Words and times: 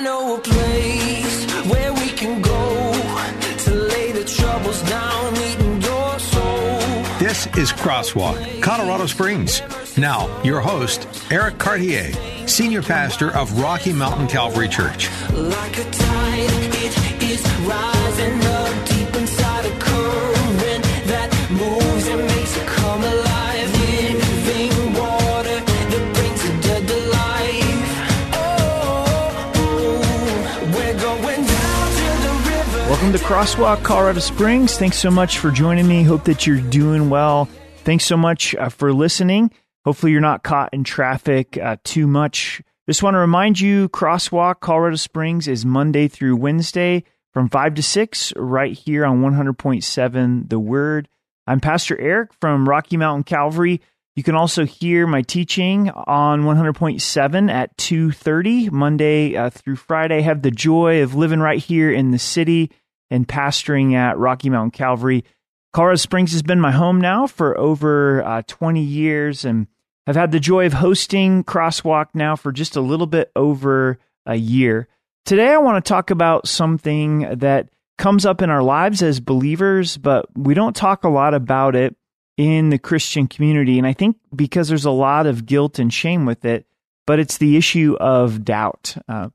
I 0.00 0.02
know 0.02 0.36
a 0.36 0.40
place 0.40 1.44
where 1.66 1.92
we 1.92 2.08
can 2.08 2.40
go 2.40 2.92
to 3.64 3.70
lay 3.70 4.12
the 4.12 4.24
troubles 4.24 4.80
down, 4.88 5.34
meeting 5.34 5.82
your 5.82 6.18
soul. 6.18 6.78
This 7.18 7.46
is 7.58 7.70
Crosswalk, 7.70 8.62
Colorado 8.62 9.04
Springs. 9.04 9.60
Now, 9.98 10.42
your 10.42 10.62
host, 10.62 11.06
Eric 11.30 11.58
Cartier, 11.58 12.14
Senior 12.48 12.80
Pastor 12.80 13.36
of 13.36 13.60
Rocky 13.60 13.92
Mountain 13.92 14.28
Calvary 14.28 14.70
Church. 14.70 15.10
Like 15.34 15.76
a 15.76 15.90
tide, 15.90 16.48
it 16.48 17.22
is 17.22 17.44
rising 17.66 18.40
up 18.46 18.89
Welcome 33.00 33.18
to 33.18 33.24
Crosswalk, 33.24 33.82
Colorado 33.82 34.20
Springs. 34.20 34.76
Thanks 34.76 34.98
so 34.98 35.10
much 35.10 35.38
for 35.38 35.50
joining 35.50 35.88
me. 35.88 36.02
Hope 36.02 36.24
that 36.24 36.46
you're 36.46 36.60
doing 36.60 37.08
well. 37.08 37.48
Thanks 37.76 38.04
so 38.04 38.14
much 38.14 38.54
uh, 38.54 38.68
for 38.68 38.92
listening. 38.92 39.50
Hopefully, 39.86 40.12
you're 40.12 40.20
not 40.20 40.42
caught 40.42 40.74
in 40.74 40.84
traffic 40.84 41.56
uh, 41.56 41.78
too 41.82 42.06
much. 42.06 42.60
Just 42.86 43.02
want 43.02 43.14
to 43.14 43.18
remind 43.18 43.58
you 43.58 43.88
Crosswalk, 43.88 44.60
Colorado 44.60 44.96
Springs 44.96 45.48
is 45.48 45.64
Monday 45.64 46.08
through 46.08 46.36
Wednesday 46.36 47.04
from 47.32 47.48
5 47.48 47.76
to 47.76 47.82
6, 47.82 48.34
right 48.36 48.76
here 48.76 49.06
on 49.06 49.22
100.7 49.22 50.50
The 50.50 50.60
Word. 50.60 51.08
I'm 51.46 51.60
Pastor 51.60 51.98
Eric 51.98 52.34
from 52.38 52.68
Rocky 52.68 52.98
Mountain 52.98 53.24
Calvary. 53.24 53.80
You 54.14 54.22
can 54.22 54.34
also 54.34 54.66
hear 54.66 55.06
my 55.06 55.22
teaching 55.22 55.88
on 55.88 56.42
100.7 56.42 57.50
at 57.50 57.74
2:30 57.78 58.70
Monday 58.70 59.36
uh, 59.36 59.48
through 59.48 59.76
Friday. 59.76 60.20
Have 60.20 60.42
the 60.42 60.50
joy 60.50 61.02
of 61.02 61.14
living 61.14 61.40
right 61.40 61.58
here 61.58 61.90
in 61.90 62.10
the 62.10 62.18
city 62.18 62.70
and 63.10 63.26
pastoring 63.26 63.94
at 63.94 64.18
Rocky 64.18 64.50
Mountain 64.50 64.72
Calvary. 64.72 65.24
Colorado 65.72 65.96
Springs 65.96 66.32
has 66.32 66.42
been 66.42 66.60
my 66.60 66.72
home 66.72 67.00
now 67.00 67.26
for 67.26 67.56
over 67.58 68.22
uh, 68.24 68.42
20 68.46 68.80
years 68.82 69.44
and 69.44 69.66
I've 70.06 70.16
had 70.16 70.32
the 70.32 70.40
joy 70.40 70.66
of 70.66 70.72
hosting 70.72 71.44
Crosswalk 71.44 72.06
now 72.14 72.34
for 72.34 72.50
just 72.50 72.74
a 72.74 72.80
little 72.80 73.06
bit 73.06 73.30
over 73.36 73.98
a 74.26 74.34
year. 74.34 74.88
Today 75.24 75.50
I 75.52 75.58
want 75.58 75.84
to 75.84 75.88
talk 75.88 76.10
about 76.10 76.48
something 76.48 77.38
that 77.38 77.68
comes 77.98 78.26
up 78.26 78.42
in 78.42 78.50
our 78.50 78.62
lives 78.62 79.02
as 79.02 79.20
believers, 79.20 79.96
but 79.98 80.26
we 80.36 80.54
don't 80.54 80.74
talk 80.74 81.04
a 81.04 81.08
lot 81.08 81.34
about 81.34 81.76
it 81.76 81.94
in 82.36 82.70
the 82.70 82.78
Christian 82.78 83.28
community. 83.28 83.78
And 83.78 83.86
I 83.86 83.92
think 83.92 84.16
because 84.34 84.68
there's 84.68 84.86
a 84.86 84.90
lot 84.90 85.26
of 85.26 85.44
guilt 85.44 85.78
and 85.78 85.92
shame 85.92 86.24
with 86.24 86.44
it, 86.44 86.66
but 87.06 87.18
it's 87.18 87.38
the 87.38 87.56
issue 87.56 87.96
of 88.00 88.44
doubt. 88.44 88.96
Uh, 89.06 89.28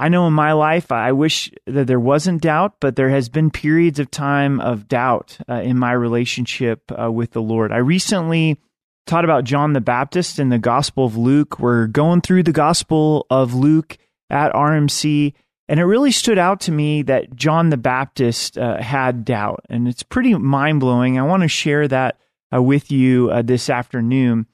I 0.00 0.08
know 0.08 0.26
in 0.26 0.32
my 0.32 0.52
life, 0.52 0.90
I 0.90 1.12
wish 1.12 1.52
that 1.66 1.86
there 1.86 2.00
wasn't 2.00 2.40
doubt, 2.40 2.76
but 2.80 2.96
there 2.96 3.10
has 3.10 3.28
been 3.28 3.50
periods 3.50 3.98
of 3.98 4.10
time 4.10 4.58
of 4.58 4.88
doubt 4.88 5.36
uh, 5.46 5.56
in 5.56 5.78
my 5.78 5.92
relationship 5.92 6.90
uh, 6.90 7.12
with 7.12 7.32
the 7.32 7.42
Lord. 7.42 7.70
I 7.70 7.76
recently 7.76 8.58
taught 9.06 9.26
about 9.26 9.44
John 9.44 9.74
the 9.74 9.80
Baptist 9.82 10.38
in 10.38 10.48
the 10.48 10.58
Gospel 10.58 11.04
of 11.04 11.18
Luke. 11.18 11.60
We're 11.60 11.86
going 11.86 12.22
through 12.22 12.44
the 12.44 12.50
Gospel 12.50 13.26
of 13.28 13.52
Luke 13.52 13.98
at 14.30 14.54
RMC, 14.54 15.34
and 15.68 15.78
it 15.78 15.84
really 15.84 16.12
stood 16.12 16.38
out 16.38 16.60
to 16.62 16.72
me 16.72 17.02
that 17.02 17.36
John 17.36 17.68
the 17.68 17.76
Baptist 17.76 18.56
uh, 18.56 18.80
had 18.80 19.26
doubt, 19.26 19.66
and 19.68 19.86
it's 19.86 20.02
pretty 20.02 20.34
mind 20.34 20.80
blowing. 20.80 21.18
I 21.18 21.24
want 21.24 21.42
to 21.42 21.48
share 21.48 21.86
that 21.88 22.18
uh, 22.54 22.62
with 22.62 22.90
you 22.90 23.28
uh, 23.30 23.42
this 23.42 23.68
afternoon. 23.68 24.46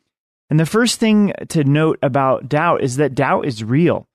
And 0.50 0.58
the 0.58 0.66
first 0.66 0.98
thing 0.98 1.34
to 1.50 1.62
note 1.62 2.00
about 2.02 2.48
doubt 2.48 2.82
is 2.82 2.96
that 2.96 3.14
doubt 3.14 3.46
is 3.46 3.62
real. 3.62 4.08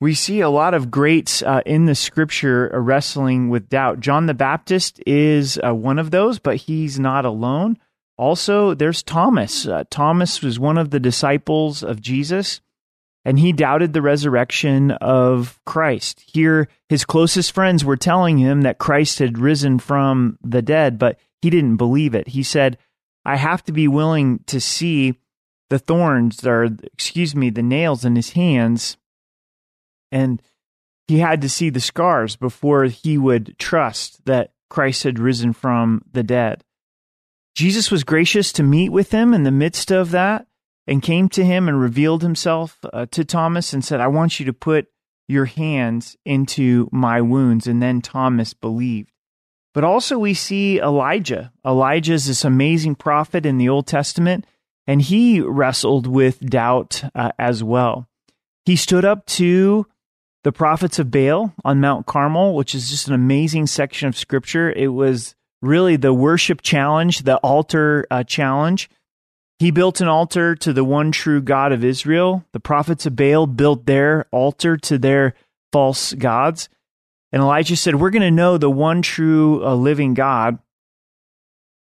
We 0.00 0.14
see 0.14 0.40
a 0.40 0.50
lot 0.50 0.74
of 0.74 0.92
greats 0.92 1.42
uh, 1.42 1.62
in 1.66 1.86
the 1.86 1.94
scripture 1.94 2.72
uh, 2.72 2.78
wrestling 2.78 3.48
with 3.48 3.68
doubt. 3.68 3.98
John 3.98 4.26
the 4.26 4.34
Baptist 4.34 5.02
is 5.06 5.58
uh, 5.64 5.74
one 5.74 5.98
of 5.98 6.12
those, 6.12 6.38
but 6.38 6.56
he's 6.56 7.00
not 7.00 7.24
alone. 7.24 7.78
Also, 8.16 8.74
there's 8.74 9.02
Thomas. 9.02 9.66
Uh, 9.66 9.84
Thomas 9.90 10.40
was 10.40 10.58
one 10.58 10.78
of 10.78 10.90
the 10.90 11.00
disciples 11.00 11.82
of 11.82 12.00
Jesus, 12.00 12.60
and 13.24 13.40
he 13.40 13.52
doubted 13.52 13.92
the 13.92 14.02
resurrection 14.02 14.92
of 14.92 15.58
Christ. 15.64 16.22
Here, 16.26 16.68
his 16.88 17.04
closest 17.04 17.52
friends 17.52 17.84
were 17.84 17.96
telling 17.96 18.38
him 18.38 18.62
that 18.62 18.78
Christ 18.78 19.18
had 19.18 19.38
risen 19.38 19.80
from 19.80 20.38
the 20.42 20.62
dead, 20.62 20.98
but 20.98 21.18
he 21.42 21.50
didn't 21.50 21.76
believe 21.76 22.14
it. 22.14 22.28
He 22.28 22.44
said, 22.44 22.78
I 23.24 23.36
have 23.36 23.64
to 23.64 23.72
be 23.72 23.88
willing 23.88 24.40
to 24.46 24.60
see 24.60 25.18
the 25.70 25.78
thorns, 25.78 26.46
or 26.46 26.68
excuse 26.94 27.34
me, 27.34 27.50
the 27.50 27.62
nails 27.62 28.04
in 28.04 28.14
his 28.14 28.30
hands. 28.30 28.96
And 30.10 30.42
he 31.06 31.18
had 31.18 31.40
to 31.42 31.48
see 31.48 31.70
the 31.70 31.80
scars 31.80 32.36
before 32.36 32.84
he 32.84 33.16
would 33.16 33.58
trust 33.58 34.24
that 34.26 34.52
Christ 34.68 35.04
had 35.04 35.18
risen 35.18 35.52
from 35.52 36.02
the 36.12 36.22
dead. 36.22 36.64
Jesus 37.54 37.90
was 37.90 38.04
gracious 38.04 38.52
to 38.52 38.62
meet 38.62 38.90
with 38.90 39.10
him 39.10 39.34
in 39.34 39.42
the 39.42 39.50
midst 39.50 39.90
of 39.90 40.10
that 40.12 40.46
and 40.86 41.02
came 41.02 41.28
to 41.30 41.44
him 41.44 41.68
and 41.68 41.80
revealed 41.80 42.22
himself 42.22 42.78
uh, 42.92 43.06
to 43.10 43.24
Thomas 43.24 43.72
and 43.72 43.84
said, 43.84 44.00
I 44.00 44.06
want 44.08 44.38
you 44.38 44.46
to 44.46 44.52
put 44.52 44.86
your 45.28 45.46
hands 45.46 46.16
into 46.24 46.88
my 46.92 47.20
wounds. 47.20 47.66
And 47.66 47.82
then 47.82 48.00
Thomas 48.00 48.54
believed. 48.54 49.12
But 49.74 49.84
also, 49.84 50.18
we 50.18 50.34
see 50.34 50.80
Elijah. 50.80 51.52
Elijah 51.64 52.14
is 52.14 52.26
this 52.26 52.44
amazing 52.44 52.94
prophet 52.94 53.44
in 53.44 53.58
the 53.58 53.68
Old 53.68 53.86
Testament, 53.86 54.46
and 54.86 55.00
he 55.00 55.40
wrestled 55.40 56.06
with 56.06 56.40
doubt 56.40 57.04
uh, 57.14 57.32
as 57.38 57.62
well. 57.62 58.08
He 58.64 58.76
stood 58.76 59.04
up 59.04 59.26
to 59.26 59.86
the 60.44 60.52
prophets 60.52 60.98
of 60.98 61.10
Baal 61.10 61.52
on 61.64 61.80
Mount 61.80 62.06
Carmel, 62.06 62.54
which 62.54 62.74
is 62.74 62.90
just 62.90 63.08
an 63.08 63.14
amazing 63.14 63.66
section 63.66 64.08
of 64.08 64.16
scripture. 64.16 64.70
It 64.70 64.88
was 64.88 65.34
really 65.60 65.96
the 65.96 66.14
worship 66.14 66.62
challenge, 66.62 67.22
the 67.22 67.36
altar 67.38 68.06
uh, 68.10 68.22
challenge. 68.24 68.88
He 69.58 69.72
built 69.72 70.00
an 70.00 70.06
altar 70.06 70.54
to 70.54 70.72
the 70.72 70.84
one 70.84 71.10
true 71.10 71.42
God 71.42 71.72
of 71.72 71.84
Israel. 71.84 72.44
The 72.52 72.60
prophets 72.60 73.06
of 73.06 73.16
Baal 73.16 73.46
built 73.46 73.86
their 73.86 74.26
altar 74.30 74.76
to 74.76 74.98
their 74.98 75.34
false 75.72 76.14
gods. 76.14 76.68
And 77.32 77.42
Elijah 77.42 77.76
said, 77.76 77.96
We're 77.96 78.10
going 78.10 78.22
to 78.22 78.30
know 78.30 78.56
the 78.56 78.70
one 78.70 79.02
true 79.02 79.64
uh, 79.64 79.74
living 79.74 80.14
God 80.14 80.58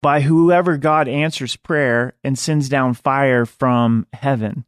by 0.03 0.23
whoever 0.23 0.77
God 0.77 1.09
answers 1.09 1.57
prayer 1.57 2.15
and 2.25 2.39
sends 2.39 2.69
down 2.69 2.95
fire 2.95 3.47
from 3.47 4.07
heaven. 4.13 4.65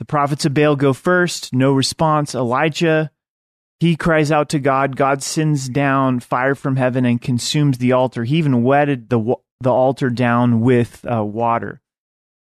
The 0.00 0.06
prophets 0.06 0.46
of 0.46 0.54
Baal 0.54 0.76
go 0.76 0.94
first, 0.94 1.52
no 1.52 1.74
response. 1.74 2.34
Elijah, 2.34 3.10
he 3.80 3.96
cries 3.96 4.32
out 4.32 4.48
to 4.48 4.58
God. 4.58 4.96
God 4.96 5.22
sends 5.22 5.68
down 5.68 6.20
fire 6.20 6.54
from 6.54 6.76
heaven 6.76 7.04
and 7.04 7.20
consumes 7.20 7.76
the 7.76 7.92
altar. 7.92 8.24
He 8.24 8.38
even 8.38 8.64
wetted 8.64 9.10
the, 9.10 9.36
the 9.60 9.70
altar 9.70 10.08
down 10.08 10.62
with 10.62 11.04
uh, 11.04 11.22
water. 11.22 11.82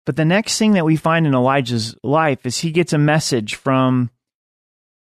But 0.06 0.18
the 0.18 0.26
next 0.26 0.58
thing 0.58 0.74
that 0.74 0.84
we 0.84 0.98
find 0.98 1.26
in 1.26 1.34
Elijah's 1.34 1.96
life 2.04 2.46
is 2.46 2.58
he 2.58 2.72
gets 2.72 2.92
a 2.92 2.98
message 2.98 3.56
from 3.56 4.12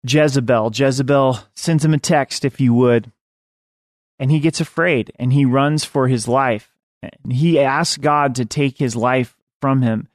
Jezebel. 0.05 0.73
Jezebel 0.75 1.39
sends 1.55 1.85
him 1.85 1.95
a 1.95 1.99
text, 1.99 2.45
if 2.45 2.61
you 2.61 2.75
would, 2.75 3.13
and 4.19 4.33
he 4.33 4.41
gets 4.41 4.61
afraid 4.61 5.13
and 5.21 5.33
he 5.33 5.45
runs 5.45 5.85
for 5.85 6.09
his 6.09 6.27
life. 6.27 6.69
And 7.01 7.33
he 7.33 7.61
asks 7.61 7.97
God 7.97 8.35
to 8.35 8.45
take 8.45 8.79
his 8.79 8.97
life 8.97 9.37
from 9.61 9.83
him. 9.83 10.09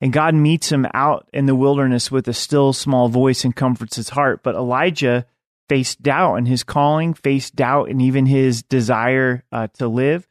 And 0.00 0.12
God 0.12 0.34
meets 0.34 0.72
him 0.72 0.86
out 0.94 1.28
in 1.32 1.46
the 1.46 1.54
wilderness 1.54 2.10
with 2.10 2.26
a 2.26 2.32
still 2.32 2.72
small 2.72 3.08
voice 3.08 3.44
and 3.44 3.54
comforts 3.54 3.96
his 3.96 4.10
heart. 4.10 4.42
But 4.42 4.54
Elijah 4.54 5.26
faced 5.68 6.02
doubt 6.02 6.36
in 6.36 6.46
his 6.46 6.64
calling, 6.64 7.14
faced 7.14 7.54
doubt 7.54 7.90
in 7.90 8.00
even 8.00 8.26
his 8.26 8.62
desire 8.62 9.44
uh, 9.52 9.68
to 9.74 9.88
live. 9.88 10.26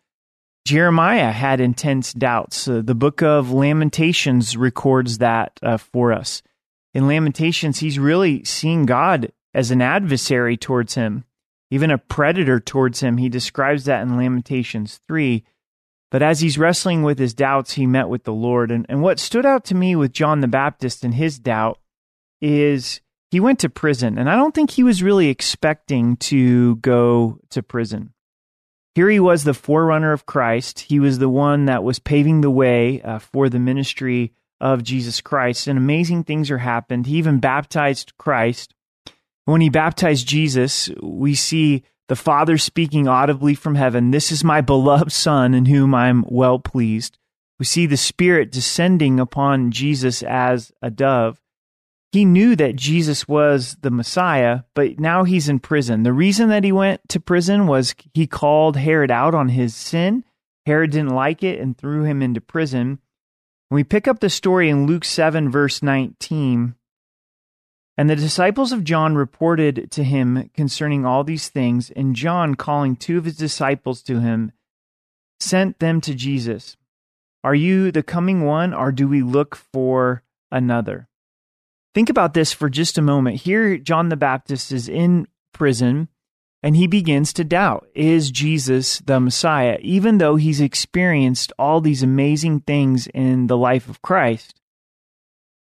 Jeremiah 0.66 1.32
had 1.32 1.62
intense 1.62 2.14
doubts. 2.14 2.68
Uh, 2.68 2.82
the 2.84 2.96
book 2.96 3.22
of 3.22 3.52
Lamentations 3.52 4.58
records 4.58 5.20
that 5.20 5.60
uh, 5.64 5.78
for 5.78 6.12
us. 6.12 6.42
In 6.94 7.08
Lamentations, 7.08 7.80
he's 7.80 8.00
really 8.00 8.44
seeing 8.44 8.86
God 8.86 9.32
as 9.54 9.72
an 9.72 9.82
adversary 9.82 10.58
towards 10.58 10.96
him, 10.96 11.24
even 11.72 11.92
a 11.92 11.98
predator 11.98 12.60
towards 12.60 13.00
him. 13.00 13.18
He 13.18 13.30
describes 13.30 13.86
that 13.86 14.02
in 14.02 14.18
Lamentations 14.18 15.00
3. 15.08 15.44
But 16.12 16.24
as 16.24 16.40
he's 16.40 16.58
wrestling 16.58 17.04
with 17.04 17.20
his 17.20 17.34
doubts, 17.34 17.74
he 17.74 17.86
met 17.86 18.10
with 18.10 18.24
the 18.24 18.34
Lord. 18.34 18.72
And, 18.72 18.86
and 18.90 19.02
what 19.02 19.20
stood 19.20 19.46
out 19.46 19.64
to 19.66 19.76
me 19.76 19.96
with 19.96 20.12
John 20.12 20.42
the 20.42 20.48
Baptist 20.48 21.04
and 21.04 21.14
his 21.14 21.38
doubt 21.38 21.80
is 22.42 23.02
he 23.32 23.40
went 23.40 23.60
to 23.60 23.70
prison, 23.70 24.18
and 24.18 24.28
I 24.30 24.36
don't 24.36 24.56
think 24.56 24.72
he 24.72 24.84
was 24.84 25.04
really 25.04 25.28
expecting 25.28 26.18
to 26.18 26.78
go 26.78 27.40
to 27.52 27.62
prison. 27.62 28.14
Here 28.96 29.10
he 29.10 29.20
was, 29.20 29.44
the 29.44 29.54
forerunner 29.54 30.12
of 30.12 30.26
Christ. 30.26 30.80
He 30.80 31.00
was 31.00 31.20
the 31.20 31.30
one 31.30 31.66
that 31.66 31.84
was 31.84 32.00
paving 32.00 32.42
the 32.42 32.50
way 32.50 33.02
uh, 33.02 33.20
for 33.20 33.48
the 33.48 33.60
ministry 33.60 34.34
of 34.60 34.84
Jesus 34.84 35.22
Christ, 35.22 35.68
and 35.68 35.78
amazing 35.78 36.24
things 36.24 36.50
are 36.50 36.58
happened. 36.58 37.06
He 37.06 37.18
even 37.18 37.40
baptized 37.40 38.18
Christ. 38.18 38.74
When 39.46 39.62
he 39.62 39.70
baptized 39.70 40.28
Jesus, 40.28 40.90
we 41.02 41.36
see 41.36 41.84
the 42.10 42.16
Father 42.16 42.58
speaking 42.58 43.08
audibly 43.08 43.54
from 43.54 43.76
heaven, 43.76 44.12
This 44.12 44.32
is 44.32 44.44
my 44.44 44.62
beloved 44.62 45.12
Son 45.12 45.54
in 45.54 45.66
whom 45.66 45.94
I'm 45.96 46.26
well 46.28 46.60
pleased. 46.60 47.18
We 47.60 47.66
see 47.66 47.86
the 47.86 47.98
Spirit 47.98 48.52
descending 48.52 49.20
upon 49.20 49.72
Jesus 49.72 50.24
as 50.24 50.72
a 50.82 50.90
dove. 50.90 51.40
He 52.12 52.26
knew 52.26 52.56
that 52.56 52.76
Jesus 52.76 53.28
was 53.28 53.78
the 53.82 53.92
Messiah, 53.92 54.62
but 54.74 55.00
now 55.00 55.24
he's 55.24 55.48
in 55.48 55.60
prison. 55.60 56.02
The 56.02 56.12
reason 56.12 56.50
that 56.50 56.64
he 56.64 56.72
went 56.72 57.08
to 57.10 57.20
prison 57.20 57.68
was 57.68 57.94
he 58.16 58.26
called 58.26 58.78
Herod 58.78 59.12
out 59.12 59.36
on 59.36 59.50
his 59.50 59.76
sin. 59.76 60.24
Herod 60.66 60.90
didn't 60.92 61.14
like 61.14 61.44
it 61.44 61.60
and 61.60 61.78
threw 61.78 62.04
him 62.04 62.24
into 62.24 62.42
prison. 62.42 62.98
When 63.68 63.76
we 63.76 63.84
pick 63.84 64.08
up 64.08 64.20
the 64.20 64.32
story 64.32 64.70
in 64.70 64.88
Luke 64.88 65.06
7, 65.06 65.52
verse 65.52 65.84
19, 65.84 66.74
and 68.00 68.10
the 68.10 68.16
disciples 68.16 68.72
of 68.72 68.86
John 68.86 69.16
reported 69.16 69.92
to 69.92 70.06
him 70.06 70.50
concerning 70.54 71.06
all 71.06 71.26
these 71.26 71.50
things, 71.50 71.92
and 71.92 72.16
John, 72.16 72.56
calling 72.56 72.96
two 72.96 73.18
of 73.18 73.26
his 73.26 73.36
disciples 73.36 74.02
to 74.04 74.22
him, 74.22 74.54
sent 75.42 75.80
them 75.80 76.00
to 76.02 76.16
Jesus. 76.16 76.78
Are 77.44 77.54
you 77.54 77.92
the 77.92 78.02
coming 78.02 78.46
one, 78.46 78.74
or 78.74 78.94
do 78.94 79.06
we 79.06 79.22
look 79.22 79.54
for 79.54 80.24
another? 80.50 81.10
Think 81.94 82.10
about 82.10 82.34
this 82.34 82.54
for 82.54 82.70
just 82.70 82.98
a 82.98 83.02
moment. 83.02 83.42
Here, 83.42 83.78
John 83.78 84.08
the 84.08 84.16
Baptist 84.16 84.72
is 84.72 84.88
in 84.88 85.28
prison, 85.54 86.08
and 86.64 86.78
he 86.78 86.88
begins 86.88 87.34
to 87.34 87.44
doubt 87.44 87.90
Is 87.96 88.32
Jesus 88.32 89.00
the 89.00 89.20
Messiah, 89.20 89.78
even 89.82 90.20
though 90.20 90.38
he's 90.38 90.62
experienced 90.62 91.52
all 91.60 91.82
these 91.82 92.02
amazing 92.02 92.62
things 92.62 93.08
in 93.08 93.48
the 93.48 93.58
life 93.58 93.90
of 93.90 94.02
Christ? 94.02 94.59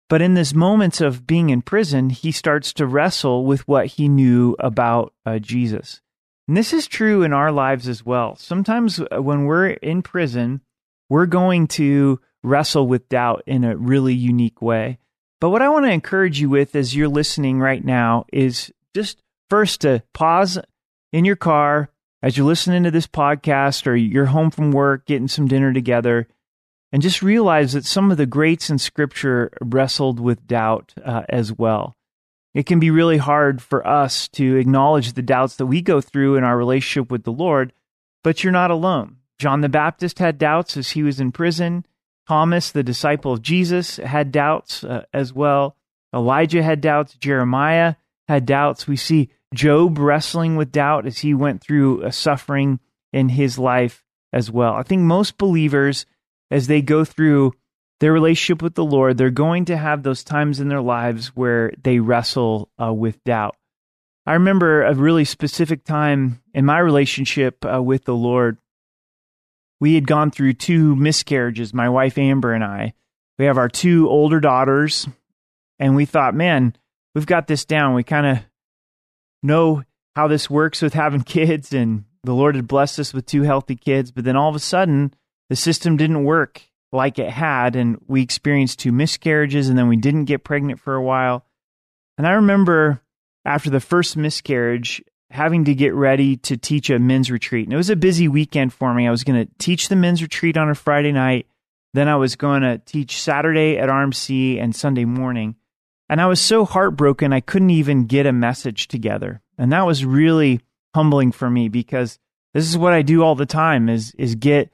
But 0.09 0.21
in 0.23 0.33
this 0.33 0.56
moments 0.56 1.01
of 1.01 1.27
being 1.27 1.51
in 1.51 1.61
prison, 1.61 2.09
he 2.09 2.31
starts 2.31 2.73
to 2.73 2.88
wrestle 2.88 3.45
with 3.45 3.67
what 3.67 3.85
he 3.85 4.09
knew 4.09 4.56
about 4.59 5.13
uh, 5.25 5.38
Jesus. 5.38 6.01
And 6.47 6.57
this 6.57 6.73
is 6.73 6.88
true 6.88 7.21
in 7.21 7.31
our 7.31 7.51
lives 7.51 7.88
as 7.88 8.03
well. 8.03 8.35
Sometimes 8.35 9.00
uh, 9.00 9.21
when 9.21 9.45
we're 9.45 9.67
in 9.67 10.01
prison, 10.01 10.61
we're 11.07 11.27
going 11.27 11.67
to 11.67 12.19
wrestle 12.44 12.88
with 12.88 13.07
doubt 13.07 13.44
in 13.45 13.63
a 13.63 13.77
really 13.77 14.15
unique 14.15 14.61
way. 14.61 14.97
But 15.39 15.51
what 15.51 15.61
I 15.61 15.69
want 15.69 15.85
to 15.85 15.91
encourage 15.91 16.41
you 16.41 16.50
with 16.50 16.75
as 16.75 16.95
you're 16.95 17.07
listening 17.07 17.59
right 17.59 17.83
now 17.83 18.25
is 18.33 18.73
just 18.95 19.21
first 19.50 19.81
to 19.81 20.01
pause 20.13 20.57
in 21.13 21.23
your 21.23 21.35
car 21.35 21.89
as 22.23 22.35
you're 22.35 22.47
listening 22.47 22.83
to 22.83 22.91
this 22.91 23.07
podcast 23.07 23.85
or 23.85 23.95
you're 23.95 24.25
home 24.25 24.50
from 24.50 24.71
work 24.71 25.06
getting 25.06 25.27
some 25.27 25.47
dinner 25.47 25.71
together 25.71 26.27
and 26.91 27.01
just 27.01 27.21
realize 27.21 27.74
that 27.74 27.86
some 27.86 28.12
of 28.12 28.18
the 28.18 28.25
greats 28.25 28.69
in 28.69 28.77
Scripture 28.77 29.51
wrestled 29.62 30.19
with 30.19 30.47
doubt 30.47 30.94
uh, 31.03 31.24
as 31.30 31.53
well. 31.53 31.95
It 32.53 32.65
can 32.65 32.80
be 32.80 32.89
really 32.89 33.18
hard 33.18 33.62
for 33.62 33.86
us 33.86 34.27
to 34.30 34.56
acknowledge 34.56 35.13
the 35.13 35.21
doubts 35.21 35.56
that 35.57 35.68
we 35.68 35.81
go 35.81 36.01
through 36.01 36.36
in 36.36 36.44
our 36.44 36.57
relationship 36.57 37.12
with 37.12 37.24
the 37.24 37.31
Lord, 37.31 37.74
but 38.24 38.44
you're 38.44 38.51
not 38.51 38.71
alone. 38.71 39.18
John 39.38 39.62
the 39.62 39.69
Baptist 39.69 40.19
had 40.19 40.38
doubts 40.38 40.75
as 40.75 40.91
he 40.91 41.03
was 41.03 41.19
in 41.19 41.31
prison. 41.31 41.86
Thomas, 42.27 42.71
the 42.71 42.83
disciple 42.83 43.33
of 43.33 43.42
Jesus, 43.42 43.97
had 43.97 44.31
doubts 44.31 44.83
uh, 44.83 45.06
as 45.13 45.33
well. 45.33 45.75
Elijah 46.13 46.63
had 46.63 46.81
doubts. 46.81 47.13
Jeremiah 47.15 47.95
had 48.27 48.45
doubts. 48.45 48.88
We 48.88 48.97
see 48.97 49.30
Job 49.53 49.97
wrestling 49.97 50.56
with 50.56 50.71
doubt 50.71 51.06
as 51.06 51.19
he 51.19 51.33
went 51.33 51.62
through 51.62 52.03
a 52.03 52.12
suffering 52.12 52.80
in 53.13 53.30
his 53.30 53.57
life 53.57 54.03
as 54.33 54.51
well. 54.51 54.74
I 54.74 54.83
think 54.83 55.03
most 55.03 55.38
believers 55.38 56.06
as 56.51 56.68
they 56.68 56.81
go 56.81 57.06
through 57.06 57.54
their 58.00 58.13
relationship 58.13 58.62
with 58.62 58.75
the 58.75 58.86
Lord, 58.86 59.18
they're 59.18 59.30
going 59.30 59.66
to 59.66 59.78
have 59.78 60.04
those 60.04 60.24
times 60.24 60.60
in 60.60 60.69
their 60.69 60.81
lives 60.81 61.36
where 61.36 61.72
they 61.84 62.00
wrestle 62.00 62.69
uh, 62.81 62.94
with 62.94 63.24
doubt. 63.24 63.56
I 64.25 64.34
remember 64.34 64.84
a 64.84 64.94
really 64.94 65.25
specific 65.25 65.84
time 65.84 66.42
in 66.54 66.66
my 66.66 66.80
relationship 66.80 67.66
uh, 67.66 67.81
with 67.81 68.06
the 68.06 68.16
Lord. 68.16 68.57
We 69.80 69.96
had 69.96 70.07
gone 70.07 70.31
through 70.31 70.54
two 70.54 70.96
miscarriages, 70.96 71.74
my 71.74 71.90
wife 71.90 72.18
Amber 72.18 72.54
and 72.54 72.63
I. 72.63 72.94
We 73.38 73.45
have 73.45 73.57
our 73.57 73.69
two 73.69 74.10
older 74.10 74.40
daughters, 74.40 75.07
and 75.80 75.95
we 75.95 76.06
thought, 76.06 76.36
man, 76.36 76.75
we've 77.16 77.25
got 77.25 77.48
this 77.48 77.66
down. 77.66 77.95
We 77.95 78.04
kind 78.04 78.28
of 78.28 78.40
know 79.42 79.84
how 80.16 80.28
this 80.28 80.50
works 80.50 80.81
with 80.81 80.94
having 80.94 81.22
kids, 81.24 81.74
and 81.74 82.06
the 82.24 82.34
Lord 82.34 82.56
had 82.56 82.68
blessed 82.68 83.00
us 83.00 83.13
with 83.13 83.25
two 83.25 83.44
healthy 83.44 83.75
kids. 83.75 84.12
But 84.12 84.25
then 84.25 84.36
all 84.36 84.50
of 84.50 84.56
a 84.56 84.60
sudden, 84.60 85.13
the 85.50 85.56
system 85.56 85.98
didn't 85.98 86.24
work 86.24 86.62
like 86.92 87.19
it 87.19 87.30
had, 87.30 87.75
and 87.75 88.01
we 88.07 88.22
experienced 88.22 88.80
two 88.80 88.92
miscarriages, 88.92 89.69
and 89.69 89.78
then 89.78 89.88
we 89.88 89.98
didn't 89.98 90.25
get 90.25 90.44
pregnant 90.44 90.80
for 90.80 90.96
a 90.96 91.04
while. 91.04 91.46
And 92.18 92.25
I 92.25 92.31
remember 92.31 93.01
after 93.46 93.69
the 93.69 93.80
first 93.80 94.18
miscarriage, 94.18 95.04
having 95.31 95.66
to 95.66 95.75
get 95.75 95.94
ready 95.94 96.38
to 96.38 96.57
teach 96.57 96.90
a 96.90 97.00
men's 97.00 97.30
retreat. 97.30 97.66
And 97.66 97.74
it 97.74 97.78
was 97.78 97.90
a 97.90 97.96
busy 97.96 98.28
weekend 98.28 98.74
for 98.74 98.94
me. 98.94 99.07
I 99.07 99.12
was 99.12 99.24
going 99.24 99.46
to 99.46 99.51
teach 99.60 99.88
the 99.88 99.96
men's 99.96 100.22
retreat 100.22 100.57
on 100.57 100.69
a 100.69 100.75
Friday 100.75 101.12
night. 101.12 101.48
Then 101.94 102.07
I 102.07 102.16
was 102.16 102.36
going 102.36 102.62
to 102.62 102.80
teach 102.80 103.22
Saturday 103.22 103.78
at 103.78 103.90
RMC 103.90 104.62
and 104.62 104.75
Sunday 104.75 105.06
morning. 105.06 105.56
And 106.10 106.19
I 106.19 106.25
was 106.25 106.42
so 106.42 106.66
heartbroken, 106.66 107.34
I 107.34 107.40
couldn't 107.40 107.69
even 107.69 108.06
get 108.06 108.25
a 108.25 108.34
message 108.34 108.88
together. 108.88 109.42
And 109.57 109.72
that 109.72 109.86
was 109.86 110.04
really 110.04 110.62
humbling 110.95 111.31
for 111.31 111.50
me 111.50 111.69
because 111.69 112.18
this 112.54 112.68
is 112.68 112.78
what 112.78 112.94
I 112.94 113.04
do 113.04 113.24
all 113.24 113.36
the 113.36 113.45
time 113.45 113.90
is, 113.90 114.16
is 114.18 114.34
get 114.34 114.72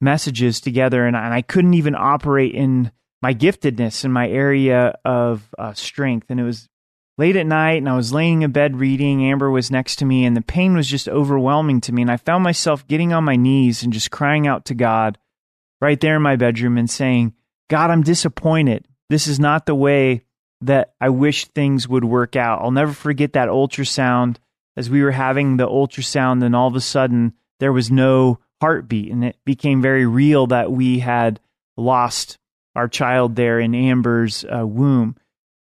messages 0.00 0.60
together, 0.60 1.06
and 1.06 1.16
I, 1.16 1.24
and 1.24 1.34
I 1.34 1.42
couldn't 1.42 1.74
even 1.74 1.94
operate 1.94 2.54
in 2.54 2.90
my 3.22 3.34
giftedness 3.34 4.04
in 4.04 4.12
my 4.12 4.28
area 4.28 4.98
of 5.04 5.46
uh, 5.58 5.74
strength. 5.74 6.26
And 6.30 6.40
it 6.40 6.44
was 6.44 6.68
late 7.18 7.36
at 7.36 7.46
night, 7.46 7.78
and 7.78 7.88
I 7.88 7.96
was 7.96 8.12
laying 8.12 8.42
in 8.42 8.50
bed 8.50 8.76
reading. 8.76 9.24
Amber 9.24 9.50
was 9.50 9.70
next 9.70 9.96
to 9.96 10.04
me, 10.04 10.24
and 10.24 10.36
the 10.36 10.42
pain 10.42 10.74
was 10.74 10.88
just 10.88 11.08
overwhelming 11.08 11.80
to 11.82 11.92
me. 11.92 12.02
And 12.02 12.10
I 12.10 12.16
found 12.16 12.42
myself 12.42 12.86
getting 12.88 13.12
on 13.12 13.24
my 13.24 13.36
knees 13.36 13.82
and 13.82 13.92
just 13.92 14.10
crying 14.10 14.46
out 14.46 14.64
to 14.66 14.74
God 14.74 15.18
right 15.80 16.00
there 16.00 16.16
in 16.16 16.22
my 16.22 16.36
bedroom 16.36 16.78
and 16.78 16.88
saying, 16.88 17.34
God, 17.68 17.90
I'm 17.90 18.02
disappointed. 18.02 18.86
This 19.10 19.26
is 19.26 19.38
not 19.38 19.66
the 19.66 19.74
way 19.74 20.22
that 20.62 20.94
I 21.00 21.08
wish 21.08 21.46
things 21.46 21.88
would 21.88 22.04
work 22.04 22.36
out. 22.36 22.60
I'll 22.62 22.70
never 22.70 22.92
forget 22.92 23.34
that 23.34 23.48
ultrasound 23.48 24.36
as 24.76 24.88
we 24.88 25.02
were 25.02 25.10
having 25.10 25.56
the 25.56 25.66
ultrasound, 25.66 26.44
and 26.44 26.56
all 26.56 26.68
of 26.68 26.76
a 26.76 26.80
sudden 26.80 27.34
there 27.58 27.72
was 27.72 27.90
no 27.90 28.38
heartbeat. 28.60 29.12
And 29.12 29.24
it 29.24 29.36
became 29.44 29.82
very 29.82 30.06
real 30.06 30.46
that 30.48 30.70
we 30.72 30.98
had 30.98 31.40
lost 31.76 32.38
our 32.74 32.88
child 32.88 33.36
there 33.36 33.58
in 33.58 33.74
Amber's 33.74 34.44
uh, 34.44 34.66
womb. 34.66 35.16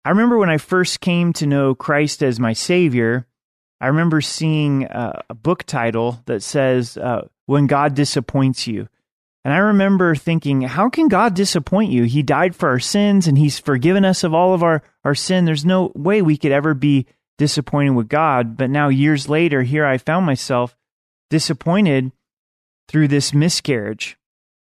I 0.04 0.10
remember 0.10 0.38
when 0.38 0.50
I 0.50 0.58
first 0.58 1.00
came 1.00 1.32
to 1.34 1.46
know 1.46 1.74
Christ 1.74 2.22
as 2.22 2.38
my 2.38 2.52
Savior, 2.52 3.26
I 3.80 3.88
remember 3.88 4.20
seeing 4.20 4.86
uh, 4.86 5.22
a 5.28 5.34
book 5.34 5.64
title 5.64 6.20
that 6.26 6.42
says, 6.42 6.96
uh, 6.96 7.28
When 7.46 7.66
God 7.66 7.94
Disappoints 7.94 8.66
You. 8.66 8.88
And 9.44 9.52
I 9.52 9.58
remember 9.58 10.14
thinking, 10.14 10.62
how 10.62 10.88
can 10.88 11.08
God 11.08 11.34
disappoint 11.34 11.92
you? 11.92 12.04
He 12.04 12.22
died 12.22 12.56
for 12.56 12.70
our 12.70 12.78
sins 12.78 13.26
and 13.26 13.36
He's 13.36 13.58
forgiven 13.58 14.04
us 14.04 14.24
of 14.24 14.32
all 14.32 14.54
of 14.54 14.62
our, 14.62 14.82
our 15.04 15.14
sin. 15.14 15.44
There's 15.44 15.66
no 15.66 15.92
way 15.94 16.22
we 16.22 16.38
could 16.38 16.52
ever 16.52 16.72
be 16.72 17.06
disappointed 17.36 17.90
with 17.90 18.08
God. 18.08 18.56
But 18.56 18.70
now, 18.70 18.88
years 18.88 19.28
later, 19.28 19.62
here 19.62 19.84
I 19.84 19.98
found 19.98 20.24
myself 20.24 20.74
disappointed 21.28 22.12
through 22.88 23.08
this 23.08 23.32
miscarriage. 23.32 24.16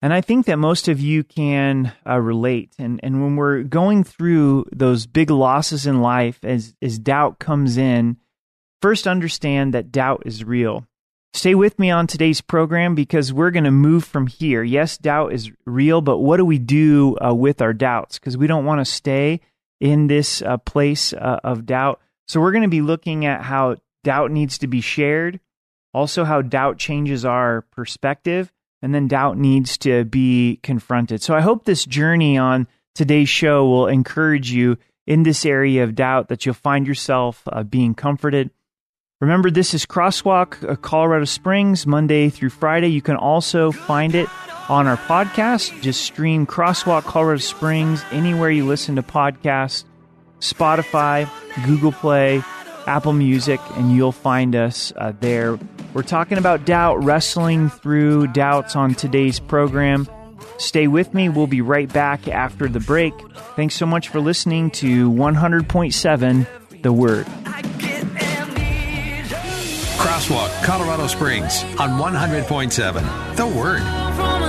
And 0.02 0.12
I 0.12 0.20
think 0.20 0.46
that 0.46 0.58
most 0.58 0.88
of 0.88 1.00
you 1.00 1.24
can 1.24 1.92
uh, 2.06 2.20
relate. 2.20 2.74
And, 2.78 3.00
and 3.02 3.22
when 3.22 3.36
we're 3.36 3.62
going 3.62 4.04
through 4.04 4.66
those 4.72 5.06
big 5.06 5.30
losses 5.30 5.86
in 5.86 6.02
life, 6.02 6.38
as, 6.44 6.74
as 6.82 6.98
doubt 6.98 7.38
comes 7.38 7.76
in, 7.76 8.18
first 8.82 9.06
understand 9.06 9.74
that 9.74 9.90
doubt 9.90 10.22
is 10.26 10.44
real. 10.44 10.86
Stay 11.32 11.54
with 11.54 11.78
me 11.78 11.90
on 11.90 12.06
today's 12.06 12.40
program 12.40 12.94
because 12.94 13.32
we're 13.32 13.50
going 13.50 13.64
to 13.64 13.70
move 13.70 14.04
from 14.04 14.26
here. 14.26 14.62
Yes, 14.62 14.96
doubt 14.96 15.32
is 15.32 15.50
real, 15.66 16.00
but 16.00 16.18
what 16.18 16.36
do 16.38 16.44
we 16.44 16.58
do 16.58 17.16
uh, 17.18 17.34
with 17.34 17.60
our 17.60 17.74
doubts? 17.74 18.18
Because 18.18 18.36
we 18.36 18.46
don't 18.46 18.64
want 18.64 18.80
to 18.80 18.90
stay 18.90 19.40
in 19.80 20.06
this 20.06 20.40
uh, 20.40 20.56
place 20.58 21.12
uh, 21.12 21.40
of 21.42 21.66
doubt. 21.66 22.00
So 22.28 22.40
we're 22.40 22.52
going 22.52 22.62
to 22.62 22.68
be 22.68 22.80
looking 22.80 23.26
at 23.26 23.42
how 23.42 23.76
doubt 24.02 24.30
needs 24.30 24.58
to 24.58 24.66
be 24.66 24.80
shared 24.80 25.40
also 25.96 26.24
how 26.24 26.42
doubt 26.42 26.76
changes 26.76 27.24
our 27.24 27.62
perspective, 27.72 28.52
and 28.82 28.94
then 28.94 29.08
doubt 29.08 29.38
needs 29.38 29.78
to 29.78 30.04
be 30.04 30.60
confronted. 30.62 31.22
So 31.22 31.34
I 31.34 31.40
hope 31.40 31.64
this 31.64 31.86
journey 31.86 32.36
on 32.36 32.68
today's 32.94 33.30
show 33.30 33.66
will 33.66 33.86
encourage 33.86 34.52
you 34.52 34.76
in 35.06 35.22
this 35.22 35.46
area 35.46 35.84
of 35.84 35.94
doubt 35.94 36.28
that 36.28 36.44
you'll 36.44 36.54
find 36.54 36.86
yourself 36.86 37.42
uh, 37.50 37.62
being 37.62 37.94
comforted. 37.94 38.50
Remember, 39.22 39.50
this 39.50 39.72
is 39.72 39.86
Crosswalk 39.86 40.68
uh, 40.68 40.76
Colorado 40.76 41.24
Springs, 41.24 41.86
Monday 41.86 42.28
through 42.28 42.50
Friday. 42.50 42.88
You 42.88 43.00
can 43.00 43.16
also 43.16 43.72
find 43.72 44.14
it 44.14 44.28
on 44.68 44.86
our 44.86 44.98
podcast. 44.98 45.80
Just 45.80 46.02
stream 46.02 46.46
Crosswalk 46.46 47.04
Colorado 47.04 47.40
Springs 47.40 48.04
anywhere 48.12 48.50
you 48.50 48.66
listen 48.66 48.96
to 48.96 49.02
podcasts. 49.02 49.84
Spotify, 50.40 51.26
Google 51.64 51.92
Play, 51.92 52.42
Apple 52.86 53.14
Music, 53.14 53.60
and 53.76 53.96
you'll 53.96 54.12
find 54.12 54.54
us 54.54 54.92
uh, 54.96 55.14
there. 55.18 55.58
We're 55.96 56.02
talking 56.02 56.36
about 56.36 56.66
doubt, 56.66 57.02
wrestling 57.02 57.70
through 57.70 58.26
doubts 58.26 58.76
on 58.76 58.94
today's 58.94 59.40
program. 59.40 60.06
Stay 60.58 60.88
with 60.88 61.14
me. 61.14 61.30
We'll 61.30 61.46
be 61.46 61.62
right 61.62 61.90
back 61.90 62.28
after 62.28 62.68
the 62.68 62.80
break. 62.80 63.14
Thanks 63.56 63.76
so 63.76 63.86
much 63.86 64.10
for 64.10 64.20
listening 64.20 64.70
to 64.72 65.10
100.7 65.10 66.82
The 66.82 66.92
Word. 66.92 67.24
Crosswalk, 69.96 70.64
Colorado 70.64 71.06
Springs 71.06 71.62
on 71.80 71.98
100.7. 71.98 73.36
The 73.36 73.46
Word. 73.46 74.45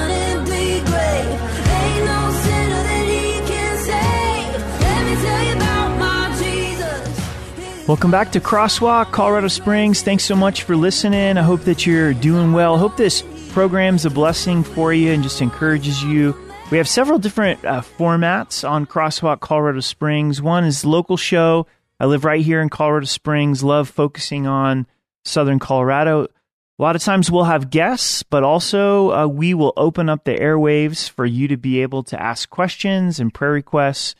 Welcome 7.87 8.11
back 8.11 8.33
to 8.33 8.41
Crosswalk, 8.41 9.13
Colorado 9.13 9.47
Springs. 9.47 10.01
Thanks 10.01 10.25
so 10.25 10.35
much 10.35 10.63
for 10.63 10.75
listening. 10.75 11.37
I 11.37 11.41
hope 11.41 11.61
that 11.61 11.85
you're 11.85 12.13
doing 12.13 12.51
well. 12.51 12.77
Hope 12.77 12.97
this 12.97 13.23
program's 13.53 14.03
a 14.03 14.09
blessing 14.09 14.61
for 14.61 14.93
you 14.93 15.13
and 15.13 15.23
just 15.23 15.41
encourages 15.41 16.03
you. 16.03 16.35
We 16.69 16.79
have 16.79 16.89
several 16.89 17.17
different 17.17 17.63
uh, 17.63 17.79
formats 17.79 18.69
on 18.69 18.87
Crosswalk, 18.87 19.39
Colorado 19.39 19.79
Springs. 19.79 20.41
One 20.41 20.65
is 20.65 20.83
local 20.83 21.15
show. 21.15 21.65
I 21.97 22.07
live 22.07 22.25
right 22.25 22.43
here 22.43 22.61
in 22.61 22.67
Colorado 22.67 23.05
Springs. 23.05 23.63
Love 23.63 23.87
focusing 23.87 24.47
on 24.47 24.85
Southern 25.23 25.57
Colorado. 25.57 26.25
A 26.25 26.83
lot 26.83 26.97
of 26.97 27.01
times 27.01 27.31
we'll 27.31 27.45
have 27.45 27.69
guests, 27.69 28.21
but 28.21 28.43
also 28.43 29.11
uh, 29.13 29.27
we 29.27 29.53
will 29.53 29.71
open 29.77 30.09
up 30.09 30.25
the 30.25 30.35
airwaves 30.35 31.09
for 31.09 31.25
you 31.25 31.47
to 31.47 31.55
be 31.55 31.81
able 31.83 32.03
to 32.03 32.21
ask 32.21 32.49
questions 32.49 33.21
and 33.21 33.33
prayer 33.33 33.51
requests. 33.51 34.13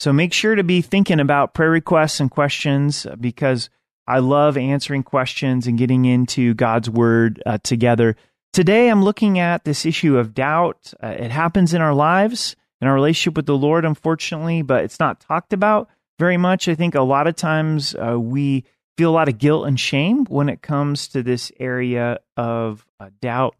So 0.00 0.12
make 0.12 0.32
sure 0.32 0.54
to 0.54 0.64
be 0.64 0.82
thinking 0.82 1.20
about 1.20 1.54
prayer 1.54 1.70
requests 1.70 2.20
and 2.20 2.30
questions 2.30 3.06
uh, 3.06 3.16
because 3.16 3.70
I 4.06 4.18
love 4.18 4.56
answering 4.56 5.02
questions 5.02 5.66
and 5.66 5.78
getting 5.78 6.04
into 6.04 6.54
God's 6.54 6.90
Word 6.90 7.42
uh, 7.46 7.58
together. 7.62 8.16
Today, 8.52 8.88
I'm 8.88 9.02
looking 9.02 9.38
at 9.38 9.64
this 9.64 9.86
issue 9.86 10.18
of 10.18 10.34
doubt. 10.34 10.92
Uh, 11.02 11.08
it 11.08 11.30
happens 11.30 11.74
in 11.74 11.80
our 11.80 11.94
lives, 11.94 12.54
in 12.80 12.86
our 12.86 12.94
relationship 12.94 13.36
with 13.36 13.46
the 13.46 13.56
Lord, 13.56 13.84
unfortunately, 13.84 14.62
but 14.62 14.84
it's 14.84 15.00
not 15.00 15.20
talked 15.20 15.52
about 15.52 15.88
very 16.18 16.36
much. 16.36 16.68
I 16.68 16.74
think 16.74 16.94
a 16.94 17.02
lot 17.02 17.26
of 17.26 17.34
times 17.34 17.94
uh, 17.94 18.18
we 18.18 18.64
feel 18.96 19.10
a 19.10 19.12
lot 19.12 19.28
of 19.28 19.38
guilt 19.38 19.66
and 19.66 19.80
shame 19.80 20.24
when 20.26 20.48
it 20.48 20.62
comes 20.62 21.08
to 21.08 21.22
this 21.22 21.50
area 21.58 22.20
of 22.36 22.86
uh, 23.00 23.10
doubt. 23.20 23.56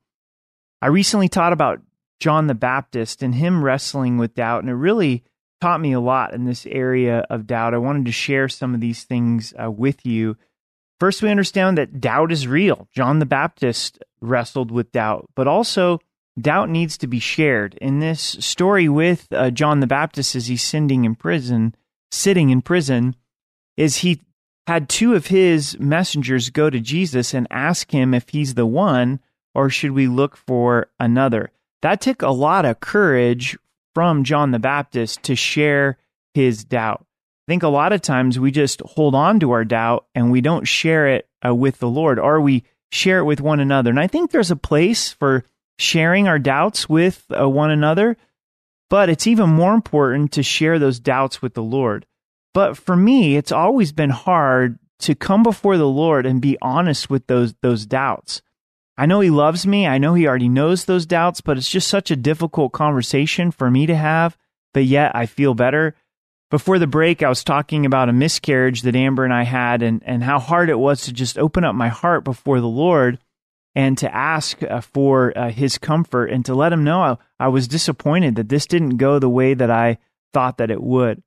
I 0.80 0.88
recently 0.88 1.28
taught 1.28 1.52
about 1.52 1.80
John 2.20 2.46
the 2.46 2.54
Baptist 2.54 3.22
and 3.22 3.34
him 3.34 3.64
wrestling 3.64 4.18
with 4.18 4.34
doubt, 4.34 4.62
and 4.62 4.70
it 4.70 4.74
really 4.74 5.24
taught 5.60 5.80
me 5.80 5.92
a 5.92 6.00
lot 6.00 6.34
in 6.34 6.44
this 6.44 6.66
area 6.66 7.26
of 7.30 7.46
doubt. 7.46 7.74
I 7.74 7.78
wanted 7.78 8.06
to 8.06 8.12
share 8.12 8.48
some 8.48 8.74
of 8.74 8.80
these 8.80 9.04
things 9.04 9.54
uh, 9.62 9.70
with 9.70 10.04
you. 10.04 10.36
First, 11.00 11.22
we 11.22 11.30
understand 11.30 11.78
that 11.78 12.00
doubt 12.00 12.32
is 12.32 12.46
real. 12.46 12.88
John 12.92 13.18
the 13.18 13.26
Baptist 13.26 14.02
wrestled 14.20 14.70
with 14.70 14.92
doubt, 14.92 15.28
but 15.34 15.46
also 15.46 16.00
doubt 16.40 16.70
needs 16.70 16.98
to 16.98 17.06
be 17.06 17.18
shared. 17.18 17.74
In 17.74 18.00
this 18.00 18.20
story 18.40 18.88
with 18.88 19.26
uh, 19.32 19.50
John 19.50 19.80
the 19.80 19.86
Baptist, 19.86 20.34
as 20.34 20.46
he's 20.46 20.62
sitting 20.62 21.04
in 21.04 21.14
prison, 21.14 21.74
sitting 22.10 22.50
in 22.50 22.62
prison, 22.62 23.16
is 23.76 23.98
he 23.98 24.22
had 24.66 24.88
two 24.88 25.14
of 25.14 25.26
his 25.26 25.78
messengers 25.78 26.50
go 26.50 26.70
to 26.70 26.80
Jesus 26.80 27.34
and 27.34 27.46
ask 27.50 27.90
him 27.90 28.14
if 28.14 28.30
he's 28.30 28.54
the 28.54 28.66
one 28.66 29.20
or 29.54 29.68
should 29.68 29.92
we 29.92 30.06
look 30.06 30.36
for 30.36 30.88
another. 30.98 31.50
That 31.82 32.00
took 32.00 32.22
a 32.22 32.30
lot 32.30 32.64
of 32.64 32.80
courage 32.80 33.58
from 33.94 34.24
John 34.24 34.50
the 34.50 34.58
Baptist 34.58 35.22
to 35.24 35.36
share 35.36 35.98
his 36.34 36.64
doubt. 36.64 37.06
I 37.46 37.52
think 37.52 37.62
a 37.62 37.68
lot 37.68 37.92
of 37.92 38.00
times 38.00 38.38
we 38.38 38.50
just 38.50 38.80
hold 38.80 39.14
on 39.14 39.40
to 39.40 39.50
our 39.52 39.64
doubt 39.64 40.06
and 40.14 40.30
we 40.30 40.40
don't 40.40 40.66
share 40.66 41.08
it 41.08 41.28
uh, 41.46 41.54
with 41.54 41.78
the 41.78 41.88
Lord 41.88 42.18
or 42.18 42.40
we 42.40 42.64
share 42.90 43.18
it 43.18 43.24
with 43.24 43.40
one 43.40 43.60
another. 43.60 43.90
And 43.90 44.00
I 44.00 44.06
think 44.06 44.30
there's 44.30 44.50
a 44.50 44.56
place 44.56 45.10
for 45.10 45.44
sharing 45.78 46.26
our 46.26 46.38
doubts 46.38 46.88
with 46.88 47.24
uh, 47.38 47.48
one 47.48 47.70
another, 47.70 48.16
but 48.88 49.08
it's 49.08 49.26
even 49.26 49.50
more 49.50 49.74
important 49.74 50.32
to 50.32 50.42
share 50.42 50.78
those 50.78 51.00
doubts 51.00 51.42
with 51.42 51.54
the 51.54 51.62
Lord. 51.62 52.06
But 52.54 52.76
for 52.76 52.96
me, 52.96 53.36
it's 53.36 53.52
always 53.52 53.92
been 53.92 54.10
hard 54.10 54.78
to 55.00 55.14
come 55.14 55.42
before 55.42 55.76
the 55.76 55.88
Lord 55.88 56.24
and 56.24 56.40
be 56.40 56.56
honest 56.62 57.10
with 57.10 57.26
those 57.26 57.54
those 57.60 57.84
doubts. 57.84 58.40
I 58.96 59.06
know 59.06 59.20
he 59.20 59.30
loves 59.30 59.66
me. 59.66 59.86
I 59.86 59.98
know 59.98 60.14
he 60.14 60.26
already 60.26 60.48
knows 60.48 60.84
those 60.84 61.06
doubts, 61.06 61.40
but 61.40 61.56
it's 61.56 61.68
just 61.68 61.88
such 61.88 62.10
a 62.10 62.16
difficult 62.16 62.72
conversation 62.72 63.50
for 63.50 63.70
me 63.70 63.86
to 63.86 63.96
have, 63.96 64.36
but 64.72 64.84
yet 64.84 65.14
I 65.14 65.26
feel 65.26 65.54
better. 65.54 65.94
Before 66.50 66.78
the 66.78 66.86
break, 66.86 67.22
I 67.22 67.28
was 67.28 67.42
talking 67.42 67.84
about 67.84 68.08
a 68.08 68.12
miscarriage 68.12 68.82
that 68.82 68.94
Amber 68.94 69.24
and 69.24 69.34
I 69.34 69.42
had 69.42 69.82
and, 69.82 70.02
and 70.04 70.22
how 70.22 70.38
hard 70.38 70.70
it 70.70 70.78
was 70.78 71.02
to 71.02 71.12
just 71.12 71.38
open 71.38 71.64
up 71.64 71.74
my 71.74 71.88
heart 71.88 72.22
before 72.22 72.60
the 72.60 72.68
Lord 72.68 73.18
and 73.74 73.98
to 73.98 74.14
ask 74.14 74.62
uh, 74.62 74.80
for 74.80 75.36
uh, 75.36 75.50
his 75.50 75.78
comfort 75.78 76.26
and 76.26 76.44
to 76.44 76.54
let 76.54 76.72
him 76.72 76.84
know 76.84 77.00
I, 77.00 77.16
I 77.40 77.48
was 77.48 77.66
disappointed 77.66 78.36
that 78.36 78.48
this 78.48 78.66
didn't 78.66 78.98
go 78.98 79.18
the 79.18 79.28
way 79.28 79.54
that 79.54 79.70
I 79.70 79.98
thought 80.32 80.58
that 80.58 80.70
it 80.70 80.80
would. 80.80 81.22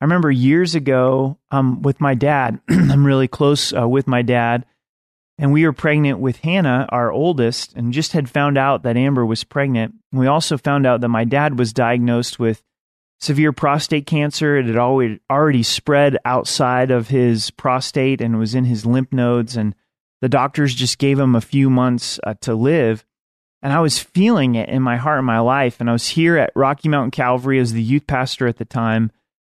I 0.00 0.04
remember 0.04 0.30
years 0.30 0.74
ago 0.74 1.36
um, 1.50 1.82
with 1.82 2.00
my 2.00 2.14
dad, 2.14 2.60
I'm 2.70 3.06
really 3.06 3.28
close 3.28 3.74
uh, 3.74 3.86
with 3.86 4.06
my 4.06 4.22
dad, 4.22 4.64
and 5.40 5.52
we 5.52 5.64
were 5.64 5.72
pregnant 5.72 6.18
with 6.18 6.36
Hannah, 6.40 6.86
our 6.90 7.10
oldest, 7.10 7.72
and 7.74 7.94
just 7.94 8.12
had 8.12 8.28
found 8.28 8.58
out 8.58 8.82
that 8.82 8.98
Amber 8.98 9.24
was 9.24 9.42
pregnant. 9.42 9.94
We 10.12 10.26
also 10.26 10.58
found 10.58 10.86
out 10.86 11.00
that 11.00 11.08
my 11.08 11.24
dad 11.24 11.58
was 11.58 11.72
diagnosed 11.72 12.38
with 12.38 12.62
severe 13.20 13.50
prostate 13.50 14.06
cancer. 14.06 14.58
It 14.58 14.66
had 14.66 14.76
already, 14.76 15.62
spread 15.62 16.18
outside 16.26 16.90
of 16.90 17.08
his 17.08 17.50
prostate 17.50 18.20
and 18.20 18.38
was 18.38 18.54
in 18.54 18.66
his 18.66 18.84
lymph 18.84 19.14
nodes, 19.14 19.56
and 19.56 19.74
the 20.20 20.28
doctors 20.28 20.74
just 20.74 20.98
gave 20.98 21.18
him 21.18 21.34
a 21.34 21.40
few 21.40 21.70
months 21.70 22.20
uh, 22.22 22.34
to 22.42 22.54
live. 22.54 23.06
And 23.62 23.72
I 23.72 23.80
was 23.80 23.98
feeling 23.98 24.56
it 24.56 24.68
in 24.68 24.82
my 24.82 24.98
heart 24.98 25.18
and 25.18 25.26
my 25.26 25.40
life. 25.40 25.80
And 25.80 25.88
I 25.88 25.94
was 25.94 26.08
here 26.08 26.36
at 26.36 26.52
Rocky 26.54 26.90
Mountain 26.90 27.12
Calvary 27.12 27.58
as 27.58 27.72
the 27.72 27.82
youth 27.82 28.06
pastor 28.06 28.46
at 28.46 28.58
the 28.58 28.66
time 28.66 29.10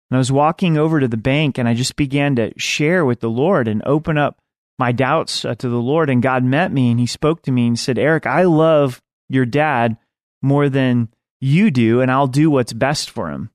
and 0.10 0.16
I 0.16 0.20
was 0.20 0.32
walking 0.32 0.78
over 0.78 1.00
to 1.00 1.08
the 1.08 1.18
bank 1.18 1.58
and 1.58 1.68
I 1.68 1.74
just 1.74 1.96
began 1.96 2.36
to 2.38 2.58
share 2.58 3.06
with 3.06 3.20
the 3.20 3.30
Lord 3.30 3.68
and 3.68 3.82
open 3.86 4.18
up 4.18 4.40
my 4.80 4.92
doubts 4.92 5.46
uh, 5.46 5.56
to 5.56 5.70
the 5.70 5.82
Lord. 5.82 6.10
And 6.10 6.22
God 6.22 6.44
met 6.44 6.72
me 6.72 6.92
and 6.92 7.00
He 7.00 7.08
spoke 7.08 7.42
to 7.44 7.52
me 7.52 7.68
and 7.68 7.80
said, 7.80 7.98
Eric, 7.98 8.26
I 8.26 8.44
love 8.44 9.02
your 9.30 9.46
dad 9.46 9.98
more 10.42 10.70
than 10.70 11.10
you 11.40 11.72
do, 11.72 12.02
and 12.02 12.12
I'll 12.12 12.28
do 12.28 12.50
what's 12.50 12.74
best 12.74 13.10
for 13.10 13.30
him. 13.30 13.52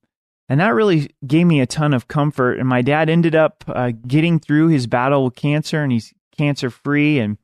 And 0.48 0.60
that 0.60 0.74
really 0.74 1.10
gave 1.26 1.46
me 1.46 1.60
a 1.60 1.66
ton 1.66 1.94
of 1.94 2.08
comfort. 2.08 2.58
And 2.58 2.68
my 2.68 2.82
dad 2.82 3.08
ended 3.08 3.34
up 3.34 3.64
uh, 3.66 3.92
getting 4.06 4.38
through 4.38 4.68
his 4.68 4.86
battle 4.86 5.24
with 5.24 5.34
cancer 5.34 5.82
and 5.82 5.90
he's 5.90 6.12
cancer 6.36 6.68
free. 6.68 7.18
And 7.18 7.38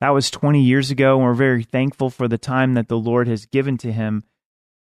that 0.00 0.10
was 0.10 0.30
20 0.30 0.62
years 0.62 0.90
ago. 0.90 1.16
And 1.16 1.24
we're 1.24 1.34
very 1.34 1.62
thankful 1.62 2.08
for 2.08 2.26
the 2.26 2.38
time 2.38 2.74
that 2.74 2.88
the 2.88 2.96
Lord 2.96 3.28
has 3.28 3.44
given 3.44 3.76
to 3.78 3.92
him. 3.92 4.24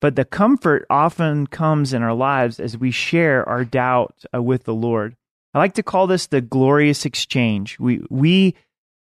But 0.00 0.16
the 0.16 0.24
comfort 0.24 0.86
often 0.90 1.46
comes 1.46 1.92
in 1.92 2.02
our 2.02 2.14
lives 2.14 2.58
as 2.58 2.76
we 2.76 2.90
share 2.90 3.48
our 3.48 3.64
doubt 3.64 4.24
uh, 4.34 4.42
with 4.42 4.64
the 4.64 4.74
Lord. 4.74 5.16
I 5.58 5.62
like 5.62 5.74
to 5.74 5.82
call 5.82 6.06
this 6.06 6.26
the 6.26 6.40
glorious 6.40 7.04
exchange. 7.04 7.78
We 7.80 8.00
we 8.10 8.54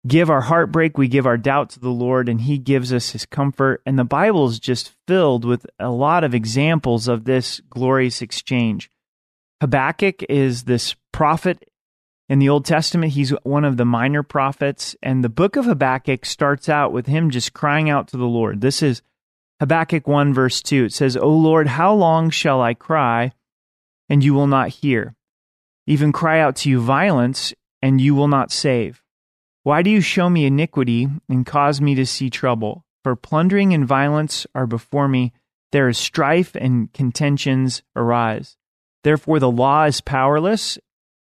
give 0.07 0.29
our 0.29 0.43
heartbreak, 0.43 0.99
we 0.99 1.09
give 1.09 1.27
our 1.27 1.39
doubt 1.39 1.71
to 1.71 1.81
the 1.81 1.89
Lord, 1.89 2.29
and 2.29 2.41
He 2.41 2.59
gives 2.59 2.93
us 2.93 3.11
His 3.11 3.25
comfort. 3.25 3.81
And 3.87 3.99
the 3.99 4.05
Bible 4.05 4.47
is 4.47 4.59
just 4.59 4.93
filled 5.07 5.45
with 5.45 5.67
a 5.79 5.91
lot 5.91 6.25
of 6.25 6.35
examples 6.35 7.09
of 7.09 7.25
this 7.25 7.61
glorious 7.71 8.21
exchange. 8.21 8.91
Habakkuk 9.63 10.25
is 10.29 10.65
this 10.65 10.95
prophet 11.13 11.71
in 12.29 12.39
the 12.39 12.49
Old 12.49 12.67
Testament. 12.67 13.13
He's 13.13 13.31
one 13.45 13.65
of 13.65 13.77
the 13.79 13.85
minor 13.85 14.23
prophets, 14.23 14.95
and 15.03 15.23
the 15.23 15.29
book 15.29 15.57
of 15.57 15.65
Habakkuk 15.65 16.27
starts 16.27 16.69
out 16.69 16.93
with 16.93 17.07
him 17.07 17.31
just 17.31 17.53
crying 17.53 17.89
out 17.89 18.09
to 18.09 18.17
the 18.17 18.25
Lord. 18.25 18.61
This 18.61 18.83
is 18.83 19.01
Habakkuk 19.61 20.07
1, 20.07 20.35
verse 20.35 20.61
2, 20.61 20.87
it 20.87 20.93
says, 20.93 21.17
O 21.17 21.29
Lord, 21.29 21.69
how 21.69 21.95
long 21.95 22.31
shall 22.31 22.61
I 22.61 22.75
cry, 22.75 23.33
and 24.09 24.25
you 24.25 24.35
will 24.35 24.49
not 24.49 24.69
hear? 24.69 25.15
Even 25.87 26.13
cry 26.13 26.41
out 26.41 26.57
to 26.57 26.71
you 26.71 26.81
violence, 26.81 27.53
and 27.81 28.01
you 28.01 28.15
will 28.15 28.29
not 28.29 28.53
save. 28.53 29.03
Why 29.65 29.83
do 29.83 29.91
you 29.91 30.01
show 30.01 30.29
me 30.29 30.47
iniquity 30.47 31.09
and 31.29 31.47
cause 31.47 31.81
me 31.81 31.95
to 31.95 32.07
see 32.07 32.31
trouble? 32.31 32.85
For 33.05 33.17
plundering 33.17 33.75
and 33.75 33.87
violence 33.87 34.47
are 34.55 34.67
before 34.67 35.09
me. 35.09 35.33
There 35.73 35.89
is 35.89 35.99
strife 35.99 36.55
and 36.55 36.93
contentions 36.93 37.83
arise. 37.97 38.57
Therefore 39.05 39.39
the 39.39 39.51
law 39.51 39.85
is 39.85 40.01
powerless, 40.01 40.79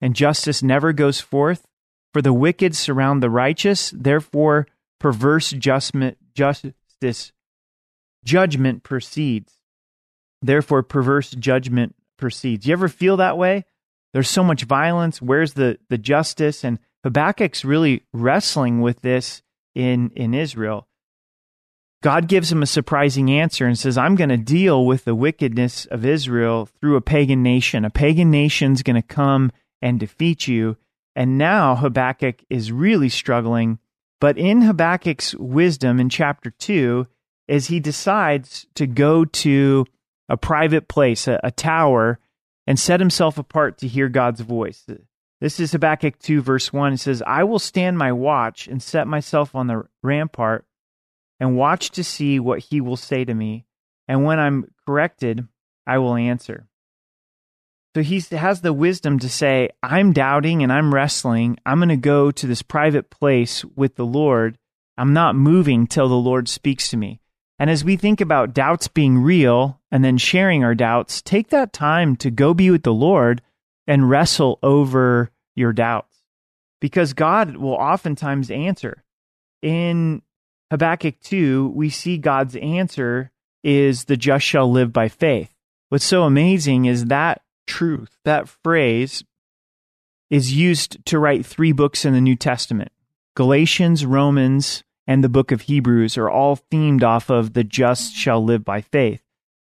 and 0.01 0.15
justice 0.15 0.63
never 0.63 0.93
goes 0.93 1.21
forth. 1.21 1.67
For 2.13 2.21
the 2.21 2.33
wicked 2.33 2.77
surround 2.77 3.23
the 3.23 3.31
righteous, 3.31 3.93
therefore 3.97 4.67
perverse 5.01 5.51
justice 5.51 7.33
judgment 8.25 8.83
proceeds. 8.83 9.53
Therefore, 10.43 10.83
perverse 10.83 11.31
judgment 11.31 11.95
proceeds. 12.19 12.67
You 12.67 12.73
ever 12.73 12.89
feel 12.89 13.17
that 13.19 13.39
way? 13.39 13.65
There's 14.13 14.31
so 14.31 14.45
much 14.45 14.65
violence. 14.65 15.23
Where's 15.23 15.55
the, 15.55 15.79
the 15.89 15.99
justice? 15.99 16.65
And 16.65 16.79
Habakkuk's 17.05 17.65
really 17.65 18.03
wrestling 18.13 18.81
with 18.81 19.01
this 19.01 19.43
in, 19.75 20.11
in 20.15 20.35
Israel. 20.35 20.87
God 22.03 22.27
gives 22.27 22.51
him 22.51 22.63
a 22.63 22.67
surprising 22.67 23.31
answer 23.31 23.65
and 23.65 23.79
says, 23.79 23.97
I'm 23.97 24.17
going 24.17 24.31
to 24.31 24.37
deal 24.37 24.85
with 24.85 25.05
the 25.05 25.15
wickedness 25.15 25.87
of 25.87 26.05
Israel 26.05 26.69
through 26.81 26.97
a 26.97 27.01
pagan 27.01 27.43
nation. 27.43 27.85
A 27.85 27.91
pagan 27.91 28.31
nation's 28.31 28.83
going 28.83 29.01
to 29.01 29.03
come 29.03 29.53
and 29.81 30.01
defeat 30.01 30.49
you. 30.49 30.77
And 31.15 31.39
now 31.39 31.77
Habakkuk 31.77 32.43
is 32.51 32.73
really 32.73 33.09
struggling. 33.09 33.79
But 34.21 34.37
in 34.37 34.63
Habakkuk's 34.63 35.35
wisdom 35.37 36.01
in 36.01 36.09
chapter 36.09 36.51
2, 36.51 37.07
is 37.49 37.67
he 37.67 37.81
decides 37.81 38.67
to 38.75 38.87
go 38.87 39.25
to 39.25 39.85
a 40.29 40.37
private 40.37 40.89
place, 40.89 41.29
a, 41.29 41.39
a 41.45 41.51
tower, 41.51 42.19
and 42.67 42.79
set 42.79 43.01
himself 43.01 43.39
apart 43.39 43.79
to 43.79 43.89
hear 43.89 44.09
God's 44.09 44.41
voice. 44.41 44.87
This 45.41 45.59
is 45.59 45.73
Habakkuk 45.73 46.19
2, 46.21 46.41
verse 46.43 46.73
1. 46.73 46.93
It 46.93 46.99
says, 46.99 47.23
I 47.27 47.45
will 47.45 47.59
stand 47.59 47.99
my 47.99 48.13
watch 48.13 48.69
and 48.69 48.83
set 48.83 49.07
myself 49.09 49.55
on 49.55 49.67
the 49.67 49.85
rampart 50.03 50.65
and 51.41 51.57
watch 51.57 51.91
to 51.91 52.05
see 52.05 52.39
what 52.39 52.61
he 52.61 52.81
will 52.81 52.97
say 52.97 53.25
to 53.25 53.35
me. 53.35 53.67
And 54.07 54.25
when 54.25 54.39
I'm 54.39 54.71
corrected, 54.87 55.49
I 55.87 55.99
will 55.99 56.15
answer. 56.15 56.69
So 57.95 58.03
he 58.03 58.21
has 58.31 58.61
the 58.61 58.73
wisdom 58.73 59.19
to 59.19 59.29
say, 59.29 59.71
I'm 59.83 60.13
doubting 60.13 60.63
and 60.63 60.73
I'm 60.73 60.95
wrestling. 60.95 61.59
I'm 61.67 61.79
going 61.79 61.89
to 61.89 61.97
go 61.97 62.31
to 62.31 62.47
this 62.47 62.63
private 62.63 63.11
place 63.11 63.65
with 63.65 63.97
the 63.97 64.07
Lord. 64.07 64.57
I'm 64.97 65.13
not 65.13 65.35
moving 65.35 65.87
till 65.87 66.09
the 66.09 66.15
Lord 66.15 66.49
speaks 66.49 66.89
to 66.91 66.97
me. 66.97 67.21
And 67.63 67.71
as 67.71 67.85
we 67.85 67.95
think 67.95 68.21
about 68.21 68.55
doubts 68.55 68.89
being 68.89 69.19
real 69.19 69.81
and 69.93 70.05
then 70.05 70.19
sharing 70.19 70.65
our 70.65 70.75
doubts, 70.75 71.23
take 71.23 71.51
that 71.51 71.73
time 71.73 72.17
to 72.17 72.29
go 72.29 72.55
be 72.55 72.73
with 72.73 72.83
the 72.83 72.93
Lord 72.93 73.41
and 73.87 74.11
wrestle 74.11 74.59
over 74.65 75.31
your 75.55 75.73
doubts 75.73 76.17
because 76.81 77.13
God 77.13 77.57
will 77.57 77.75
oftentimes 77.75 78.51
answer. 78.51 79.05
In 79.63 80.23
Habakkuk 80.73 81.21
2, 81.21 81.69
we 81.69 81.89
see 81.89 82.19
God's 82.19 82.57
answer 82.57 83.31
is 83.63 84.07
the 84.07 84.17
just 84.17 84.45
shall 84.45 84.69
live 84.69 84.93
by 84.93 85.09
faith. 85.09 85.55
What's 85.89 86.05
so 86.05 86.25
amazing 86.25 86.87
is 86.87 87.05
that 87.05 87.43
truth, 87.69 88.11
that 88.25 88.49
phrase 88.49 89.23
is 90.31 90.53
used 90.53 91.07
to 91.07 91.21
write 91.21 91.47
three 91.47 91.71
books 91.71 92.05
in 92.05 92.13
the 92.13 92.21
New 92.21 92.35
Testament 92.35 92.91
Galatians, 93.37 94.05
Romans, 94.05 94.83
and 95.13 95.23
the 95.23 95.29
book 95.29 95.53
of 95.53 95.61
Hebrews 95.61 96.17
are 96.17 96.31
all 96.31 96.57
themed 96.57 97.03
off 97.03 97.29
of 97.29 97.53
the 97.53 97.65
just 97.65 98.15
shall 98.15 98.43
live 98.43 98.65
by 98.65 98.81
faith. 98.81 99.23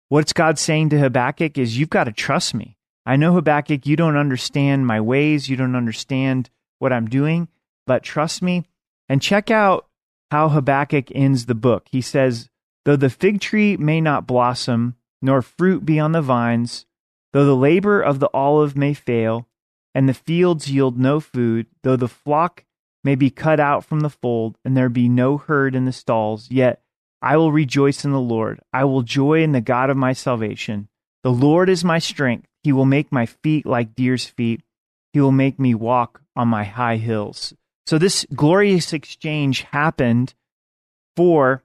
What's 0.08 0.34
God 0.34 0.60
saying 0.60 0.90
to 0.90 1.00
Habakkuk 1.00 1.58
is, 1.58 1.80
You've 1.80 1.90
got 1.90 2.04
to 2.04 2.12
trust 2.12 2.54
me. 2.54 2.78
I 3.08 3.16
know, 3.16 3.34
Habakkuk, 3.34 3.88
you 3.88 3.96
don't 3.96 4.18
understand 4.18 4.86
my 4.86 5.02
ways, 5.02 5.50
you 5.50 5.58
don't 5.58 5.76
understand 5.76 6.52
what 6.78 6.94
I'm 6.94 7.08
doing, 7.08 7.48
but 7.88 8.04
trust 8.04 8.44
me. 8.44 8.66
And 9.10 9.20
check 9.20 9.50
out 9.50 9.88
how 10.30 10.50
Habakkuk 10.50 11.08
ends 11.16 11.48
the 11.48 11.56
book. 11.56 11.88
He 11.90 12.02
says, 12.02 12.48
Though 12.86 12.96
the 12.96 13.10
fig 13.10 13.42
tree 13.42 13.78
may 13.78 14.00
not 14.00 14.28
blossom, 14.28 14.96
nor 15.24 15.42
fruit 15.42 15.84
be 15.84 16.00
on 16.00 16.12
the 16.12 16.22
vines, 16.22 16.86
though 17.34 17.46
the 17.46 17.58
labor 17.58 18.00
of 18.00 18.20
the 18.20 18.30
olive 18.32 18.78
may 18.78 18.94
fail, 18.94 19.48
and 19.96 20.08
the 20.08 20.14
fields 20.14 20.70
yield 20.70 21.00
no 21.00 21.20
food, 21.20 21.66
though 21.82 21.96
the 21.96 22.08
flock 22.08 22.64
may 23.04 23.16
be 23.16 23.30
cut 23.30 23.60
out 23.60 23.84
from 23.84 24.02
the 24.02 24.10
fold, 24.10 24.58
and 24.64 24.76
there 24.76 24.90
be 24.90 25.10
no 25.10 25.38
herd 25.38 25.76
in 25.76 25.86
the 25.86 25.92
stalls, 25.92 26.50
yet 26.52 26.82
I 27.22 27.38
will 27.38 27.52
rejoice 27.52 28.04
in 28.04 28.12
the 28.12 28.20
Lord. 28.20 28.60
I 28.74 28.84
will 28.86 29.02
joy 29.02 29.44
in 29.44 29.52
the 29.52 29.62
God 29.62 29.90
of 29.90 29.98
my 29.98 30.14
salvation. 30.14 30.88
The 31.24 31.32
Lord 31.32 31.70
is 31.70 31.84
my 31.84 32.00
strength. 32.00 32.48
He 32.64 32.72
will 32.72 32.86
make 32.86 33.12
my 33.12 33.26
feet 33.26 33.66
like 33.66 33.96
deer's 33.96 34.26
feet. 34.26 34.62
He 35.14 35.22
will 35.22 35.32
make 35.32 35.60
me 35.60 35.76
walk 35.76 36.22
on 36.36 36.48
my 36.48 36.64
high 36.64 36.98
hills. 36.98 37.54
So 37.86 37.98
this 37.98 38.26
glorious 38.34 38.94
exchange 38.94 39.62
happened 39.62 40.34
for 41.16 41.64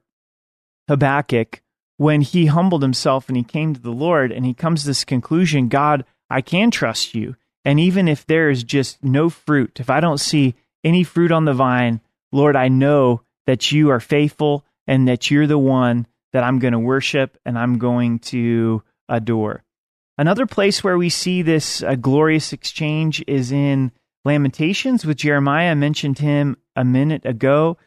Habakkuk 0.87 1.61
when 1.97 2.21
he 2.21 2.47
humbled 2.47 2.83
himself 2.83 3.27
and 3.27 3.37
he 3.37 3.43
came 3.43 3.73
to 3.73 3.81
the 3.81 3.91
Lord 3.91 4.31
and 4.31 4.45
he 4.45 4.53
comes 4.53 4.81
to 4.81 4.87
this 4.87 5.03
conclusion 5.03 5.67
God, 5.67 6.05
I 6.29 6.41
can 6.41 6.71
trust 6.71 7.15
you. 7.15 7.35
And 7.65 7.79
even 7.79 8.07
if 8.07 8.25
there 8.25 8.49
is 8.49 8.63
just 8.63 9.03
no 9.03 9.29
fruit, 9.29 9.79
if 9.79 9.89
I 9.89 9.99
don't 9.99 10.19
see 10.19 10.55
any 10.83 11.03
fruit 11.03 11.31
on 11.31 11.45
the 11.45 11.53
vine, 11.53 12.01
Lord, 12.31 12.55
I 12.55 12.67
know 12.67 13.21
that 13.45 13.71
you 13.71 13.89
are 13.89 13.99
faithful 13.99 14.65
and 14.85 15.07
that 15.07 15.31
you're 15.31 15.47
the 15.47 15.57
one 15.57 16.07
that 16.33 16.43
I'm 16.43 16.59
going 16.59 16.73
to 16.73 16.79
worship 16.79 17.37
and 17.45 17.57
I'm 17.57 17.77
going 17.77 18.19
to 18.19 18.83
adore. 19.09 19.63
Another 20.17 20.45
place 20.45 20.83
where 20.83 20.97
we 20.97 21.09
see 21.09 21.41
this 21.41 21.83
uh, 21.83 21.95
glorious 21.95 22.51
exchange 22.51 23.23
is 23.27 23.51
in 23.51 23.91
Lamentations 24.25 25.05
with 25.05 25.17
Jeremiah. 25.17 25.71
I 25.71 25.75
mentioned 25.75 26.19
him 26.19 26.57
a 26.75 26.83
minute 26.83 27.25
ago. 27.25 27.77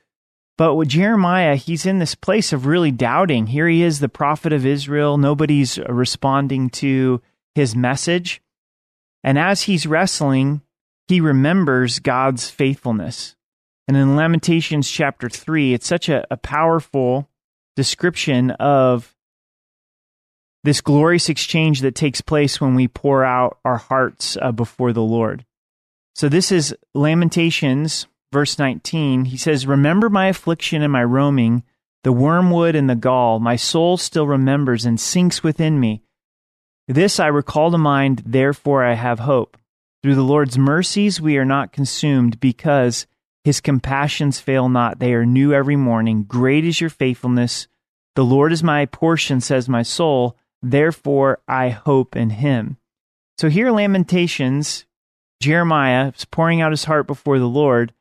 But 0.56 0.74
with 0.74 0.88
Jeremiah, 0.88 1.56
he's 1.56 1.86
in 1.86 1.98
this 1.98 2.14
place 2.14 2.52
of 2.52 2.66
really 2.66 2.90
doubting. 2.90 3.46
Here 3.46 3.66
he 3.66 3.82
is, 3.82 3.98
the 3.98 4.08
prophet 4.08 4.52
of 4.52 4.66
Israel. 4.66 5.16
Nobody's 5.16 5.78
responding 5.78 6.70
to 6.70 7.22
his 7.54 7.74
message. 7.74 8.42
And 9.24 9.38
as 9.38 9.62
he's 9.62 9.86
wrestling, 9.86 10.60
he 11.10 11.20
remembers 11.20 11.98
God's 11.98 12.48
faithfulness. 12.48 13.36
And 13.88 13.96
in 13.96 14.16
Lamentations 14.16 14.88
chapter 14.88 15.28
3, 15.28 15.74
it's 15.74 15.86
such 15.86 16.08
a, 16.08 16.24
a 16.30 16.36
powerful 16.36 17.28
description 17.74 18.52
of 18.52 19.14
this 20.62 20.80
glorious 20.80 21.28
exchange 21.28 21.80
that 21.80 21.94
takes 21.94 22.20
place 22.20 22.60
when 22.60 22.74
we 22.74 22.86
pour 22.86 23.24
out 23.24 23.58
our 23.64 23.78
hearts 23.78 24.36
uh, 24.40 24.52
before 24.52 24.92
the 24.92 25.02
Lord. 25.02 25.44
So 26.14 26.28
this 26.28 26.52
is 26.52 26.76
Lamentations, 26.94 28.06
verse 28.32 28.58
19. 28.58 29.24
He 29.24 29.36
says, 29.36 29.66
Remember 29.66 30.10
my 30.10 30.28
affliction 30.28 30.82
and 30.82 30.92
my 30.92 31.02
roaming, 31.02 31.64
the 32.04 32.12
wormwood 32.12 32.76
and 32.76 32.88
the 32.88 32.94
gall. 32.94 33.40
My 33.40 33.56
soul 33.56 33.96
still 33.96 34.26
remembers 34.26 34.84
and 34.84 35.00
sinks 35.00 35.42
within 35.42 35.80
me. 35.80 36.02
This 36.86 37.18
I 37.18 37.26
recall 37.26 37.70
to 37.72 37.78
mind, 37.78 38.22
therefore 38.26 38.84
I 38.84 38.94
have 38.94 39.20
hope. 39.20 39.56
Through 40.02 40.14
the 40.14 40.22
Lord's 40.22 40.56
mercies 40.56 41.20
we 41.20 41.36
are 41.36 41.44
not 41.44 41.72
consumed, 41.72 42.40
because 42.40 43.06
his 43.44 43.60
compassions 43.60 44.40
fail 44.40 44.68
not. 44.68 44.98
They 44.98 45.14
are 45.14 45.26
new 45.26 45.52
every 45.52 45.76
morning. 45.76 46.24
Great 46.24 46.64
is 46.64 46.80
your 46.80 46.90
faithfulness. 46.90 47.68
The 48.16 48.24
Lord 48.24 48.52
is 48.52 48.62
my 48.62 48.86
portion, 48.86 49.40
says 49.40 49.68
my 49.68 49.82
soul. 49.82 50.36
Therefore 50.62 51.40
I 51.48 51.70
hope 51.70 52.16
in 52.16 52.30
him. 52.30 52.76
So 53.38 53.48
here, 53.48 53.70
Lamentations, 53.70 54.84
Jeremiah 55.40 56.12
is 56.14 56.26
pouring 56.26 56.60
out 56.60 56.72
his 56.72 56.84
heart 56.84 57.06
before 57.06 57.38
the 57.38 57.48
Lord, 57.48 57.94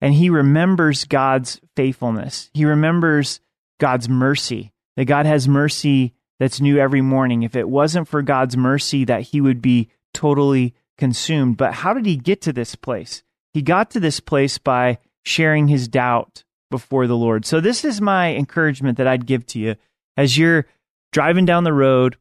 and 0.00 0.14
he 0.14 0.30
remembers 0.30 1.04
God's 1.04 1.60
faithfulness. 1.76 2.50
He 2.54 2.64
remembers 2.64 3.40
God's 3.80 4.08
mercy, 4.08 4.72
that 4.96 5.06
God 5.06 5.26
has 5.26 5.48
mercy 5.48 6.14
that's 6.38 6.60
new 6.60 6.78
every 6.78 7.00
morning. 7.00 7.42
If 7.42 7.56
it 7.56 7.68
wasn't 7.68 8.06
for 8.06 8.22
God's 8.22 8.56
mercy, 8.56 9.04
that 9.06 9.22
he 9.22 9.40
would 9.40 9.60
be 9.60 9.88
totally 10.12 10.74
consumed. 10.98 11.56
But 11.56 11.74
how 11.74 11.94
did 11.94 12.06
he 12.06 12.16
get 12.16 12.42
to 12.42 12.52
this 12.52 12.74
place? 12.74 13.22
He 13.52 13.62
got 13.62 13.90
to 13.92 14.00
this 14.00 14.20
place 14.20 14.58
by 14.58 14.98
sharing 15.24 15.68
his 15.68 15.88
doubt 15.88 16.44
before 16.70 17.06
the 17.06 17.16
Lord. 17.16 17.44
So, 17.44 17.60
this 17.60 17.84
is 17.84 18.00
my 18.00 18.34
encouragement 18.34 18.98
that 18.98 19.06
I'd 19.06 19.26
give 19.26 19.46
to 19.48 19.58
you 19.58 19.76
as 20.16 20.36
you're 20.36 20.66
driving 21.12 21.44
down 21.44 21.64
the 21.64 21.72
road, 21.72 22.16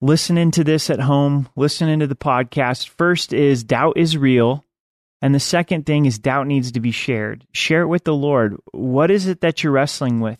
listening 0.00 0.50
to 0.52 0.64
this 0.64 0.90
at 0.90 1.00
home, 1.00 1.48
listening 1.56 2.00
to 2.00 2.06
the 2.06 2.16
podcast. 2.16 2.88
First 2.88 3.32
is 3.32 3.64
doubt 3.64 3.96
is 3.96 4.16
real. 4.16 4.64
And 5.22 5.34
the 5.34 5.40
second 5.40 5.86
thing 5.86 6.04
is 6.04 6.18
doubt 6.18 6.46
needs 6.46 6.72
to 6.72 6.80
be 6.80 6.90
shared. 6.90 7.46
Share 7.52 7.82
it 7.82 7.88
with 7.88 8.04
the 8.04 8.14
Lord. 8.14 8.56
What 8.72 9.10
is 9.10 9.26
it 9.26 9.40
that 9.40 9.62
you're 9.62 9.72
wrestling 9.72 10.20
with? 10.20 10.38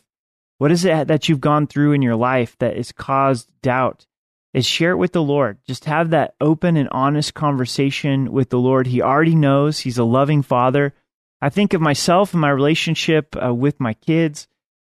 What 0.58 0.70
is 0.70 0.84
it 0.84 1.08
that 1.08 1.28
you've 1.28 1.40
gone 1.40 1.66
through 1.66 1.92
in 1.92 2.02
your 2.02 2.16
life 2.16 2.56
that 2.58 2.76
has 2.76 2.92
caused 2.92 3.50
doubt? 3.62 4.06
Is 4.54 4.64
share 4.64 4.92
it 4.92 4.96
with 4.96 5.12
the 5.12 5.22
Lord. 5.22 5.58
Just 5.66 5.84
have 5.84 6.10
that 6.10 6.34
open 6.40 6.76
and 6.76 6.88
honest 6.90 7.34
conversation 7.34 8.32
with 8.32 8.50
the 8.50 8.58
Lord. 8.58 8.86
He 8.86 9.02
already 9.02 9.34
knows 9.34 9.80
He's 9.80 9.98
a 9.98 10.04
loving 10.04 10.42
Father. 10.42 10.94
I 11.42 11.50
think 11.50 11.74
of 11.74 11.80
myself 11.80 12.32
and 12.32 12.40
my 12.40 12.50
relationship 12.50 13.36
uh, 13.36 13.52
with 13.52 13.80
my 13.80 13.94
kids 13.94 14.46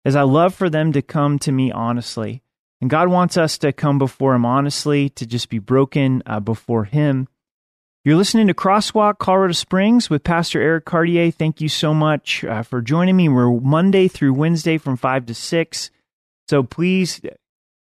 as 0.04 0.16
I 0.16 0.22
love 0.22 0.54
for 0.54 0.68
them 0.68 0.92
to 0.92 1.00
come 1.00 1.38
to 1.40 1.52
me 1.52 1.70
honestly. 1.70 2.42
And 2.80 2.90
God 2.90 3.08
wants 3.08 3.36
us 3.36 3.56
to 3.58 3.72
come 3.72 3.98
before 3.98 4.34
Him 4.34 4.44
honestly, 4.44 5.08
to 5.10 5.24
just 5.24 5.48
be 5.48 5.60
broken 5.60 6.24
uh, 6.26 6.40
before 6.40 6.84
Him. 6.84 7.28
You're 8.04 8.16
listening 8.16 8.48
to 8.48 8.54
Crosswalk 8.54 9.18
Colorado 9.18 9.52
Springs 9.52 10.10
with 10.10 10.24
Pastor 10.24 10.60
Eric 10.60 10.84
Cartier. 10.84 11.30
Thank 11.30 11.60
you 11.60 11.68
so 11.68 11.94
much 11.94 12.42
uh, 12.42 12.64
for 12.64 12.82
joining 12.82 13.16
me. 13.16 13.28
We're 13.28 13.60
Monday 13.60 14.08
through 14.08 14.34
Wednesday 14.34 14.76
from 14.76 14.96
5 14.96 15.26
to 15.26 15.34
6. 15.34 15.90
So 16.48 16.64
please 16.64 17.20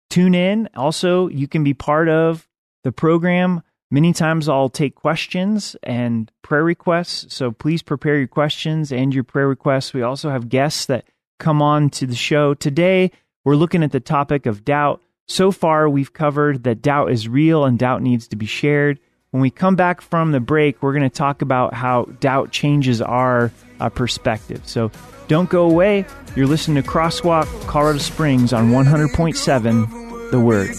tune 0.10 0.36
in. 0.36 0.70
Also, 0.76 1.28
you 1.28 1.48
can 1.48 1.63
be 1.63 1.74
part 1.74 2.10
of 2.10 2.48
the 2.84 2.91
program. 2.91 3.62
Many 3.91 4.13
times 4.13 4.50
I'll 4.50 4.70
take 4.70 4.96
questions 4.96 5.76
and 5.84 6.32
prayer 6.41 6.63
requests. 6.63 7.34
So 7.34 7.52
please 7.52 7.82
prepare 7.82 8.18
your 8.18 8.28
questions 8.28 8.91
and 8.91 9.13
your 9.13 9.24
prayer 9.24 9.48
requests. 9.48 9.94
We 9.94 10.02
also 10.02 10.30
have 10.30 10.50
guests 10.50 10.86
that 10.88 11.06
come 11.39 11.62
on 11.62 11.89
to 11.91 12.06
the 12.06 12.15
show. 12.15 12.54
Today, 12.54 13.12
we're 13.44 13.56
looking 13.56 13.84
at 13.84 13.91
the 13.91 14.00
topic 14.00 14.46
of 14.46 14.65
doubt. 14.65 15.02
So 15.28 15.52
far, 15.52 15.89
we've 15.89 16.13
covered 16.13 16.63
that 16.63 16.82
doubt 16.82 17.12
is 17.12 17.28
real 17.28 17.65
and 17.65 17.80
doubt 17.80 18.02
needs 18.02 18.28
to 18.30 18.36
be 18.36 18.46
shared. 18.46 19.00
When 19.32 19.41
we 19.41 19.50
come 19.50 19.76
back 19.76 20.02
from 20.02 20.32
the 20.32 20.39
break, 20.39 20.82
we're 20.82 20.94
going 20.94 21.10
to 21.10 21.10
talk 21.10 21.41
about 21.41 21.74
how 21.74 22.06
doubt 22.20 22.52
changes 22.52 23.02
our 23.02 23.52
uh, 23.80 23.89
perspective. 23.89 24.62
So 24.65 24.91
don't 25.28 25.50
go 25.50 25.70
away. 25.70 26.06
You're 26.36 26.48
listening 26.48 26.82
to 26.82 26.90
Crosswalk 26.90 27.46
Colorado 27.68 28.00
Springs 28.00 28.54
on 28.54 28.72
100.7 28.72 30.32
the 30.32 30.40
Word. 30.40 30.76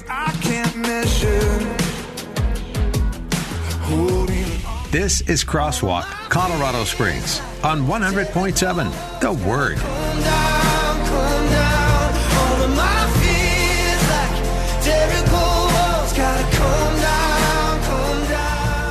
This 4.91 5.21
is 5.23 5.45
Crosswalk, 5.45 6.05
Colorado 6.31 6.85
Springs, 6.85 7.41
on 7.63 7.83
100.7 7.83 9.21
The 9.21 9.33
Word. 9.47 10.46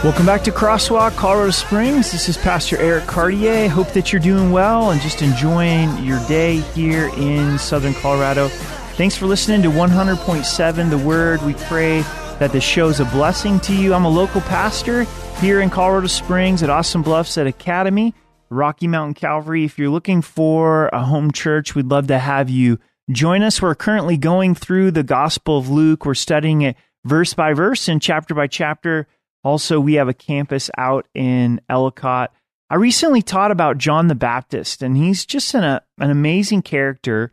Welcome 0.06 0.28
back 0.28 0.44
to 0.44 0.52
Crosswalk, 0.52 1.16
Colorado 1.16 1.50
Springs. 1.50 2.12
This 2.12 2.30
is 2.30 2.38
Pastor 2.38 2.78
Eric 2.78 3.08
Cartier. 3.08 3.68
Hope 3.68 3.90
that 3.94 4.14
you're 4.14 4.22
doing 4.22 4.52
well 4.52 4.92
and 4.92 5.02
just 5.02 5.24
enjoying 5.24 5.98
your 6.04 6.20
day 6.28 6.58
here 6.58 7.10
in 7.18 7.58
Southern 7.58 7.96
Colorado. 7.96 8.50
Thanks 8.98 9.18
for 9.18 9.26
listening 9.26 9.64
to 9.64 9.70
100.7 9.70 10.90
The 10.92 10.98
Word. 11.00 11.42
We 11.42 11.56
pray 11.56 12.02
that 12.38 12.52
the 12.52 12.62
show's 12.62 13.00
a 13.00 13.06
blessing 13.06 13.60
to 13.62 13.76
you. 13.76 13.96
I'm 13.96 14.06
a 14.06 14.10
local 14.10 14.42
pastor 14.42 15.06
here 15.40 15.60
in 15.60 15.72
Colorado 15.72 16.06
Springs 16.06 16.62
at 16.62 16.70
Austin 16.70 17.02
Bluffs 17.02 17.40
at 17.40 17.48
Academy, 17.48 18.14
Rocky 18.52 18.88
Mountain 18.88 19.16
Calvary. 19.16 19.66
If 19.66 19.80
you're 19.80 19.90
looking 19.90 20.22
for 20.22 20.88
a 20.90 21.04
home 21.04 21.32
church, 21.32 21.74
we'd 21.74 21.88
love 21.88 22.06
to 22.10 22.20
have 22.20 22.48
you 22.48 22.78
join 23.10 23.42
us. 23.42 23.60
We're 23.60 23.74
currently 23.74 24.18
going 24.18 24.54
through 24.54 24.92
the 24.92 25.02
Gospel 25.02 25.58
of 25.58 25.68
Luke. 25.68 26.06
We're 26.06 26.14
studying 26.14 26.62
it 26.62 26.76
verse 27.06 27.34
by 27.34 27.54
verse 27.54 27.88
and 27.88 28.00
chapter 28.00 28.36
by 28.36 28.46
chapter. 28.46 29.08
Also, 29.46 29.80
we 29.80 29.94
have 29.94 30.10
a 30.10 30.14
campus 30.14 30.70
out 30.78 31.08
in 31.14 31.62
Ellicott. 31.70 32.34
I 32.70 32.76
recently 32.76 33.22
taught 33.22 33.52
about 33.52 33.78
John 33.78 34.08
the 34.08 34.16
Baptist, 34.16 34.82
and 34.82 34.98
he's 34.98 35.26
just 35.26 35.54
an, 35.54 35.64
a, 35.64 35.82
an 36.00 36.10
amazing 36.10 36.64
character, 36.64 37.32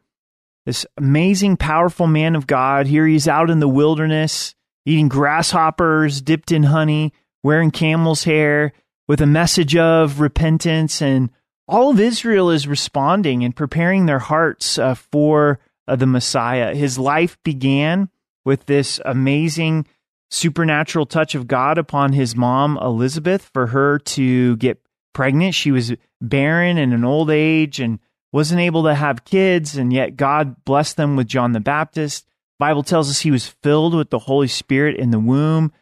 this 0.66 0.86
amazing, 0.96 1.56
powerful 1.56 2.06
man 2.06 2.36
of 2.36 2.46
God. 2.46 2.86
Here 2.86 3.06
he's 3.06 3.26
out 3.26 3.50
in 3.50 3.58
the 3.58 3.66
wilderness 3.66 4.54
eating 4.84 5.08
grasshoppers 5.08 6.20
dipped 6.20 6.52
in 6.52 6.64
honey, 6.64 7.12
wearing 7.42 7.70
camel's 7.70 8.24
hair, 8.24 8.72
with 9.08 9.20
a 9.20 9.26
message 9.26 9.76
of 9.76 10.20
repentance. 10.20 11.02
And 11.02 11.30
all 11.68 11.90
of 11.90 12.00
Israel 12.00 12.50
is 12.50 12.66
responding 12.66 13.44
and 13.44 13.54
preparing 13.54 14.06
their 14.06 14.18
hearts 14.18 14.78
uh, 14.78 14.94
for 14.94 15.60
uh, 15.86 15.96
the 15.96 16.06
Messiah. 16.06 16.74
His 16.74 16.98
life 16.98 17.38
began 17.44 18.08
with 18.44 18.66
this 18.66 19.00
amazing 19.04 19.86
supernatural 20.32 21.06
touch 21.06 21.34
of 21.34 21.46
God 21.46 21.78
upon 21.78 22.12
his 22.12 22.34
mom, 22.34 22.78
Elizabeth, 22.78 23.50
for 23.52 23.68
her 23.68 23.98
to 23.98 24.56
get 24.56 24.80
pregnant. 25.12 25.54
She 25.54 25.70
was 25.70 25.92
barren 26.20 26.78
in 26.78 26.92
an 26.92 27.04
old 27.04 27.30
age 27.30 27.80
and 27.80 27.98
wasn't 28.32 28.60
able 28.60 28.84
to 28.84 28.94
have 28.94 29.24
kids, 29.24 29.76
and 29.76 29.92
yet 29.92 30.16
God 30.16 30.64
blessed 30.64 30.96
them 30.96 31.16
with 31.16 31.26
John 31.26 31.52
the 31.52 31.60
Baptist. 31.60 32.26
Bible 32.58 32.82
tells 32.82 33.10
us 33.10 33.20
he 33.20 33.30
was 33.30 33.46
filled 33.46 33.94
with 33.94 34.10
the 34.10 34.20
Holy 34.20 34.48
Spirit 34.48 34.96
in 34.96 35.10
the 35.10 35.18
womb. 35.18 35.72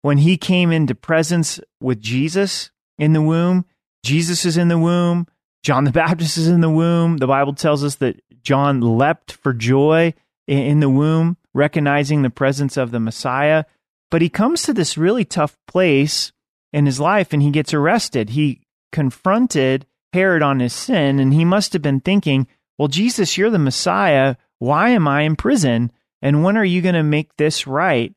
When 0.00 0.18
he 0.18 0.36
came 0.36 0.72
into 0.72 0.96
presence 0.96 1.60
with 1.80 2.00
Jesus 2.00 2.70
in 2.98 3.12
the 3.12 3.22
womb, 3.22 3.66
Jesus 4.04 4.44
is 4.44 4.56
in 4.56 4.66
the 4.66 4.78
womb, 4.78 5.28
John 5.62 5.84
the 5.84 5.92
Baptist 5.92 6.38
is 6.38 6.48
in 6.48 6.60
the 6.60 6.70
womb. 6.70 7.18
The 7.18 7.28
Bible 7.28 7.54
tells 7.54 7.84
us 7.84 7.96
that 7.96 8.20
John 8.42 8.80
leapt 8.80 9.30
for 9.30 9.52
joy 9.52 10.12
in 10.48 10.80
the 10.80 10.88
womb, 10.88 11.36
recognizing 11.54 12.22
the 12.22 12.30
presence 12.30 12.76
of 12.76 12.90
the 12.90 12.98
Messiah. 12.98 13.64
But 14.12 14.20
he 14.20 14.28
comes 14.28 14.62
to 14.64 14.74
this 14.74 14.98
really 14.98 15.24
tough 15.24 15.56
place 15.66 16.32
in 16.70 16.84
his 16.84 17.00
life 17.00 17.32
and 17.32 17.40
he 17.42 17.50
gets 17.50 17.72
arrested. 17.72 18.28
He 18.30 18.60
confronted 18.92 19.86
Herod 20.12 20.42
on 20.42 20.60
his 20.60 20.74
sin, 20.74 21.18
and 21.18 21.32
he 21.32 21.46
must 21.46 21.72
have 21.72 21.80
been 21.80 22.00
thinking, 22.00 22.46
Well, 22.76 22.88
Jesus, 22.88 23.38
you're 23.38 23.48
the 23.48 23.58
Messiah. 23.58 24.36
Why 24.58 24.90
am 24.90 25.08
I 25.08 25.22
in 25.22 25.34
prison? 25.34 25.90
And 26.20 26.44
when 26.44 26.58
are 26.58 26.64
you 26.64 26.82
going 26.82 26.94
to 26.94 27.02
make 27.02 27.34
this 27.36 27.66
right? 27.66 28.14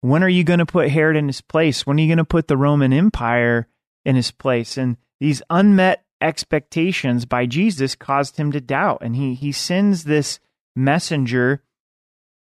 When 0.00 0.22
are 0.22 0.30
you 0.30 0.44
going 0.44 0.60
to 0.60 0.66
put 0.66 0.88
Herod 0.88 1.14
in 1.14 1.26
his 1.26 1.42
place? 1.42 1.86
When 1.86 1.98
are 1.98 2.02
you 2.02 2.08
going 2.08 2.18
to 2.18 2.24
put 2.24 2.48
the 2.48 2.56
Roman 2.56 2.94
Empire 2.94 3.68
in 4.06 4.16
his 4.16 4.30
place? 4.30 4.78
And 4.78 4.96
these 5.20 5.42
unmet 5.50 6.06
expectations 6.22 7.26
by 7.26 7.44
Jesus 7.44 7.94
caused 7.94 8.38
him 8.38 8.50
to 8.52 8.62
doubt. 8.62 9.02
And 9.02 9.14
he, 9.14 9.34
he 9.34 9.52
sends 9.52 10.04
this 10.04 10.40
messenger 10.74 11.62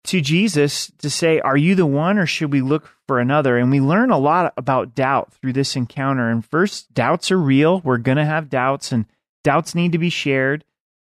to 0.04 0.20
Jesus 0.20 0.90
to 0.98 1.08
say, 1.08 1.40
Are 1.40 1.56
you 1.56 1.74
the 1.74 1.86
one 1.86 2.18
or 2.18 2.26
should 2.26 2.52
we 2.52 2.60
look 2.60 2.90
for 3.06 3.18
another? 3.20 3.56
And 3.56 3.70
we 3.70 3.80
learn 3.80 4.10
a 4.10 4.18
lot 4.18 4.52
about 4.56 4.94
doubt 4.94 5.32
through 5.34 5.52
this 5.52 5.76
encounter. 5.76 6.28
And 6.28 6.44
first, 6.44 6.92
doubts 6.92 7.30
are 7.30 7.38
real. 7.38 7.80
We're 7.80 7.98
going 7.98 8.18
to 8.18 8.24
have 8.24 8.50
doubts, 8.50 8.92
and 8.92 9.06
doubts 9.44 9.74
need 9.74 9.92
to 9.92 9.98
be 9.98 10.10
shared. 10.10 10.64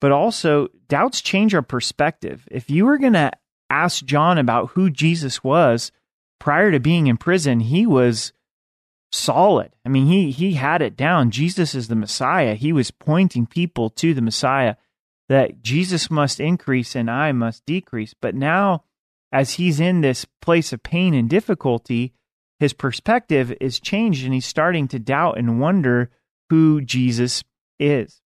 But 0.02 0.12
also, 0.12 0.69
doubts 0.88 1.21
change 1.21 1.54
our 1.54 1.62
perspective. 1.62 2.47
If 2.49 2.69
you 2.69 2.86
were 2.86 2.97
going 2.97 3.13
to 3.13 3.32
ask 3.69 4.04
John 4.06 4.38
about 4.38 4.69
who 4.69 4.89
Jesus 4.89 5.43
was 5.43 5.91
prior 6.39 6.71
to 6.71 6.80
being 6.80 7.08
in 7.08 7.17
prison, 7.17 7.60
he 7.60 7.86
was 7.86 8.32
solid. 9.12 9.75
I 9.86 9.89
mean, 9.89 10.08
he 10.08 10.32
he 10.32 10.54
had 10.54 10.82
it 10.82 10.95
down. 10.95 11.32
Jesus 11.32 11.75
is 11.75 11.88
the 11.88 11.95
Messiah. 11.95 12.56
He 12.56 12.71
was 12.71 12.91
pointing 12.91 13.45
people 13.45 13.89
to 13.91 14.13
the 14.13 14.21
Messiah 14.21 14.75
that 15.30 15.62
Jesus 15.62 16.12
must 16.12 16.39
increase 16.39 16.96
and 16.96 17.10
I 17.10 17.32
must 17.32 17.65
decrease. 17.65 18.13
But 18.20 18.36
now 18.36 18.84
as 19.32 19.54
he's 19.54 19.80
in 19.80 20.02
this 20.02 20.26
place 20.42 20.74
of 20.74 20.84
pain 20.84 21.13
and 21.13 21.30
difficulty, 21.30 22.13
his 22.60 22.74
perspective 22.74 23.56
is 23.62 23.80
changed 23.80 24.26
and 24.26 24.34
he's 24.34 24.46
starting 24.46 24.88
to 24.89 25.00
doubt 25.00 25.38
and 25.38 25.62
wonder 25.62 26.12
who 26.50 26.82
Jesus 26.82 27.44
is. 27.80 28.22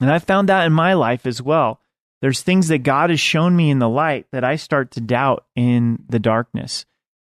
And 0.00 0.10
I 0.10 0.18
found 0.18 0.48
that 0.48 0.66
in 0.66 0.72
my 0.72 0.94
life 0.94 1.26
as 1.26 1.40
well. 1.40 1.80
There's 2.20 2.40
things 2.40 2.68
that 2.68 2.78
God 2.78 3.10
has 3.10 3.20
shown 3.20 3.54
me 3.54 3.70
in 3.70 3.78
the 3.78 3.88
light 3.88 4.26
that 4.32 4.44
I 4.44 4.56
start 4.56 4.92
to 4.92 5.00
doubt 5.00 5.44
in 5.54 6.04
the 6.08 6.18
darkness. 6.18 6.86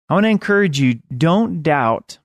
I 0.09 0.15
want 0.15 0.23
to 0.23 0.29
encourage 0.29 0.79
you 0.79 1.01
don't 1.15 1.61
doubt 1.61 2.17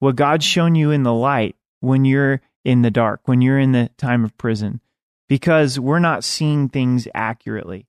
what 0.00 0.16
God's 0.16 0.44
shown 0.44 0.74
you 0.74 0.90
in 0.90 1.04
the 1.04 1.12
light 1.12 1.54
when 1.80 2.04
you're 2.04 2.40
in 2.64 2.82
the 2.82 2.90
dark, 2.90 3.20
when 3.26 3.40
you're 3.40 3.58
in 3.58 3.72
the 3.72 3.90
time 3.98 4.24
of 4.24 4.36
prison, 4.36 4.80
because 5.28 5.78
we're 5.78 5.98
not 5.98 6.24
seeing 6.24 6.68
things 6.68 7.06
accurately. 7.14 7.86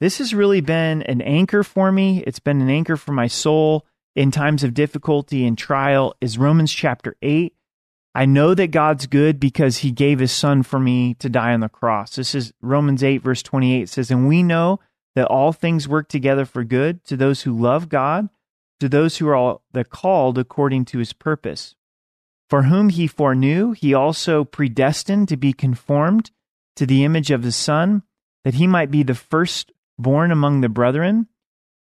This 0.00 0.18
has 0.18 0.34
really 0.34 0.60
been 0.60 1.02
an 1.02 1.20
anchor 1.22 1.62
for 1.62 1.92
me. 1.92 2.22
It's 2.26 2.40
been 2.40 2.60
an 2.60 2.70
anchor 2.70 2.96
for 2.96 3.12
my 3.12 3.28
soul 3.28 3.86
in 4.14 4.30
times 4.30 4.64
of 4.64 4.74
difficulty 4.74 5.46
and 5.46 5.56
trial 5.56 6.14
is 6.20 6.36
Romans 6.36 6.72
chapter 6.72 7.16
8 7.22 7.54
I 8.14 8.26
know 8.26 8.54
that 8.54 8.68
God's 8.68 9.06
good 9.06 9.40
because 9.40 9.78
he 9.78 9.90
gave 9.90 10.18
his 10.18 10.32
son 10.32 10.62
for 10.62 10.78
me 10.78 11.14
to 11.14 11.30
die 11.30 11.54
on 11.54 11.60
the 11.60 11.68
cross. 11.68 12.16
This 12.16 12.34
is 12.34 12.52
Romans 12.60 13.02
8, 13.02 13.18
verse 13.18 13.42
28 13.42 13.88
says, 13.88 14.10
And 14.10 14.28
we 14.28 14.42
know 14.42 14.80
that 15.14 15.28
all 15.28 15.52
things 15.52 15.88
work 15.88 16.08
together 16.08 16.44
for 16.44 16.62
good 16.62 17.04
to 17.04 17.16
those 17.16 17.42
who 17.42 17.58
love 17.58 17.88
God, 17.88 18.28
to 18.80 18.88
those 18.88 19.16
who 19.16 19.28
are 19.28 19.34
all 19.34 19.62
the 19.72 19.84
called 19.84 20.36
according 20.36 20.84
to 20.86 20.98
his 20.98 21.14
purpose. 21.14 21.74
For 22.50 22.64
whom 22.64 22.90
he 22.90 23.06
foreknew, 23.06 23.72
he 23.72 23.94
also 23.94 24.44
predestined 24.44 25.28
to 25.28 25.38
be 25.38 25.54
conformed 25.54 26.30
to 26.76 26.86
the 26.86 27.04
image 27.04 27.30
of 27.30 27.42
the 27.42 27.52
Son, 27.52 28.02
that 28.44 28.54
he 28.54 28.66
might 28.66 28.90
be 28.90 29.02
the 29.02 29.14
firstborn 29.14 30.30
among 30.30 30.60
the 30.60 30.68
brethren. 30.68 31.28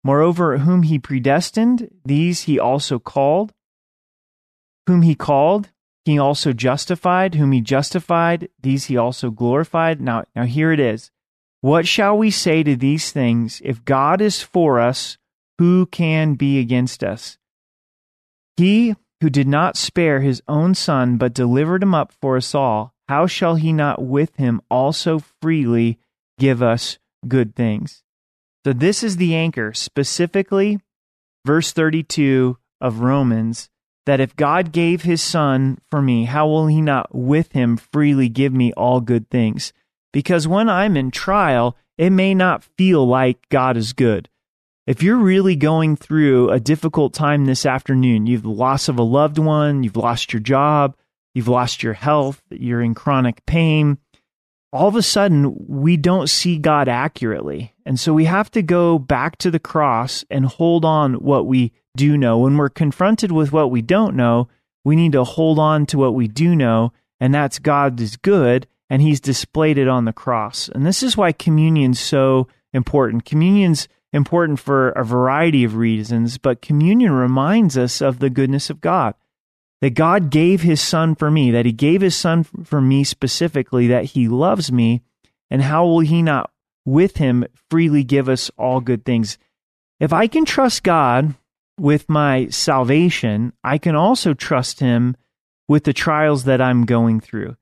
Moreover, 0.02 0.58
whom 0.58 0.84
he 0.84 0.98
predestined, 0.98 1.90
these 2.04 2.42
he 2.42 2.58
also 2.58 2.98
called. 2.98 3.52
Whom 4.86 5.02
he 5.02 5.14
called, 5.14 5.70
he 6.04 6.18
also 6.18 6.52
justified, 6.52 7.34
whom 7.34 7.52
he 7.52 7.60
justified, 7.60 8.48
these 8.60 8.86
he 8.86 8.96
also 8.96 9.30
glorified. 9.30 10.00
Now, 10.00 10.24
now 10.34 10.44
here 10.44 10.72
it 10.72 10.80
is. 10.80 11.10
What 11.60 11.86
shall 11.86 12.16
we 12.16 12.30
say 12.30 12.62
to 12.62 12.74
these 12.74 13.12
things? 13.12 13.60
If 13.64 13.84
God 13.84 14.22
is 14.22 14.42
for 14.42 14.80
us, 14.80 15.18
who 15.58 15.84
can 15.86 16.34
be 16.34 16.58
against 16.58 17.04
us? 17.04 17.36
He 18.56 18.96
who 19.20 19.28
did 19.28 19.46
not 19.46 19.76
spare 19.76 20.20
his 20.20 20.42
own 20.48 20.74
son, 20.74 21.18
but 21.18 21.34
delivered 21.34 21.82
him 21.82 21.94
up 21.94 22.12
for 22.20 22.38
us 22.38 22.54
all, 22.54 22.94
how 23.10 23.26
shall 23.26 23.56
he 23.56 23.72
not 23.72 24.00
with 24.00 24.36
him 24.36 24.62
also 24.70 25.18
freely 25.42 25.98
give 26.38 26.62
us 26.62 26.96
good 27.26 27.56
things? 27.56 28.04
So, 28.64 28.72
this 28.72 29.02
is 29.02 29.16
the 29.16 29.34
anchor, 29.34 29.74
specifically 29.74 30.78
verse 31.44 31.72
32 31.72 32.56
of 32.80 33.00
Romans 33.00 33.68
that 34.06 34.20
if 34.20 34.36
God 34.36 34.70
gave 34.70 35.02
his 35.02 35.20
son 35.20 35.78
for 35.90 36.00
me, 36.00 36.26
how 36.26 36.46
will 36.46 36.68
he 36.68 36.80
not 36.80 37.12
with 37.12 37.50
him 37.50 37.76
freely 37.76 38.28
give 38.28 38.54
me 38.54 38.72
all 38.74 39.00
good 39.00 39.28
things? 39.28 39.72
Because 40.12 40.46
when 40.46 40.68
I'm 40.68 40.96
in 40.96 41.10
trial, 41.10 41.76
it 41.98 42.10
may 42.10 42.32
not 42.32 42.62
feel 42.62 43.04
like 43.04 43.48
God 43.48 43.76
is 43.76 43.92
good. 43.92 44.28
If 44.86 45.02
you're 45.02 45.16
really 45.16 45.56
going 45.56 45.96
through 45.96 46.50
a 46.50 46.60
difficult 46.60 47.12
time 47.12 47.46
this 47.46 47.66
afternoon, 47.66 48.28
you've 48.28 48.42
the 48.42 48.50
loss 48.50 48.88
of 48.88 49.00
a 49.00 49.02
loved 49.02 49.38
one, 49.38 49.82
you've 49.82 49.96
lost 49.96 50.32
your 50.32 50.40
job, 50.40 50.94
you've 51.34 51.48
lost 51.48 51.82
your 51.82 51.94
health, 51.94 52.42
you're 52.50 52.82
in 52.82 52.94
chronic 52.94 53.44
pain, 53.46 53.98
all 54.72 54.88
of 54.88 54.96
a 54.96 55.02
sudden 55.02 55.54
we 55.66 55.96
don't 55.96 56.28
see 56.28 56.58
God 56.58 56.88
accurately. 56.88 57.74
And 57.84 57.98
so 57.98 58.12
we 58.12 58.26
have 58.26 58.50
to 58.52 58.62
go 58.62 58.98
back 58.98 59.36
to 59.38 59.50
the 59.50 59.58
cross 59.58 60.24
and 60.30 60.46
hold 60.46 60.84
on 60.84 61.14
what 61.14 61.46
we 61.46 61.72
do 61.96 62.16
know. 62.16 62.38
When 62.38 62.56
we're 62.56 62.68
confronted 62.68 63.32
with 63.32 63.52
what 63.52 63.70
we 63.70 63.82
don't 63.82 64.14
know, 64.14 64.48
we 64.84 64.96
need 64.96 65.12
to 65.12 65.24
hold 65.24 65.58
on 65.58 65.86
to 65.86 65.98
what 65.98 66.14
we 66.14 66.28
do 66.28 66.54
know, 66.54 66.92
and 67.18 67.34
that's 67.34 67.58
God 67.58 68.00
is 68.00 68.16
good, 68.16 68.66
and 68.88 69.02
He's 69.02 69.20
displayed 69.20 69.76
it 69.76 69.88
on 69.88 70.04
the 70.04 70.12
cross. 70.12 70.68
And 70.68 70.86
this 70.86 71.02
is 71.02 71.16
why 71.16 71.32
communion's 71.32 72.00
so 72.00 72.48
important. 72.72 73.24
Communion's 73.24 73.88
important 74.12 74.58
for 74.58 74.90
a 74.90 75.04
variety 75.04 75.64
of 75.64 75.76
reasons, 75.76 76.38
but 76.38 76.62
communion 76.62 77.12
reminds 77.12 77.76
us 77.76 78.00
of 78.00 78.18
the 78.18 78.30
goodness 78.30 78.70
of 78.70 78.80
God. 78.80 79.14
That 79.80 79.94
God 79.94 80.30
gave 80.30 80.62
his 80.62 80.80
son 80.80 81.14
for 81.14 81.30
me, 81.30 81.50
that 81.50 81.66
he 81.66 81.72
gave 81.72 82.00
his 82.00 82.16
son 82.16 82.44
for 82.44 82.80
me 82.80 83.04
specifically, 83.04 83.86
that 83.88 84.04
he 84.04 84.28
loves 84.28 84.70
me, 84.70 85.02
and 85.50 85.62
how 85.62 85.86
will 85.86 86.00
he 86.00 86.22
not 86.22 86.50
with 86.84 87.16
him 87.16 87.44
freely 87.70 88.04
give 88.04 88.28
us 88.28 88.50
all 88.56 88.80
good 88.80 89.04
things? 89.04 89.38
If 89.98 90.12
I 90.12 90.26
can 90.26 90.44
trust 90.44 90.82
God 90.82 91.34
with 91.78 92.08
my 92.08 92.48
salvation, 92.48 93.52
I 93.64 93.78
can 93.78 93.96
also 93.96 94.34
trust 94.34 94.80
him 94.80 95.16
with 95.66 95.84
the 95.84 95.92
trials 95.92 96.44
that 96.44 96.60
I'm 96.60 96.84
going 96.84 97.20
through. 97.20 97.56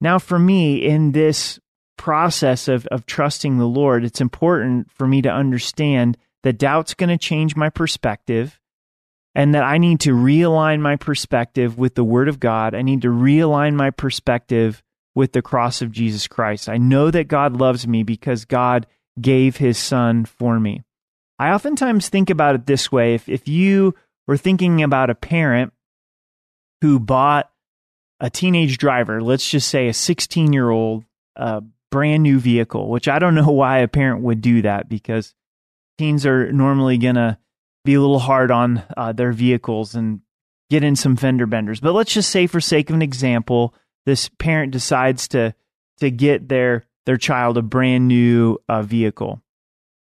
Now, 0.00 0.18
for 0.18 0.38
me, 0.38 0.76
in 0.76 1.12
this 1.12 1.58
process 1.96 2.68
of, 2.68 2.86
of 2.86 3.04
trusting 3.04 3.58
the 3.58 3.66
Lord, 3.66 4.04
it's 4.04 4.20
important 4.20 4.90
for 4.90 5.06
me 5.06 5.20
to 5.22 5.28
understand 5.28 6.16
that 6.44 6.58
doubt's 6.58 6.94
going 6.94 7.10
to 7.10 7.18
change 7.18 7.56
my 7.56 7.68
perspective 7.68 8.60
and 9.34 9.54
that 9.54 9.62
I 9.62 9.78
need 9.78 10.00
to 10.00 10.14
realign 10.14 10.80
my 10.80 10.96
perspective 10.96 11.78
with 11.78 11.94
the 11.94 12.04
Word 12.04 12.28
of 12.28 12.40
God. 12.40 12.74
I 12.74 12.82
need 12.82 13.02
to 13.02 13.08
realign 13.08 13.74
my 13.74 13.90
perspective 13.90 14.82
with 15.14 15.32
the 15.32 15.42
cross 15.42 15.82
of 15.82 15.92
Jesus 15.92 16.26
Christ. 16.26 16.68
I 16.68 16.76
know 16.76 17.10
that 17.10 17.28
God 17.28 17.56
loves 17.56 17.86
me 17.86 18.02
because 18.02 18.44
God 18.44 18.86
gave 19.20 19.56
his 19.56 19.78
son 19.78 20.24
for 20.24 20.60
me. 20.60 20.82
I 21.38 21.50
oftentimes 21.50 22.08
think 22.08 22.30
about 22.30 22.54
it 22.54 22.66
this 22.66 22.90
way 22.90 23.14
if, 23.14 23.28
if 23.28 23.48
you 23.48 23.94
were 24.26 24.36
thinking 24.36 24.82
about 24.82 25.10
a 25.10 25.14
parent 25.14 25.72
who 26.80 26.98
bought 26.98 27.50
a 28.20 28.30
teenage 28.30 28.78
driver, 28.78 29.22
let's 29.22 29.48
just 29.48 29.68
say 29.68 29.88
a 29.88 29.94
16 29.94 30.52
year 30.52 30.70
old, 30.70 31.04
uh, 31.36 31.60
brand 31.90 32.22
new 32.22 32.38
vehicle, 32.38 32.88
which 32.88 33.08
I 33.08 33.18
don't 33.18 33.34
know 33.34 33.50
why 33.50 33.78
a 33.78 33.88
parent 33.88 34.22
would 34.22 34.40
do 34.40 34.62
that 34.62 34.88
because 34.88 35.34
teens 35.96 36.26
are 36.26 36.52
normally 36.52 36.98
going 36.98 37.14
to 37.16 37.38
be 37.88 37.94
a 37.94 38.00
little 38.02 38.18
hard 38.18 38.50
on 38.50 38.82
uh, 38.98 39.12
their 39.12 39.32
vehicles 39.32 39.94
and 39.94 40.20
get 40.68 40.84
in 40.84 40.94
some 40.94 41.16
fender 41.16 41.46
benders. 41.46 41.80
But 41.80 41.94
let's 41.94 42.12
just 42.12 42.28
say, 42.28 42.46
for 42.46 42.60
sake 42.60 42.90
of 42.90 42.96
an 42.96 43.00
example, 43.00 43.74
this 44.04 44.28
parent 44.28 44.72
decides 44.72 45.26
to 45.28 45.54
to 46.00 46.10
get 46.10 46.50
their 46.50 46.84
their 47.06 47.16
child 47.16 47.56
a 47.56 47.62
brand 47.62 48.06
new 48.06 48.58
uh, 48.68 48.82
vehicle, 48.82 49.40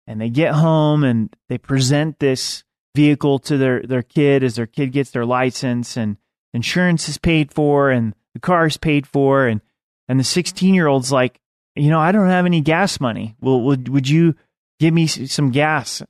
and 0.07 0.21
they 0.21 0.31
get 0.31 0.55
home 0.55 1.03
and 1.03 1.35
they 1.49 1.59
present 1.59 2.21
this 2.21 2.63
vehicle 2.95 3.41
to 3.41 3.59
their 3.59 3.83
their 3.83 4.03
kid 4.03 4.45
as 4.45 4.55
their 4.55 4.69
kid 4.69 4.93
gets 4.93 5.11
their 5.11 5.27
license 5.27 5.97
and 5.97 6.19
insurance 6.55 7.09
is 7.09 7.19
paid 7.19 7.53
for 7.53 7.91
and 7.91 8.15
the 8.35 8.39
car 8.41 8.67
is 8.67 8.77
paid 8.77 9.09
for. 9.09 9.49
And 9.49 9.61
and 10.07 10.21
the 10.21 10.25
16 10.25 10.73
year 10.73 10.87
old's 10.87 11.11
like 11.11 11.41
you 11.75 11.91
know 11.91 11.99
i 11.99 12.13
don't 12.13 12.29
have 12.29 12.47
any 12.47 12.61
gas 12.61 13.01
money. 13.01 13.35
Well 13.41 13.61
would 13.63 13.89
would 13.89 14.09
you 14.09 14.37
give 14.79 14.95
me 14.95 15.09
some 15.09 15.51
gas 15.51 16.01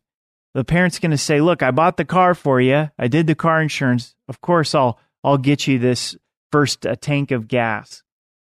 the 0.54 0.64
parent's 0.64 0.98
going 0.98 1.10
to 1.10 1.18
say 1.18 1.40
look 1.40 1.62
i 1.62 1.70
bought 1.70 1.96
the 1.96 2.04
car 2.04 2.34
for 2.34 2.60
you 2.60 2.90
i 2.98 3.08
did 3.08 3.26
the 3.26 3.34
car 3.34 3.60
insurance 3.60 4.14
of 4.28 4.40
course 4.40 4.74
i'll 4.74 4.98
i'll 5.24 5.38
get 5.38 5.66
you 5.66 5.78
this 5.78 6.16
first 6.50 6.86
uh, 6.86 6.94
tank 7.00 7.30
of 7.30 7.48
gas 7.48 8.02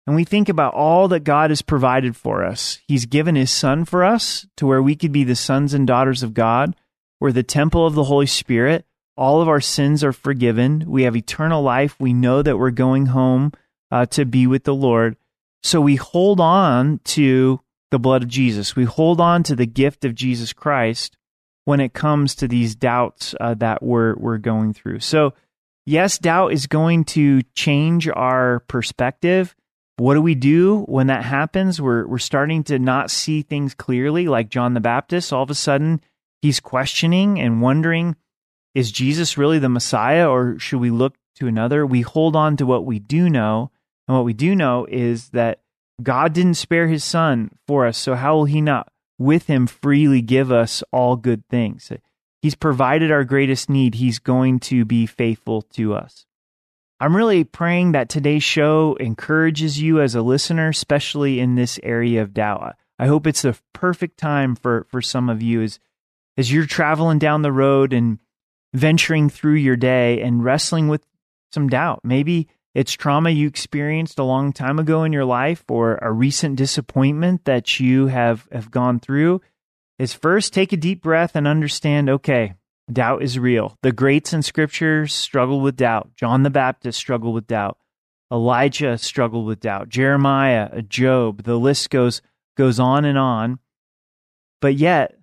and 0.07 0.15
we 0.15 0.25
think 0.25 0.49
about 0.49 0.75
all 0.75 1.09
that 1.09 1.25
god 1.25 1.51
has 1.51 1.63
provided 1.63 2.17
for 2.17 2.45
us 2.45 2.81
he's 2.87 3.07
given 3.07 3.35
his 3.35 3.51
son 3.51 3.85
for 3.85 4.05
us 4.05 4.47
to 4.57 4.67
where 4.67 4.83
we 4.83 4.97
could 4.97 5.13
be 5.13 5.25
the 5.25 5.37
sons 5.37 5.75
and 5.75 5.87
daughters 5.87 6.23
of 6.23 6.35
god 6.35 6.75
we're 7.21 7.33
the 7.33 7.43
temple 7.43 7.87
of 7.87 7.95
the 7.95 8.05
holy 8.05 8.27
spirit 8.27 8.85
all 9.17 9.41
of 9.41 9.49
our 9.49 9.61
sins 9.61 10.03
are 10.03 10.13
forgiven. 10.13 10.85
We 10.87 11.05
have 11.05 11.17
eternal 11.17 11.63
life. 11.63 11.97
We 12.01 12.13
know 12.13 12.43
that 12.43 12.59
we're 12.59 12.71
going 12.71 13.07
home 13.07 13.53
uh, 13.91 14.07
to 14.07 14.25
be 14.25 14.47
with 14.47 14.65
the 14.65 14.75
Lord. 14.75 15.17
So 15.63 15.81
we 15.81 15.97
hold 15.97 16.41
on 16.41 17.01
to 17.05 17.61
the 17.91 17.99
blood 17.99 18.25
of 18.25 18.29
Jesus. 18.29 18.75
We 18.75 18.85
hold 18.85 19.21
on 19.21 19.43
to 19.45 19.55
the 19.57 19.67
gift 19.67 20.05
of 20.05 20.15
Jesus 20.15 20.53
Christ 20.53 21.17
when 21.65 21.81
it 21.81 21.95
comes 21.95 22.35
to 22.37 22.49
these 22.49 22.75
doubts 22.75 23.35
uh, 23.41 23.55
that 23.55 23.83
we're 23.83 24.15
we're 24.17 24.39
going 24.39 24.73
through. 24.73 25.01
So, 25.01 25.35
yes, 25.87 26.19
doubt 26.19 26.53
is 26.53 26.67
going 26.67 27.05
to 27.07 27.43
change 27.55 28.09
our 28.09 28.61
perspective. 28.61 29.55
What 29.97 30.15
do 30.15 30.23
we 30.23 30.35
do 30.35 30.81
when 30.83 31.07
that 31.07 31.25
happens? 31.25 31.81
We're 31.81 32.07
we're 32.07 32.19
starting 32.19 32.65
to 32.65 32.79
not 32.79 33.11
see 33.11 33.43
things 33.43 33.75
clearly, 33.75 34.29
like 34.29 34.49
John 34.49 34.75
the 34.75 34.81
Baptist. 34.81 35.33
All 35.33 35.43
of 35.43 35.51
a 35.51 35.55
sudden, 35.55 36.01
he's 36.43 36.61
questioning 36.61 37.41
and 37.41 37.63
wondering 37.63 38.17
is 38.75 38.91
Jesus 38.91 39.39
really 39.39 39.59
the 39.59 39.69
Messiah 39.69 40.29
or 40.29 40.59
should 40.59 40.81
we 40.81 40.91
look 40.91 41.15
to 41.37 41.47
another? 41.47 41.87
We 41.87 42.01
hold 42.01 42.37
on 42.37 42.57
to 42.57 42.67
what 42.67 42.85
we 42.85 42.99
do 42.99 43.31
know. 43.31 43.71
And 44.07 44.17
what 44.17 44.25
we 44.25 44.33
do 44.33 44.55
know 44.55 44.87
is 44.91 45.31
that 45.31 45.61
God 46.03 46.33
didn't 46.33 46.55
spare 46.55 46.89
his 46.89 47.05
son 47.05 47.51
for 47.67 47.87
us. 47.87 47.97
So 47.97 48.15
how 48.15 48.35
will 48.35 48.45
he 48.45 48.61
not 48.61 48.89
with 49.19 49.47
him 49.47 49.67
freely 49.67 50.23
give 50.23 50.51
us 50.51 50.83
all 50.93 51.17
good 51.17 51.47
things? 51.49 51.93
He's 52.43 52.55
provided 52.55 53.11
our 53.11 53.25
greatest 53.25 53.71
need. 53.71 53.95
He's 53.95 54.19
going 54.19 54.61
to 54.61 54.85
be 54.85 55.07
faithful 55.07 55.63
to 55.63 55.95
us. 55.95 56.27
I'm 57.01 57.17
really 57.17 57.45
praying 57.45 57.93
that 57.93 58.09
today's 58.09 58.45
show 58.45 58.97
encourages 59.01 59.81
you 59.81 60.01
as 60.01 60.15
a 60.15 60.23
listener, 60.23 60.69
especially 60.69 61.41
in 61.41 61.55
this 61.55 61.81
area 61.83 62.23
of 62.23 62.35
doubt. 62.35 62.77
I 62.99 63.07
hope 63.07 63.27
it's 63.27 63.43
the 63.43 63.59
perfect 63.73 64.19
time 64.19 64.55
for, 64.55 64.87
for 64.91 65.03
some 65.03 65.29
of 65.29 65.43
you 65.43 65.63
as, 65.63 65.81
as 66.37 66.53
you're 66.53 66.67
traveling 66.67 67.19
down 67.19 67.43
the 67.43 67.53
road 67.53 67.93
and 67.93 68.19
venturing 68.73 69.29
through 69.29 69.55
your 69.55 69.77
day 69.77 70.21
and 70.21 70.45
wrestling 70.45 70.89
with 70.89 71.05
some 71.53 71.69
doubt. 71.69 72.01
Maybe 72.05 72.49
it's 72.75 72.93
trauma 72.93 73.31
you 73.31 73.47
experienced 73.47 74.19
a 74.19 74.25
long 74.25 74.53
time 74.53 74.79
ago 74.79 75.05
in 75.05 75.13
your 75.13 75.25
life 75.25 75.65
or 75.69 75.99
a 76.03 76.11
recent 76.11 76.57
disappointment 76.57 77.45
that 77.45 77.79
you 77.79 78.09
have, 78.09 78.49
have 78.51 78.71
gone 78.71 78.99
through. 78.99 79.41
Is 79.99 80.13
first 80.13 80.53
take 80.53 80.73
a 80.73 80.77
deep 80.77 81.01
breath 81.01 81.37
and 81.37 81.47
understand 81.47 82.11
okay, 82.11 82.55
doubt 82.93 83.23
is 83.23 83.39
real. 83.39 83.79
The 83.83 83.93
greats 83.93 84.33
in 84.33 84.43
scripture 84.43 85.07
struggled 85.07 85.63
with 85.63 85.77
doubt. 85.77 86.11
John 86.17 86.43
the 86.43 86.51
Baptist 86.51 86.99
struggled 86.99 87.35
with 87.35 87.47
doubt. 87.47 87.79
Elijah 88.33 88.99
struggled 88.99 89.47
with 89.47 89.61
doubt. 89.61 89.89
Jeremiah, 89.89 90.69
uh, 90.73 90.81
Job, 90.81 91.45
the 91.45 91.57
list 91.57 91.91
goes 91.91 92.23
goes 92.57 92.81
on 92.81 93.05
and 93.05 93.17
on. 93.17 93.61
But 94.61 94.75
yet, 94.75 95.17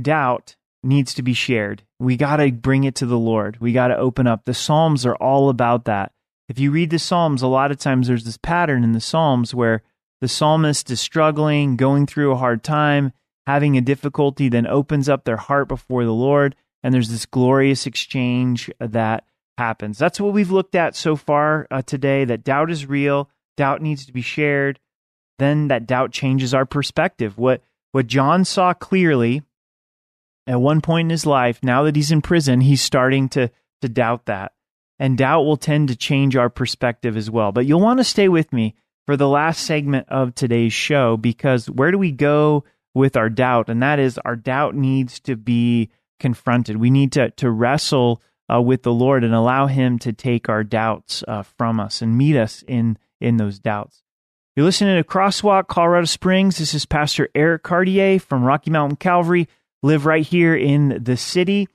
doubt 0.00 0.56
needs 0.82 1.14
to 1.14 1.22
be 1.22 1.34
shared. 1.34 1.84
We 2.00 2.16
got 2.16 2.36
to 2.36 2.50
bring 2.50 2.82
it 2.82 2.96
to 2.96 3.06
the 3.06 3.18
Lord. 3.18 3.58
We 3.60 3.72
got 3.72 3.88
to 3.88 3.96
open 3.96 4.26
up. 4.26 4.44
The 4.44 4.54
Psalms 4.54 5.06
are 5.06 5.16
all 5.16 5.48
about 5.48 5.84
that. 5.84 6.12
If 6.48 6.58
you 6.58 6.70
read 6.70 6.90
the 6.90 6.98
Psalms, 6.98 7.42
a 7.42 7.46
lot 7.46 7.70
of 7.70 7.78
times 7.78 8.08
there's 8.08 8.24
this 8.24 8.36
pattern 8.36 8.84
in 8.84 8.92
the 8.92 9.00
Psalms 9.00 9.54
where 9.54 9.82
the 10.20 10.28
psalmist 10.28 10.90
is 10.90 11.00
struggling, 11.00 11.76
going 11.76 12.06
through 12.06 12.32
a 12.32 12.36
hard 12.36 12.62
time, 12.62 13.12
having 13.46 13.76
a 13.76 13.82
difficulty, 13.82 14.48
then 14.48 14.66
opens 14.66 15.08
up 15.08 15.24
their 15.24 15.36
heart 15.36 15.68
before 15.68 16.04
the 16.04 16.12
Lord, 16.12 16.54
and 16.82 16.92
there's 16.92 17.10
this 17.10 17.26
glorious 17.26 17.86
exchange 17.86 18.70
that 18.78 19.24
happens. 19.58 19.98
That's 19.98 20.20
what 20.20 20.32
we've 20.32 20.50
looked 20.50 20.74
at 20.74 20.96
so 20.96 21.16
far 21.16 21.66
uh, 21.70 21.82
today 21.82 22.24
that 22.24 22.44
doubt 22.44 22.70
is 22.70 22.86
real, 22.86 23.30
doubt 23.56 23.82
needs 23.82 24.06
to 24.06 24.12
be 24.12 24.22
shared. 24.22 24.80
Then 25.38 25.68
that 25.68 25.86
doubt 25.86 26.12
changes 26.12 26.54
our 26.54 26.66
perspective. 26.66 27.38
What 27.38 27.62
what 27.92 28.06
John 28.06 28.44
saw 28.44 28.74
clearly 28.74 29.42
at 30.46 30.60
one 30.60 30.80
point 30.80 31.06
in 31.06 31.10
his 31.10 31.26
life, 31.26 31.60
now 31.62 31.84
that 31.84 31.96
he's 31.96 32.10
in 32.10 32.22
prison, 32.22 32.60
he's 32.60 32.82
starting 32.82 33.28
to, 33.30 33.50
to 33.82 33.88
doubt 33.88 34.26
that. 34.26 34.52
And 34.98 35.18
doubt 35.18 35.42
will 35.42 35.56
tend 35.56 35.88
to 35.88 35.96
change 35.96 36.36
our 36.36 36.48
perspective 36.48 37.16
as 37.16 37.30
well. 37.30 37.52
But 37.52 37.66
you'll 37.66 37.80
want 37.80 37.98
to 37.98 38.04
stay 38.04 38.28
with 38.28 38.52
me 38.52 38.74
for 39.06 39.16
the 39.16 39.28
last 39.28 39.64
segment 39.64 40.08
of 40.08 40.34
today's 40.34 40.72
show 40.72 41.16
because 41.16 41.68
where 41.68 41.90
do 41.90 41.98
we 41.98 42.12
go 42.12 42.64
with 42.94 43.16
our 43.16 43.28
doubt? 43.28 43.68
And 43.68 43.82
that 43.82 43.98
is 43.98 44.18
our 44.18 44.36
doubt 44.36 44.74
needs 44.74 45.18
to 45.20 45.36
be 45.36 45.90
confronted. 46.20 46.76
We 46.76 46.90
need 46.90 47.12
to, 47.12 47.30
to 47.30 47.50
wrestle 47.50 48.22
uh, 48.52 48.60
with 48.60 48.82
the 48.82 48.92
Lord 48.92 49.24
and 49.24 49.34
allow 49.34 49.66
Him 49.66 49.98
to 50.00 50.12
take 50.12 50.48
our 50.48 50.62
doubts 50.62 51.24
uh, 51.26 51.42
from 51.42 51.80
us 51.80 52.00
and 52.00 52.16
meet 52.16 52.36
us 52.36 52.62
in, 52.68 52.98
in 53.20 53.36
those 53.36 53.58
doubts. 53.58 54.02
You're 54.54 54.66
listening 54.66 54.96
to 54.96 55.08
Crosswalk 55.08 55.66
Colorado 55.66 56.04
Springs. 56.04 56.58
This 56.58 56.74
is 56.74 56.86
Pastor 56.86 57.28
Eric 57.34 57.64
Cartier 57.64 58.20
from 58.20 58.44
Rocky 58.44 58.70
Mountain 58.70 58.96
Calvary 58.96 59.48
live 59.82 60.06
right 60.06 60.24
here 60.24 60.54
in 60.54 61.02
the 61.02 61.16
city. 61.16 61.68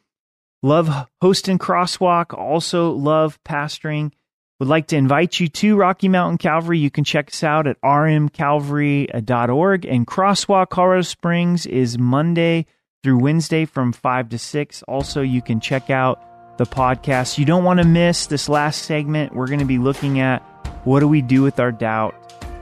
Love 0.62 1.08
hosting 1.22 1.58
Crosswalk, 1.58 2.38
also 2.38 2.92
love 2.92 3.42
pastoring. 3.44 4.12
Would 4.60 4.68
like 4.68 4.88
to 4.88 4.98
invite 4.98 5.40
you 5.40 5.48
to 5.48 5.78
Rocky 5.78 6.10
Mountain 6.10 6.38
Calvary. 6.38 6.80
You 6.80 6.92
can 6.92 7.06
check 7.06 7.30
us 7.30 7.44
out 7.44 7.66
at 7.66 7.80
rmcalvary.org. 7.82 9.86
And 9.86 10.06
Crosswalk 10.06 10.70
Colorado 10.70 11.04
Springs 11.04 11.66
is 11.66 11.98
Monday 11.98 12.66
through 13.02 13.20
Wednesday 13.20 13.64
from 13.64 13.94
5 13.94 14.28
to 14.30 14.38
6. 14.38 14.84
Also, 14.84 15.22
you 15.22 15.42
can 15.42 15.62
check 15.62 15.90
out 15.90 16.58
the 16.58 16.66
podcast. 16.66 17.38
You 17.38 17.46
don't 17.46 17.64
want 17.64 17.80
to 17.80 17.88
miss 17.88 18.28
this 18.28 18.50
last 18.50 18.82
segment. 18.82 19.34
We're 19.34 19.48
going 19.48 19.60
to 19.60 19.66
be 19.66 19.78
looking 19.78 20.20
at 20.20 20.40
what 20.84 21.00
do 21.00 21.08
we 21.08 21.22
do 21.22 21.42
with 21.42 21.62
our 21.62 21.72
doubt. 21.72 22.14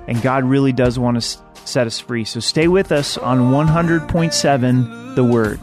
And 0.08 0.22
God 0.22 0.44
really 0.44 0.74
does 0.74 1.00
want 1.00 1.20
to 1.20 1.40
set 1.66 1.88
us 1.88 2.00
free. 2.00 2.26
So 2.26 2.40
stay 2.40 2.68
with 2.68 2.92
us 2.92 3.18
on 3.18 3.52
100.7 3.52 5.16
the 5.16 5.24
word. 5.24 5.60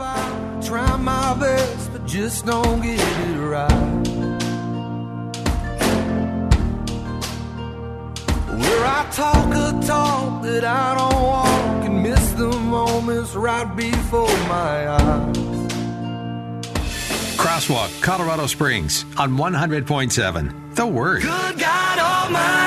Try 2.07 2.21
my 2.21 2.27
best, 2.27 2.45
but 2.45 2.45
just 2.45 2.47
don't 2.47 2.83
get 2.83 3.01
it 3.01 3.39
right. 3.39 4.05
Where 8.59 8.87
I 8.87 9.07
talk 9.13 9.55
a 9.55 9.87
talk 9.87 10.43
that 10.43 10.65
I 10.65 10.95
don't 10.97 11.23
walk 11.23 11.85
and 11.85 12.03
miss 12.03 12.33
the 12.33 12.49
moments 12.49 13.35
right 13.35 13.77
before 13.77 14.29
my 14.49 14.89
eyes. 14.89 15.37
Crosswalk, 17.37 18.03
Colorado 18.03 18.47
Springs 18.47 19.05
on 19.19 19.37
100.7. 19.37 20.75
The 20.75 20.87
Word. 20.87 21.23
Good 21.23 21.59
God 21.59 21.99
Almighty, 21.99 22.64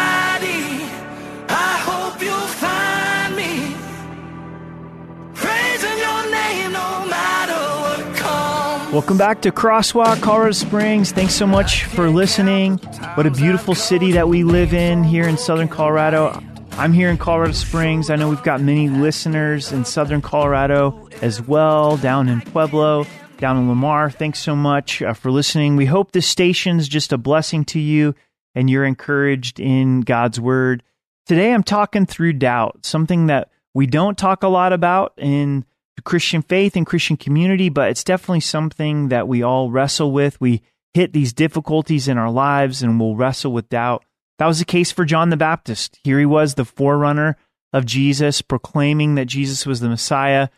Welcome 8.98 9.20
back 9.20 9.44
to 9.44 9.52
Crosswalk, 9.52 10.24
Colorado 10.24 10.54
Springs. 10.54 11.12
Thanks 11.12 11.36
so 11.36 11.46
much 11.46 11.84
for 11.84 12.10
listening. 12.10 12.80
What 13.14 13.28
a 13.28 13.30
beautiful 13.32 13.76
city 13.76 14.14
that 14.14 14.28
we 14.28 14.44
live 14.44 14.74
in 14.74 15.04
here 15.04 15.28
in 15.28 15.38
southern 15.38 15.68
Colorado. 15.68 16.42
I'm 16.72 16.94
here 16.94 17.12
in 17.12 17.20
Colorado 17.20 17.52
Springs. 17.52 18.10
I 18.10 18.16
know 18.16 18.28
we've 18.28 18.42
got 18.42 18.60
many 18.60 18.90
listeners 18.90 19.72
in 19.72 19.86
southern 19.86 20.24
Colorado 20.24 21.10
as 21.22 21.40
well, 21.40 21.98
down 21.98 22.28
in 22.28 22.42
Pueblo, 22.42 23.06
down 23.38 23.58
in 23.58 23.70
Lamar. 23.70 24.10
Thanks 24.10 24.40
so 24.40 24.56
much 24.56 25.04
uh, 25.04 25.14
for 25.14 25.30
listening. 25.30 25.76
We 25.76 25.86
hope 25.86 26.12
this 26.12 26.26
station's 26.26 26.88
just 26.88 27.14
a 27.14 27.20
blessing 27.20 27.66
to 27.66 27.80
you 27.80 28.16
and 28.56 28.68
you're 28.68 28.84
encouraged 28.84 29.60
in 29.60 30.02
God's 30.02 30.40
word. 30.40 30.82
Today 31.28 31.54
I'm 31.54 31.62
talking 31.62 32.08
through 32.08 32.34
doubt, 32.34 32.84
something 32.84 33.28
that 33.28 33.52
we 33.76 33.86
don't 33.86 34.18
talk 34.18 34.42
a 34.42 34.48
lot 34.48 34.74
about 34.74 35.14
in 35.18 35.66
Christian 36.04 36.42
faith 36.42 36.76
and 36.76 36.86
Christian 36.86 37.18
community, 37.18 37.70
but 37.70 37.90
it's 37.90 38.04
definitely 38.04 38.42
something 38.42 39.10
that 39.10 39.28
we 39.28 39.44
all 39.44 39.72
wrestle 39.72 40.12
with. 40.12 40.40
We 40.40 40.62
hit 40.94 41.14
these 41.14 41.34
difficulties 41.34 42.08
in 42.08 42.18
our 42.18 42.32
lives 42.32 42.82
and 42.82 43.00
we'll 43.00 43.16
wrestle 43.16 43.52
with 43.52 43.70
doubt. 43.70 44.04
That 44.40 44.48
was 44.48 44.60
the 44.60 44.66
case 44.66 44.92
for 44.92 45.06
John 45.06 45.30
the 45.30 45.38
Baptist. 45.38 45.98
Here 46.04 46.20
he 46.20 46.26
was, 46.26 46.54
the 46.54 46.66
forerunner 46.66 47.38
of 47.74 47.86
Jesus, 47.86 48.42
proclaiming 48.42 49.16
that 49.16 49.26
Jesus 49.26 49.66
was 49.66 49.80
the 49.80 49.90
Messiah, 49.90 50.50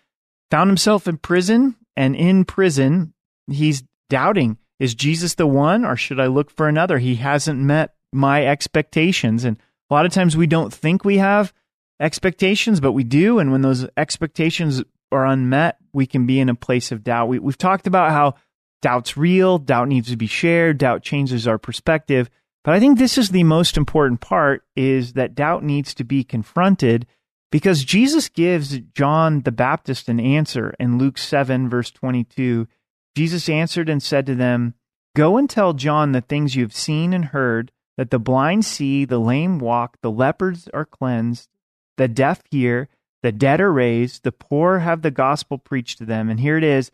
found 0.51 0.69
himself 0.69 1.07
in 1.07 1.17
prison, 1.17 1.75
and 1.95 2.15
in 2.15 2.45
prison, 2.45 3.13
he's 3.47 3.83
doubting 4.09 4.57
is 4.79 4.95
Jesus 4.95 5.35
the 5.35 5.45
one, 5.45 5.83
or 5.83 5.95
should 5.95 6.19
I 6.19 6.27
look 6.27 6.49
for 6.49 6.67
another? 6.67 6.99
He 6.99 7.15
hasn't 7.15 7.59
met 7.59 7.93
my 8.13 8.45
expectations. 8.45 9.43
And 9.43 9.57
a 9.89 9.93
lot 9.93 10.05
of 10.05 10.13
times 10.13 10.37
we 10.37 10.47
don't 10.47 10.73
think 10.73 11.03
we 11.03 11.17
have 11.17 11.53
expectations, 11.99 12.79
but 12.79 12.93
we 12.93 13.03
do. 13.03 13.39
And 13.39 13.51
when 13.51 13.61
those 13.61 13.85
expectations 13.97 14.81
are 15.11 15.25
unmet, 15.25 15.77
we 15.93 16.05
can 16.05 16.25
be 16.25 16.39
in 16.39 16.49
a 16.49 16.55
place 16.55 16.91
of 16.91 17.03
doubt. 17.03 17.27
We, 17.27 17.39
we've 17.39 17.57
talked 17.57 17.87
about 17.87 18.11
how 18.11 18.35
doubt's 18.81 19.17
real, 19.17 19.57
doubt 19.57 19.87
needs 19.87 20.09
to 20.09 20.17
be 20.17 20.27
shared, 20.27 20.77
doubt 20.77 21.03
changes 21.03 21.47
our 21.47 21.57
perspective. 21.57 22.29
But 22.63 22.73
I 22.73 22.79
think 22.79 22.97
this 22.97 23.17
is 23.17 23.29
the 23.29 23.43
most 23.43 23.77
important 23.77 24.21
part 24.21 24.63
is 24.75 25.13
that 25.13 25.35
doubt 25.35 25.63
needs 25.63 25.93
to 25.95 26.03
be 26.03 26.23
confronted 26.23 27.07
because 27.51 27.83
Jesus 27.83 28.29
gives 28.29 28.79
John 28.93 29.41
the 29.41 29.51
Baptist 29.51 30.07
an 30.09 30.19
answer 30.19 30.75
in 30.79 30.97
Luke 30.97 31.17
7 31.17 31.69
verse 31.69 31.91
22. 31.91 32.67
Jesus 33.15 33.49
answered 33.49 33.89
and 33.89 34.03
said 34.03 34.25
to 34.27 34.35
them, 34.35 34.75
Go 35.15 35.37
and 35.37 35.49
tell 35.49 35.73
John 35.73 36.11
the 36.11 36.21
things 36.21 36.55
you 36.55 36.63
have 36.63 36.75
seen 36.75 37.13
and 37.13 37.25
heard, 37.25 37.71
that 37.97 38.11
the 38.11 38.19
blind 38.19 38.63
see, 38.65 39.03
the 39.03 39.19
lame 39.19 39.59
walk, 39.59 39.97
the 40.01 40.11
lepers 40.11 40.69
are 40.73 40.85
cleansed, 40.85 41.49
the 41.97 42.07
deaf 42.07 42.41
hear, 42.49 42.87
the 43.21 43.31
dead 43.31 43.61
are 43.61 43.71
raised, 43.71 44.23
the 44.23 44.31
poor 44.31 44.79
have 44.79 45.01
the 45.01 45.11
gospel 45.11 45.57
preached 45.57 45.97
to 45.97 46.05
them. 46.05 46.29
And 46.29 46.39
here 46.39 46.57
it 46.57 46.63
is, 46.63 46.91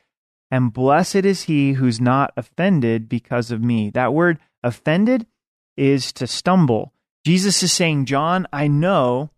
and 0.52 0.74
blessed 0.74 1.26
is 1.26 1.44
he 1.44 1.74
who's 1.74 2.00
not 2.00 2.34
offended 2.38 3.10
because 3.10 3.52
of 3.52 3.62
me. 3.62 3.90
That 3.90 4.14
word 4.14 4.40
offended 4.64 5.28
is 5.78 6.12
to 6.14 6.28
stumble. 6.28 6.94
Jesus 7.26 7.62
is 7.64 7.74
saying, 7.74 8.06
John, 8.06 8.48
I 8.54 8.68
know 8.68 9.32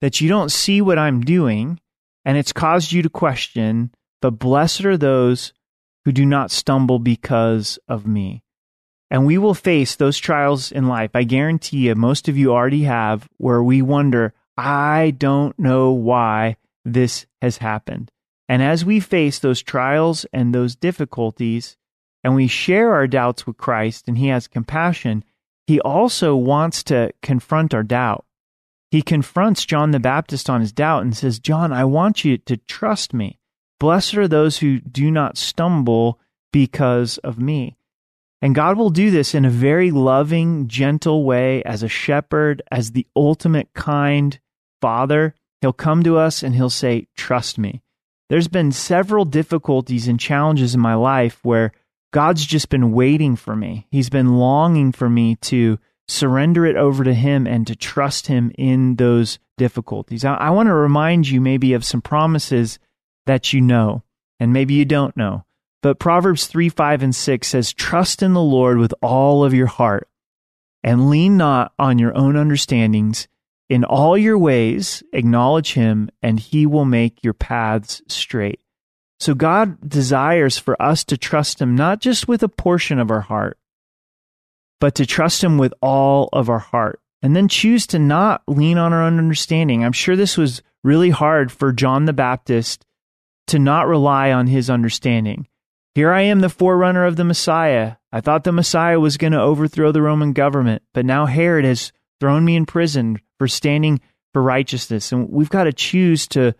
that 0.00 0.20
you 0.20 0.28
don't 0.28 0.50
see 0.50 0.80
what 0.80 0.98
I'm 0.98 1.20
doing, 1.20 1.80
and 2.24 2.36
it's 2.36 2.52
caused 2.52 2.92
you 2.92 3.02
to 3.02 3.10
question, 3.10 3.92
but 4.20 4.38
blessed 4.38 4.84
are 4.84 4.96
those 4.96 5.52
who 6.04 6.12
do 6.12 6.26
not 6.26 6.50
stumble 6.50 6.98
because 6.98 7.78
of 7.88 8.06
me. 8.06 8.42
And 9.10 9.26
we 9.26 9.38
will 9.38 9.54
face 9.54 9.94
those 9.94 10.18
trials 10.18 10.72
in 10.72 10.88
life. 10.88 11.10
I 11.14 11.24
guarantee 11.24 11.86
you, 11.86 11.94
most 11.94 12.28
of 12.28 12.36
you 12.36 12.52
already 12.52 12.84
have, 12.84 13.28
where 13.36 13.62
we 13.62 13.80
wonder, 13.82 14.32
I 14.56 15.14
don't 15.16 15.58
know 15.58 15.92
why 15.92 16.56
this 16.84 17.26
has 17.42 17.58
happened. 17.58 18.10
And 18.48 18.62
as 18.62 18.84
we 18.84 19.00
face 19.00 19.38
those 19.38 19.62
trials 19.62 20.26
and 20.32 20.54
those 20.54 20.76
difficulties, 20.76 21.76
and 22.22 22.34
we 22.34 22.46
share 22.46 22.92
our 22.92 23.06
doubts 23.06 23.46
with 23.46 23.56
Christ 23.56 24.08
and 24.08 24.18
He 24.18 24.28
has 24.28 24.46
compassion, 24.46 25.24
He 25.66 25.80
also 25.80 26.36
wants 26.36 26.82
to 26.84 27.12
confront 27.22 27.74
our 27.74 27.82
doubt. 27.82 28.24
He 28.90 29.02
confronts 29.02 29.66
John 29.66 29.90
the 29.90 29.98
Baptist 29.98 30.48
on 30.48 30.60
his 30.60 30.72
doubt 30.72 31.02
and 31.02 31.16
says, 31.16 31.40
John, 31.40 31.72
I 31.72 31.84
want 31.84 32.24
you 32.24 32.38
to 32.38 32.56
trust 32.56 33.12
me. 33.12 33.40
Blessed 33.80 34.14
are 34.14 34.28
those 34.28 34.58
who 34.58 34.78
do 34.78 35.10
not 35.10 35.36
stumble 35.36 36.20
because 36.52 37.18
of 37.18 37.38
me. 37.38 37.76
And 38.40 38.54
God 38.54 38.78
will 38.78 38.90
do 38.90 39.10
this 39.10 39.34
in 39.34 39.44
a 39.44 39.50
very 39.50 39.90
loving, 39.90 40.68
gentle 40.68 41.24
way 41.24 41.62
as 41.64 41.82
a 41.82 41.88
shepherd, 41.88 42.62
as 42.70 42.92
the 42.92 43.06
ultimate 43.16 43.72
kind 43.74 44.38
father. 44.80 45.34
He'll 45.60 45.72
come 45.72 46.02
to 46.02 46.18
us 46.18 46.42
and 46.42 46.54
he'll 46.54 46.70
say, 46.70 47.08
Trust 47.16 47.58
me. 47.58 47.82
There's 48.28 48.48
been 48.48 48.72
several 48.72 49.24
difficulties 49.24 50.08
and 50.08 50.18
challenges 50.18 50.74
in 50.74 50.80
my 50.80 50.94
life 50.94 51.38
where 51.42 51.72
God's 52.12 52.46
just 52.46 52.68
been 52.68 52.92
waiting 52.92 53.36
for 53.36 53.54
me. 53.56 53.86
He's 53.90 54.08
been 54.08 54.36
longing 54.36 54.92
for 54.92 55.10
me 55.10 55.36
to 55.42 55.78
surrender 56.08 56.64
it 56.64 56.76
over 56.76 57.04
to 57.04 57.14
Him 57.14 57.46
and 57.46 57.66
to 57.66 57.76
trust 57.76 58.28
Him 58.28 58.52
in 58.56 58.96
those 58.96 59.38
difficulties. 59.58 60.24
I, 60.24 60.34
I 60.34 60.50
want 60.50 60.68
to 60.68 60.74
remind 60.74 61.28
you 61.28 61.40
maybe 61.40 61.72
of 61.72 61.84
some 61.84 62.02
promises 62.02 62.78
that 63.26 63.52
you 63.52 63.60
know, 63.60 64.02
and 64.38 64.52
maybe 64.52 64.74
you 64.74 64.84
don't 64.84 65.16
know. 65.16 65.44
But 65.82 65.98
Proverbs 65.98 66.46
3, 66.46 66.68
5, 66.68 67.02
and 67.02 67.14
6 67.14 67.46
says, 67.46 67.72
Trust 67.72 68.22
in 68.22 68.32
the 68.32 68.40
Lord 68.40 68.78
with 68.78 68.94
all 69.02 69.44
of 69.44 69.52
your 69.52 69.66
heart, 69.66 70.08
and 70.82 71.10
lean 71.10 71.36
not 71.36 71.72
on 71.78 71.98
your 71.98 72.16
own 72.16 72.36
understandings. 72.36 73.28
In 73.68 73.84
all 73.84 74.16
your 74.18 74.38
ways, 74.38 75.02
acknowledge 75.12 75.72
him, 75.72 76.10
and 76.22 76.38
he 76.38 76.66
will 76.66 76.84
make 76.84 77.24
your 77.24 77.32
paths 77.32 78.02
straight. 78.08 78.60
So 79.20 79.34
God 79.34 79.88
desires 79.88 80.58
for 80.58 80.80
us 80.82 81.04
to 81.04 81.16
trust 81.16 81.62
him 81.62 81.74
not 81.74 82.00
just 82.00 82.28
with 82.28 82.42
a 82.42 82.48
portion 82.48 82.98
of 82.98 83.10
our 83.10 83.22
heart, 83.22 83.58
but 84.80 84.94
to 84.96 85.06
trust 85.06 85.42
him 85.42 85.56
with 85.56 85.72
all 85.80 86.28
of 86.32 86.50
our 86.50 86.58
heart. 86.58 87.00
And 87.22 87.34
then 87.34 87.48
choose 87.48 87.86
to 87.86 87.98
not 87.98 88.42
lean 88.46 88.76
on 88.76 88.92
our 88.92 89.02
own 89.02 89.18
understanding. 89.18 89.82
I'm 89.82 89.92
sure 89.92 90.14
this 90.14 90.36
was 90.36 90.60
really 90.82 91.08
hard 91.08 91.50
for 91.50 91.72
John 91.72 92.04
the 92.04 92.12
Baptist 92.12 92.84
to 93.46 93.58
not 93.58 93.86
rely 93.86 94.30
on 94.30 94.46
his 94.46 94.68
understanding. 94.68 95.48
Here 95.94 96.12
I 96.12 96.22
am, 96.22 96.40
the 96.40 96.50
forerunner 96.50 97.06
of 97.06 97.16
the 97.16 97.24
Messiah. 97.24 97.94
I 98.12 98.20
thought 98.20 98.44
the 98.44 98.52
Messiah 98.52 99.00
was 99.00 99.16
going 99.16 99.32
to 99.32 99.40
overthrow 99.40 99.90
the 99.90 100.02
Roman 100.02 100.34
government, 100.34 100.82
but 100.92 101.06
now 101.06 101.24
Herod 101.24 101.64
has 101.64 101.92
thrown 102.20 102.44
me 102.44 102.56
in 102.56 102.66
prison 102.66 103.18
for 103.38 103.48
standing 103.48 104.00
for 104.32 104.42
righteousness. 104.42 105.12
And 105.12 105.30
we've 105.30 105.50
got 105.50 105.64
to 105.64 105.72
choose 105.72 106.26
to 106.28 106.54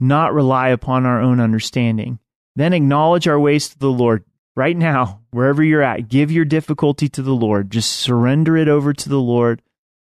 not 0.00 0.34
rely 0.34 0.68
upon 0.68 1.06
our 1.06 1.20
own 1.20 1.40
understanding. 1.40 2.18
Then 2.54 2.72
acknowledge 2.72 3.28
our 3.28 3.38
ways 3.38 3.68
to 3.68 3.78
the 3.78 3.90
Lord. 3.90 4.24
Right 4.54 4.76
now, 4.76 5.20
wherever 5.30 5.62
you're 5.62 5.82
at, 5.82 6.08
give 6.08 6.32
your 6.32 6.46
difficulty 6.46 7.08
to 7.10 7.22
the 7.22 7.34
Lord. 7.34 7.70
Just 7.70 7.92
surrender 7.92 8.56
it 8.56 8.68
over 8.68 8.94
to 8.94 9.08
the 9.08 9.20
Lord. 9.20 9.60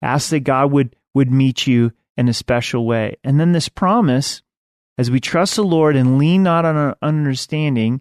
Ask 0.01 0.31
that 0.31 0.41
God 0.41 0.73
would, 0.73 0.97
would 1.15 1.31
meet 1.31 1.67
you 1.67 1.93
in 2.17 2.29
a 2.29 2.35
special 2.35 2.87
way. 2.87 3.17
And 3.23 3.39
then 3.39 3.53
this 3.53 3.69
promise, 3.69 4.41
as 4.97 5.11
we 5.11 5.21
trust 5.21 5.57
the 5.57 5.65
Lord 5.65 5.95
and 5.95 6.19
lean 6.19 6.43
not 6.43 6.65
on 6.65 6.77
our 6.77 6.97
understanding, 7.03 8.01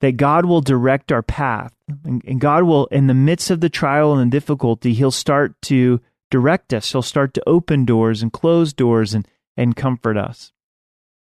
that 0.00 0.16
God 0.16 0.44
will 0.44 0.60
direct 0.60 1.12
our 1.12 1.22
path. 1.22 1.72
And, 2.04 2.40
God 2.40 2.64
will, 2.64 2.86
in 2.86 3.06
the 3.06 3.14
midst 3.14 3.52
of 3.52 3.60
the 3.60 3.70
trial 3.70 4.12
and 4.14 4.32
the 4.32 4.36
difficulty, 4.36 4.94
He'll 4.94 5.12
start 5.12 5.54
to 5.62 6.00
direct 6.32 6.72
us. 6.72 6.90
He'll 6.90 7.02
start 7.02 7.34
to 7.34 7.42
open 7.46 7.84
doors 7.84 8.22
and 8.22 8.32
close 8.32 8.72
doors 8.72 9.14
and, 9.14 9.28
and 9.56 9.76
comfort 9.76 10.16
us. 10.16 10.50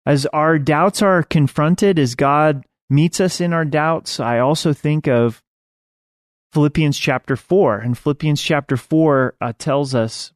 As 0.05 0.25
our 0.27 0.57
doubts 0.57 1.01
are 1.01 1.23
confronted, 1.23 1.99
as 1.99 2.15
God 2.15 2.63
meets 2.89 3.19
us 3.19 3.41
in 3.41 3.51
our 3.51 3.65
doubts, 3.65 4.19
I 4.19 4.39
also 4.39 4.71
think 4.71 5.07
of 5.07 5.43
Philippians 6.53 6.97
chapter 6.97 7.35
4. 7.35 7.79
And 7.79 7.97
Philippians 7.97 8.41
chapter 8.41 8.77
4 8.77 9.35
uh, 9.41 9.53
tells 9.57 9.93
us 9.93 10.31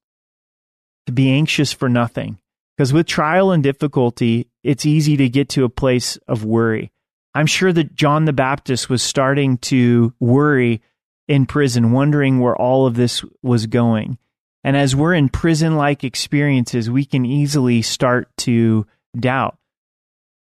to 1.05 1.13
be 1.13 1.31
anxious 1.31 1.71
for 1.71 1.87
nothing. 1.87 2.39
Because 2.75 2.91
with 2.91 3.05
trial 3.05 3.51
and 3.51 3.61
difficulty, 3.61 4.49
it's 4.63 4.85
easy 4.85 5.15
to 5.17 5.29
get 5.29 5.49
to 5.49 5.63
a 5.63 5.69
place 5.69 6.17
of 6.27 6.43
worry. 6.43 6.91
I'm 7.35 7.45
sure 7.45 7.71
that 7.71 7.95
John 7.95 8.25
the 8.25 8.33
Baptist 8.33 8.89
was 8.89 9.03
starting 9.03 9.57
to 9.59 10.13
worry 10.19 10.81
in 11.27 11.45
prison, 11.45 11.91
wondering 11.91 12.39
where 12.39 12.55
all 12.55 12.85
of 12.85 12.95
this 12.95 13.23
was 13.41 13.67
going. 13.67 14.17
And 14.63 14.77
as 14.77 14.95
we're 14.95 15.13
in 15.13 15.29
prison 15.29 15.75
like 15.75 16.03
experiences, 16.03 16.89
we 16.89 17.05
can 17.05 17.25
easily 17.25 17.81
start 17.81 18.29
to 18.39 18.87
doubt. 19.17 19.57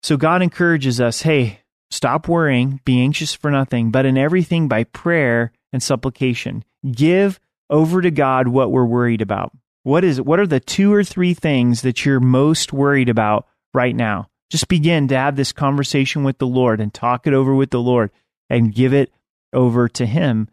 So 0.02 0.16
God 0.16 0.42
encourages 0.42 1.00
us 1.00 1.22
hey, 1.22 1.61
stop 1.90 2.28
worrying, 2.28 2.80
be 2.84 3.00
anxious 3.00 3.34
for 3.34 3.50
nothing, 3.50 3.90
but 3.90 4.07
in 4.07 4.16
everything 4.16 4.68
by 4.68 4.84
prayer 4.84 5.52
and 5.72 5.82
supplication. 5.82 6.64
Give 6.90 7.40
over 7.68 8.00
to 8.00 8.11
God 8.11 8.48
what 8.48 8.70
we're 8.70 8.84
worried 8.84 9.20
about. 9.20 9.52
What 9.82 10.04
is 10.04 10.20
what 10.20 10.40
are 10.40 10.46
the 10.46 10.61
two 10.61 10.92
or 10.92 11.04
three 11.04 11.34
things 11.34 11.82
that 11.82 12.04
you're 12.04 12.20
most 12.20 12.72
worried 12.72 13.09
about 13.09 13.46
right 13.74 13.94
now? 13.94 14.28
Just 14.50 14.68
begin 14.68 15.09
to 15.09 15.16
have 15.16 15.36
this 15.36 15.52
conversation 15.52 16.22
with 16.22 16.38
the 16.38 16.46
Lord 16.46 16.80
and 16.80 16.94
talk 16.94 17.26
it 17.26 17.32
over 17.32 17.54
with 17.54 17.70
the 17.70 17.80
Lord. 17.80 18.11
and 18.48 18.72
give 18.72 18.94
it 18.94 19.12
over 19.52 19.88
to 19.88 20.07
Him. 20.07 20.48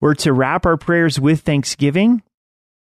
We're 0.00 0.14
to 0.16 0.32
wrap 0.32 0.66
our 0.66 0.76
prayers 0.76 1.20
with 1.20 1.42
thanksgiving. 1.42 2.24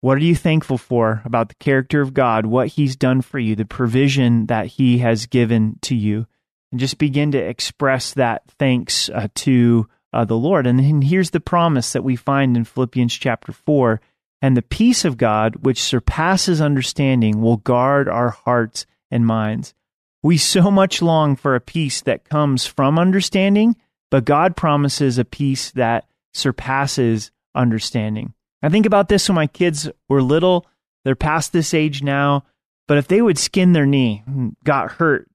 What 0.02 0.18
are 0.18 0.24
you 0.24 0.36
thankful 0.36 0.78
for 0.78 1.22
about 1.26 1.50
the 1.50 1.56
character 1.56 2.02
of 2.02 2.14
God, 2.14 2.46
what 2.46 2.68
He's 2.70 2.96
done 2.96 3.22
for 3.22 3.40
you, 3.40 3.56
the 3.56 3.66
provision 3.66 4.46
that 4.48 4.68
He 4.68 5.00
has 5.00 5.26
given 5.26 5.80
to 5.84 5.96
you? 5.96 6.28
And 6.72 6.80
just 6.80 6.98
begin 6.98 7.32
to 7.32 7.38
express 7.38 8.14
that 8.14 8.44
thanks 8.60 9.10
uh, 9.10 9.28
to 9.36 9.88
uh, 10.14 10.26
the 10.26 10.38
Lord. 10.38 10.68
And 10.68 10.80
then 10.80 11.02
here's 11.02 11.32
the 11.32 11.40
promise 11.40 11.94
that 11.94 12.04
we 12.04 12.16
find 12.16 12.56
in 12.56 12.64
Philippians 12.64 13.14
chapter 13.14 13.52
4 13.52 14.00
and 14.42 14.56
the 14.56 14.62
peace 14.62 15.06
of 15.06 15.18
God, 15.18 15.58
which 15.58 15.82
surpasses 15.82 16.62
understanding, 16.62 17.42
will 17.42 17.58
guard 17.58 18.08
our 18.08 18.30
hearts 18.30 18.86
and 19.10 19.26
minds. 19.26 19.74
We 20.22 20.38
so 20.38 20.72
much 20.72 21.02
long 21.02 21.36
for 21.36 21.56
a 21.56 21.62
peace 21.62 22.02
that 22.02 22.30
comes 22.30 22.66
from 22.66 22.98
understanding, 22.98 23.76
but 24.12 24.26
God 24.26 24.56
promises 24.56 25.18
a 25.18 25.26
peace 25.26 25.72
that 25.72 26.08
surpasses 26.34 27.32
understanding. 27.54 28.34
I 28.66 28.70
think 28.70 28.88
about 28.88 29.10
this 29.10 29.30
when 29.30 29.36
my 29.36 29.46
kids 29.46 29.88
were 30.10 30.24
little. 30.24 30.66
They're 31.04 31.16
past 31.16 31.54
this 31.54 31.72
age 31.72 32.02
now, 32.02 32.46
but 32.88 32.98
if 32.98 33.08
they 33.08 33.22
would 33.22 33.38
skin 33.38 33.74
their 33.74 33.86
knee, 33.86 34.24
got 34.64 34.94
hurt 34.94 35.30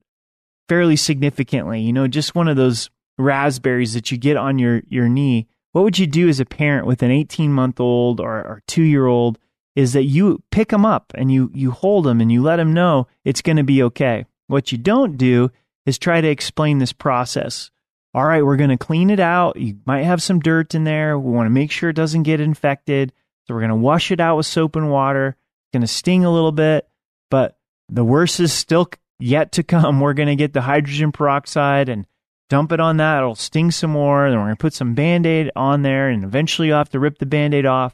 fairly 0.67 0.97
significantly, 0.97 1.79
you 1.79 1.93
know, 1.93 2.09
just 2.09 2.35
one 2.35 2.49
of 2.49 2.57
those 2.57 2.89
raspberries 3.17 3.93
that 3.93 4.11
you 4.11 4.17
get 4.17 4.35
on 4.35 4.59
your, 4.59 4.81
your 4.89 5.07
knee, 5.07 5.47
what 5.71 5.83
would 5.83 5.97
you 5.97 6.07
do 6.07 6.27
as 6.27 6.41
a 6.41 6.45
parent 6.45 6.85
with 6.85 7.01
an 7.03 7.11
18 7.11 7.53
month 7.53 7.79
old 7.79 8.19
or, 8.19 8.35
or 8.35 8.63
two 8.67 8.83
year 8.83 9.05
old? 9.05 9.39
Is 9.77 9.93
that 9.93 10.03
you 10.03 10.43
pick 10.51 10.67
them 10.67 10.85
up 10.85 11.13
and 11.15 11.31
you, 11.31 11.49
you 11.53 11.71
hold 11.71 12.03
them 12.03 12.19
and 12.19 12.29
you 12.29 12.43
let 12.43 12.57
them 12.57 12.73
know 12.73 13.07
it's 13.23 13.41
going 13.41 13.55
to 13.55 13.63
be 13.63 13.81
okay. 13.83 14.25
What 14.47 14.73
you 14.73 14.77
don't 14.77 15.17
do 15.17 15.51
is 15.85 15.97
try 15.97 16.19
to 16.19 16.27
explain 16.27 16.79
this 16.79 16.91
process. 16.91 17.71
All 18.13 18.25
right, 18.25 18.45
we're 18.45 18.57
going 18.57 18.71
to 18.71 18.77
clean 18.77 19.09
it 19.09 19.21
out. 19.21 19.55
You 19.55 19.77
might 19.85 20.03
have 20.03 20.21
some 20.21 20.41
dirt 20.41 20.75
in 20.75 20.83
there. 20.83 21.17
We 21.17 21.31
want 21.31 21.45
to 21.45 21.51
make 21.51 21.71
sure 21.71 21.91
it 21.91 21.95
doesn't 21.95 22.23
get 22.23 22.41
infected. 22.41 23.13
So 23.51 23.55
we're 23.55 23.67
going 23.67 23.69
to 23.71 23.75
wash 23.75 24.11
it 24.11 24.21
out 24.21 24.37
with 24.37 24.45
soap 24.45 24.77
and 24.77 24.89
water. 24.89 25.27
It's 25.35 25.73
going 25.73 25.81
to 25.81 25.87
sting 25.87 26.23
a 26.23 26.31
little 26.31 26.53
bit, 26.53 26.87
but 27.29 27.57
the 27.89 28.05
worst 28.05 28.39
is 28.39 28.53
still 28.53 28.89
yet 29.19 29.51
to 29.51 29.61
come. 29.61 29.99
We're 29.99 30.13
going 30.13 30.29
to 30.29 30.37
get 30.37 30.53
the 30.53 30.61
hydrogen 30.61 31.11
peroxide 31.11 31.89
and 31.89 32.07
dump 32.49 32.71
it 32.71 32.79
on 32.79 32.95
that. 32.95 33.17
It'll 33.17 33.35
sting 33.35 33.71
some 33.71 33.91
more. 33.91 34.29
Then 34.29 34.39
we're 34.39 34.45
going 34.45 34.55
to 34.55 34.61
put 34.61 34.73
some 34.73 34.93
band 34.93 35.25
aid 35.25 35.51
on 35.53 35.81
there, 35.81 36.07
and 36.07 36.23
eventually 36.23 36.69
you 36.69 36.75
have 36.75 36.91
to 36.91 36.99
rip 36.99 37.17
the 37.17 37.25
band 37.25 37.53
aid 37.53 37.65
off. 37.65 37.93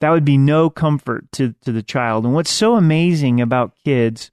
That 0.00 0.08
would 0.08 0.24
be 0.24 0.38
no 0.38 0.70
comfort 0.70 1.30
to, 1.32 1.54
to 1.66 1.72
the 1.72 1.82
child. 1.82 2.24
And 2.24 2.32
what's 2.32 2.50
so 2.50 2.76
amazing 2.76 3.42
about 3.42 3.76
kids 3.84 4.30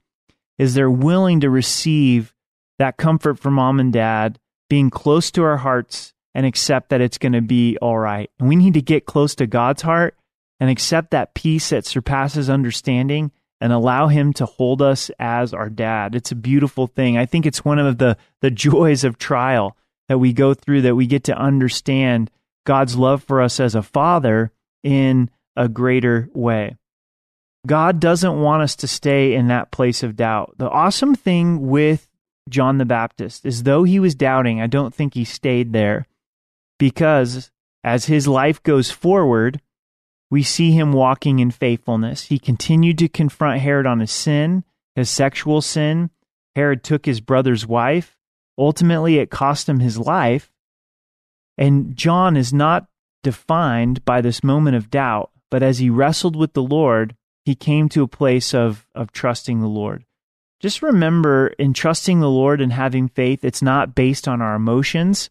is 0.58 0.74
they're 0.74 0.90
willing 0.90 1.42
to 1.42 1.50
receive 1.50 2.34
that 2.80 2.96
comfort 2.96 3.40
from 3.40 3.56
mom 3.56 3.82
and 3.82 3.92
dad, 3.92 4.40
being 4.70 4.90
close 4.90 5.32
to 5.32 5.44
our 5.44 5.58
hearts 5.58 6.14
and 6.34 6.46
accept 6.46 6.92
that 6.92 7.02
it's 7.02 7.18
going 7.18 7.34
to 7.34 7.42
be 7.42 7.78
all 7.80 8.00
right. 8.00 8.32
And 8.40 8.48
we 8.48 8.56
need 8.56 8.76
to 8.76 8.82
get 8.82 9.06
close 9.06 9.36
to 9.36 9.48
God's 9.48 9.82
heart 9.82 10.16
and 10.62 10.70
accept 10.70 11.10
that 11.10 11.34
peace 11.34 11.72
that 11.72 11.88
surpasses 11.88 12.48
understanding 12.48 13.32
and 13.60 13.74
allow 13.74 14.08
him 14.08 14.32
to 14.32 14.46
hold 14.46 14.82
us 14.82 15.10
as 15.20 15.56
our 15.56 15.70
dad. 15.70 16.16
It's 16.16 16.32
a 16.32 16.36
beautiful 16.36 16.86
thing. 16.86 17.18
I 17.18 17.26
think 17.26 17.46
it's 17.46 17.66
one 17.66 17.80
of 17.80 17.98
the 17.98 18.16
the 18.42 18.52
joys 18.52 19.04
of 19.04 19.18
trial 19.18 19.76
that 20.08 20.20
we 20.20 20.34
go 20.34 20.54
through 20.54 20.84
that 20.84 20.96
we 20.96 21.08
get 21.08 21.26
to 21.26 21.38
understand 21.38 22.30
God's 22.66 22.96
love 22.96 23.24
for 23.24 23.42
us 23.42 23.60
as 23.60 23.74
a 23.74 23.82
father 23.82 24.52
in 24.84 25.32
a 25.56 25.68
greater 25.68 26.30
way. 26.34 26.78
God 27.66 28.00
doesn't 28.00 28.40
want 28.40 28.64
us 28.64 28.76
to 28.78 28.88
stay 28.88 29.34
in 29.34 29.48
that 29.48 29.72
place 29.72 30.04
of 30.04 30.16
doubt. 30.16 30.56
The 30.58 30.70
awesome 30.70 31.16
thing 31.16 31.68
with 31.68 32.08
John 32.50 32.78
the 32.78 32.86
Baptist 32.86 33.46
is 33.46 33.64
though 33.64 33.84
he 33.84 34.00
was 34.00 34.16
doubting, 34.16 34.62
I 34.62 34.68
don't 34.68 34.94
think 34.94 35.16
he 35.16 35.26
stayed 35.26 35.74
there 35.74 36.08
because 36.78 37.52
as 37.84 38.06
his 38.06 38.28
life 38.28 38.62
goes 38.62 38.92
forward, 38.92 39.60
we 40.32 40.42
see 40.42 40.72
him 40.72 40.94
walking 40.94 41.40
in 41.40 41.52
faithfulness. 41.52 42.24
He 42.24 42.40
continued 42.40 42.98
to 43.00 43.10
confront 43.10 43.60
Herod 43.60 43.86
on 43.86 44.00
his 44.00 44.12
sin, 44.12 44.64
his 44.96 45.10
sexual 45.10 45.62
sin. 45.62 46.10
Herod 46.56 46.84
took 46.84 47.06
his 47.06 47.20
brother's 47.20 47.68
wife. 47.68 48.18
Ultimately, 48.58 49.18
it 49.18 49.30
cost 49.30 49.68
him 49.68 49.82
his 49.82 50.00
life. 50.00 50.50
And 51.58 51.98
John 51.98 52.38
is 52.38 52.54
not 52.54 52.88
defined 53.24 54.04
by 54.06 54.22
this 54.22 54.44
moment 54.44 54.78
of 54.78 54.90
doubt, 54.90 55.32
but 55.50 55.62
as 55.62 55.80
he 55.80 55.90
wrestled 55.90 56.38
with 56.38 56.54
the 56.54 56.64
Lord, 56.64 57.16
he 57.44 57.54
came 57.54 57.90
to 57.90 58.04
a 58.04 58.08
place 58.08 58.54
of, 58.54 58.88
of 58.96 59.12
trusting 59.12 59.60
the 59.60 59.68
Lord. 59.68 60.06
Just 60.62 60.82
remember, 60.82 61.48
in 61.60 61.74
trusting 61.74 62.20
the 62.20 62.30
Lord 62.30 62.62
and 62.62 62.72
having 62.72 63.10
faith, 63.10 63.44
it's 63.44 63.62
not 63.62 63.96
based 63.96 64.28
on 64.28 64.42
our 64.42 64.56
emotions. 64.56 65.30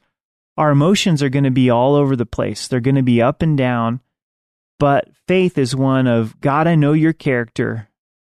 Our 0.56 0.72
emotions 0.72 1.22
are 1.22 1.28
going 1.30 1.44
to 1.44 1.50
be 1.50 1.70
all 1.70 1.94
over 1.94 2.16
the 2.16 2.26
place, 2.26 2.68
they're 2.68 2.80
going 2.80 2.96
to 2.96 3.02
be 3.02 3.22
up 3.22 3.40
and 3.40 3.56
down. 3.56 4.00
But 4.80 5.10
faith 5.28 5.58
is 5.58 5.76
one 5.76 6.06
of 6.06 6.40
God, 6.40 6.66
I 6.66 6.74
know 6.74 6.94
your 6.94 7.12
character 7.12 7.88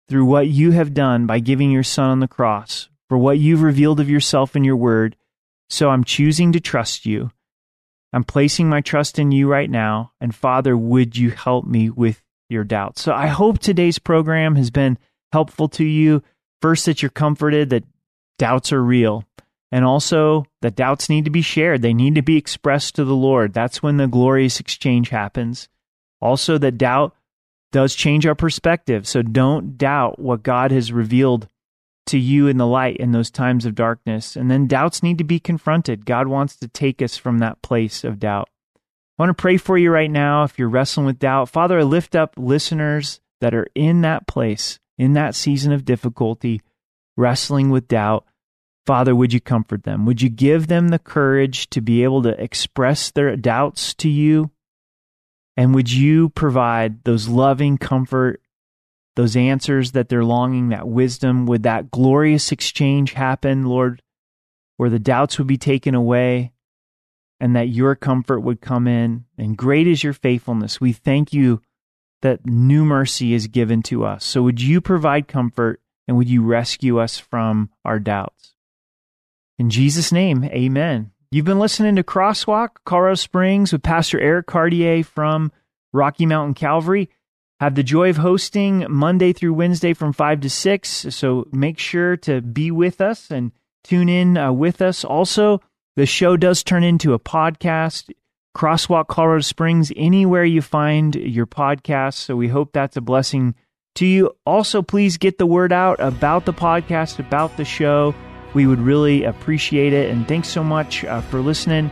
through 0.10 0.26
what 0.26 0.48
you 0.48 0.72
have 0.72 0.92
done 0.94 1.28
by 1.28 1.38
giving 1.38 1.70
your 1.70 1.84
son 1.84 2.10
on 2.10 2.20
the 2.20 2.28
cross, 2.28 2.90
for 3.08 3.18
what 3.18 3.38
you've 3.38 3.62
revealed 3.62 4.00
of 4.00 4.10
yourself 4.10 4.56
in 4.56 4.64
your 4.64 4.76
word. 4.76 5.16
So 5.70 5.92
I'm 5.92 6.04
choosing 6.04 6.52
to 6.54 6.60
trust 6.60 7.06
you. 7.06 7.30
I'm 8.12 8.24
placing 8.24 8.68
my 8.68 8.82
trust 8.82 9.20
in 9.20 9.32
you 9.32 9.48
right 9.48 9.70
now. 9.70 10.14
And 10.20 10.34
Father, 10.34 10.76
would 10.76 11.16
you 11.16 11.30
help 11.30 11.66
me 11.68 11.92
with 11.92 12.24
your 12.50 12.64
doubts? 12.64 13.04
So 13.04 13.14
I 13.14 13.28
hope 13.28 13.60
today's 13.60 14.00
program 14.00 14.56
has 14.56 14.72
been 14.72 14.98
helpful 15.32 15.70
to 15.70 15.86
you. 15.86 16.24
First, 16.60 16.88
that 16.88 17.04
you're 17.04 17.12
comforted 17.12 17.70
that 17.70 17.86
doubts 18.40 18.74
are 18.74 18.84
real. 18.84 19.26
And 19.72 19.86
also 19.86 20.48
that 20.64 20.76
doubts 20.76 21.08
need 21.08 21.26
to 21.26 21.32
be 21.32 21.44
shared. 21.44 21.84
They 21.84 21.94
need 21.94 22.16
to 22.16 22.24
be 22.24 22.36
expressed 22.36 22.96
to 22.96 23.06
the 23.06 23.16
Lord. 23.16 23.54
That's 23.54 23.84
when 23.84 23.98
the 23.98 24.08
glorious 24.08 24.60
exchange 24.60 25.10
happens. 25.10 25.70
Also, 26.22 26.58
that 26.58 26.78
doubt 26.78 27.16
does 27.72 27.96
change 27.96 28.26
our 28.26 28.36
perspective. 28.36 29.08
So 29.08 29.22
don't 29.22 29.78
doubt 29.78 30.20
what 30.20 30.44
God 30.44 30.72
has 30.72 30.92
revealed 30.92 31.48
to 32.08 32.18
you 32.18 32.48
in 32.48 32.58
the 32.58 32.68
light 32.68 32.98
in 32.98 33.12
those 33.12 33.32
times 33.32 33.66
of 33.66 33.76
darkness. 33.76 34.36
And 34.36 34.52
then 34.52 34.68
doubts 34.68 35.04
need 35.04 35.18
to 35.20 35.24
be 35.24 35.40
confronted. 35.40 36.06
God 36.06 36.28
wants 36.28 36.56
to 36.58 36.68
take 36.68 37.02
us 37.02 37.18
from 37.18 37.40
that 37.40 37.62
place 37.62 38.04
of 38.04 38.20
doubt. 38.20 38.50
I 38.76 39.24
want 39.24 39.38
to 39.38 39.42
pray 39.42 39.58
for 39.58 39.78
you 39.78 39.92
right 39.92 40.10
now 40.10 40.44
if 40.44 40.58
you're 40.58 40.70
wrestling 40.70 41.06
with 41.06 41.20
doubt. 41.20 41.50
Father, 41.50 41.80
I 41.80 41.84
lift 41.84 42.16
up 42.16 42.34
listeners 42.38 43.22
that 43.40 43.54
are 43.54 43.68
in 43.76 44.02
that 44.02 44.28
place, 44.28 44.80
in 44.98 45.14
that 45.14 45.36
season 45.36 45.72
of 45.72 45.86
difficulty, 45.86 46.62
wrestling 47.16 47.70
with 47.70 47.88
doubt. 47.88 48.26
Father, 48.88 49.16
would 49.16 49.32
you 49.32 49.40
comfort 49.40 49.84
them? 49.84 50.06
Would 50.06 50.22
you 50.22 50.30
give 50.30 50.68
them 50.68 50.90
the 50.90 51.00
courage 51.00 51.70
to 51.70 51.82
be 51.82 52.04
able 52.04 52.24
to 52.24 52.42
express 52.42 53.12
their 53.12 53.36
doubts 53.36 53.94
to 53.96 54.10
you 54.10 54.50
and 55.58 55.76
would 55.76 55.92
you 55.92 56.30
provide 56.30 57.04
those 57.04 57.28
loving 57.28 57.78
comfort, 57.78 58.42
those 59.16 59.36
answers 59.36 59.92
that 59.92 60.10
they're 60.10 60.24
longing, 60.24 60.70
that 60.70 60.88
wisdom? 60.88 61.46
Would 61.46 61.64
that 61.64 61.92
glorious 61.92 62.52
exchange 62.52 63.14
happen, 63.14 63.66
Lord, 63.66 64.02
where 64.78 64.90
the 64.90 65.00
doubts 65.00 65.38
would 65.38 65.48
be 65.48 65.58
taken 65.58 65.96
away 65.96 66.54
and 67.40 67.56
that 67.56 67.70
your 67.70 67.96
comfort 67.96 68.40
would 68.40 68.62
come 68.62 68.88
in? 68.88 69.26
And 69.38 69.58
great 69.58 69.88
is 69.88 70.04
your 70.04 70.14
faithfulness. 70.14 70.80
We 70.80 70.94
thank 70.94 71.34
you 71.34 71.62
that 72.22 72.46
new 72.46 72.86
mercy 72.86 73.34
is 73.34 73.48
given 73.48 73.82
to 73.84 74.06
us. 74.06 74.24
So 74.24 74.44
would 74.44 74.62
you 74.62 74.80
provide 74.80 75.28
comfort 75.28 75.82
and 76.08 76.18
would 76.18 76.30
you 76.30 76.44
rescue 76.44 77.00
us 77.00 77.18
from 77.18 77.70
our 77.84 78.00
doubts? 78.00 78.54
In 79.58 79.70
Jesus' 79.70 80.12
name, 80.12 80.44
amen. 80.46 81.12
You've 81.34 81.46
been 81.46 81.60
listening 81.60 81.96
to 81.96 82.04
Crosswalk, 82.04 82.72
Colorado 82.84 83.16
Springs, 83.16 83.72
with 83.72 83.84
Pastor 83.84 84.20
Eric 84.20 84.48
Cartier 84.48 85.02
from 85.02 85.54
Rocky 85.94 86.26
Mountain 86.26 86.56
Calvary. 86.56 87.10
Have 87.62 87.76
the 87.76 87.84
joy 87.84 88.10
of 88.10 88.18
hosting 88.18 88.86
Monday 88.90 89.32
through 89.32 89.54
Wednesday 89.54 89.94
from 89.94 90.12
5 90.12 90.42
to 90.42 90.50
6. 90.50 90.90
So 90.90 91.48
make 91.54 91.80
sure 91.80 92.18
to 92.18 92.42
be 92.42 92.70
with 92.70 93.00
us 93.00 93.32
and 93.32 93.54
tune 93.86 94.10
in 94.10 94.38
uh, 94.38 94.52
with 94.52 94.82
us. 94.82 95.06
Also, 95.06 95.62
the 95.96 96.06
show 96.06 96.36
does 96.36 96.66
turn 96.66 96.84
into 96.84 97.14
a 97.14 97.20
podcast. 97.20 98.12
Crosswalk 98.54 99.08
Colorado 99.08 99.40
Springs, 99.40 99.94
anywhere 99.96 100.44
you 100.44 100.62
find 100.62 101.16
your 101.16 101.48
podcast. 101.48 102.16
So 102.16 102.36
we 102.36 102.50
hope 102.50 102.74
that's 102.74 102.98
a 102.98 103.02
blessing 103.02 103.56
to 103.96 104.06
you. 104.06 104.36
Also, 104.46 104.82
please 104.82 105.16
get 105.16 105.38
the 105.38 105.46
word 105.46 105.72
out 105.72 106.02
about 106.02 106.44
the 106.44 106.52
podcast, 106.52 107.20
about 107.20 107.56
the 107.56 107.64
show. 107.64 108.14
We 108.54 108.68
would 108.68 108.80
really 108.80 109.24
appreciate 109.24 109.94
it. 109.94 110.10
And 110.10 110.28
thanks 110.28 110.50
so 110.50 110.64
much 110.64 111.04
uh, 111.06 111.22
for 111.22 111.42
listening. 111.42 111.90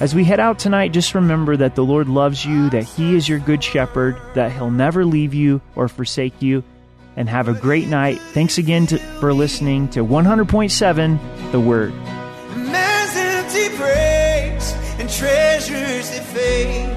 As 0.00 0.14
we 0.14 0.24
head 0.24 0.40
out 0.40 0.58
tonight, 0.58 0.92
just 0.92 1.14
remember 1.14 1.56
that 1.56 1.76
the 1.76 1.84
Lord 1.84 2.08
loves 2.08 2.44
you, 2.44 2.68
that 2.70 2.82
He 2.82 3.14
is 3.14 3.28
your 3.28 3.38
good 3.38 3.62
shepherd, 3.62 4.20
that 4.34 4.52
He'll 4.52 4.70
never 4.70 5.04
leave 5.04 5.34
you 5.34 5.60
or 5.76 5.88
forsake 5.88 6.42
you. 6.42 6.64
And 7.16 7.28
have 7.28 7.46
a 7.46 7.54
great 7.54 7.86
night. 7.86 8.18
Thanks 8.32 8.58
again 8.58 8.88
to, 8.88 8.98
for 8.98 9.32
listening 9.32 9.88
to 9.90 10.04
100.7 10.04 11.52
The 11.52 11.60
Word. 11.60 11.94
Man's 12.56 13.16
empty 13.16 13.68
and 15.00 15.08
treasures 15.08 16.10
that 16.10 16.24
fade 16.24 16.90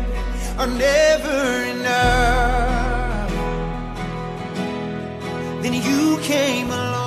are 0.57 0.67
never 0.67 1.63
enough. 1.77 3.31
Then 5.61 5.75
you 5.75 6.17
came 6.23 6.67
along 6.71 7.06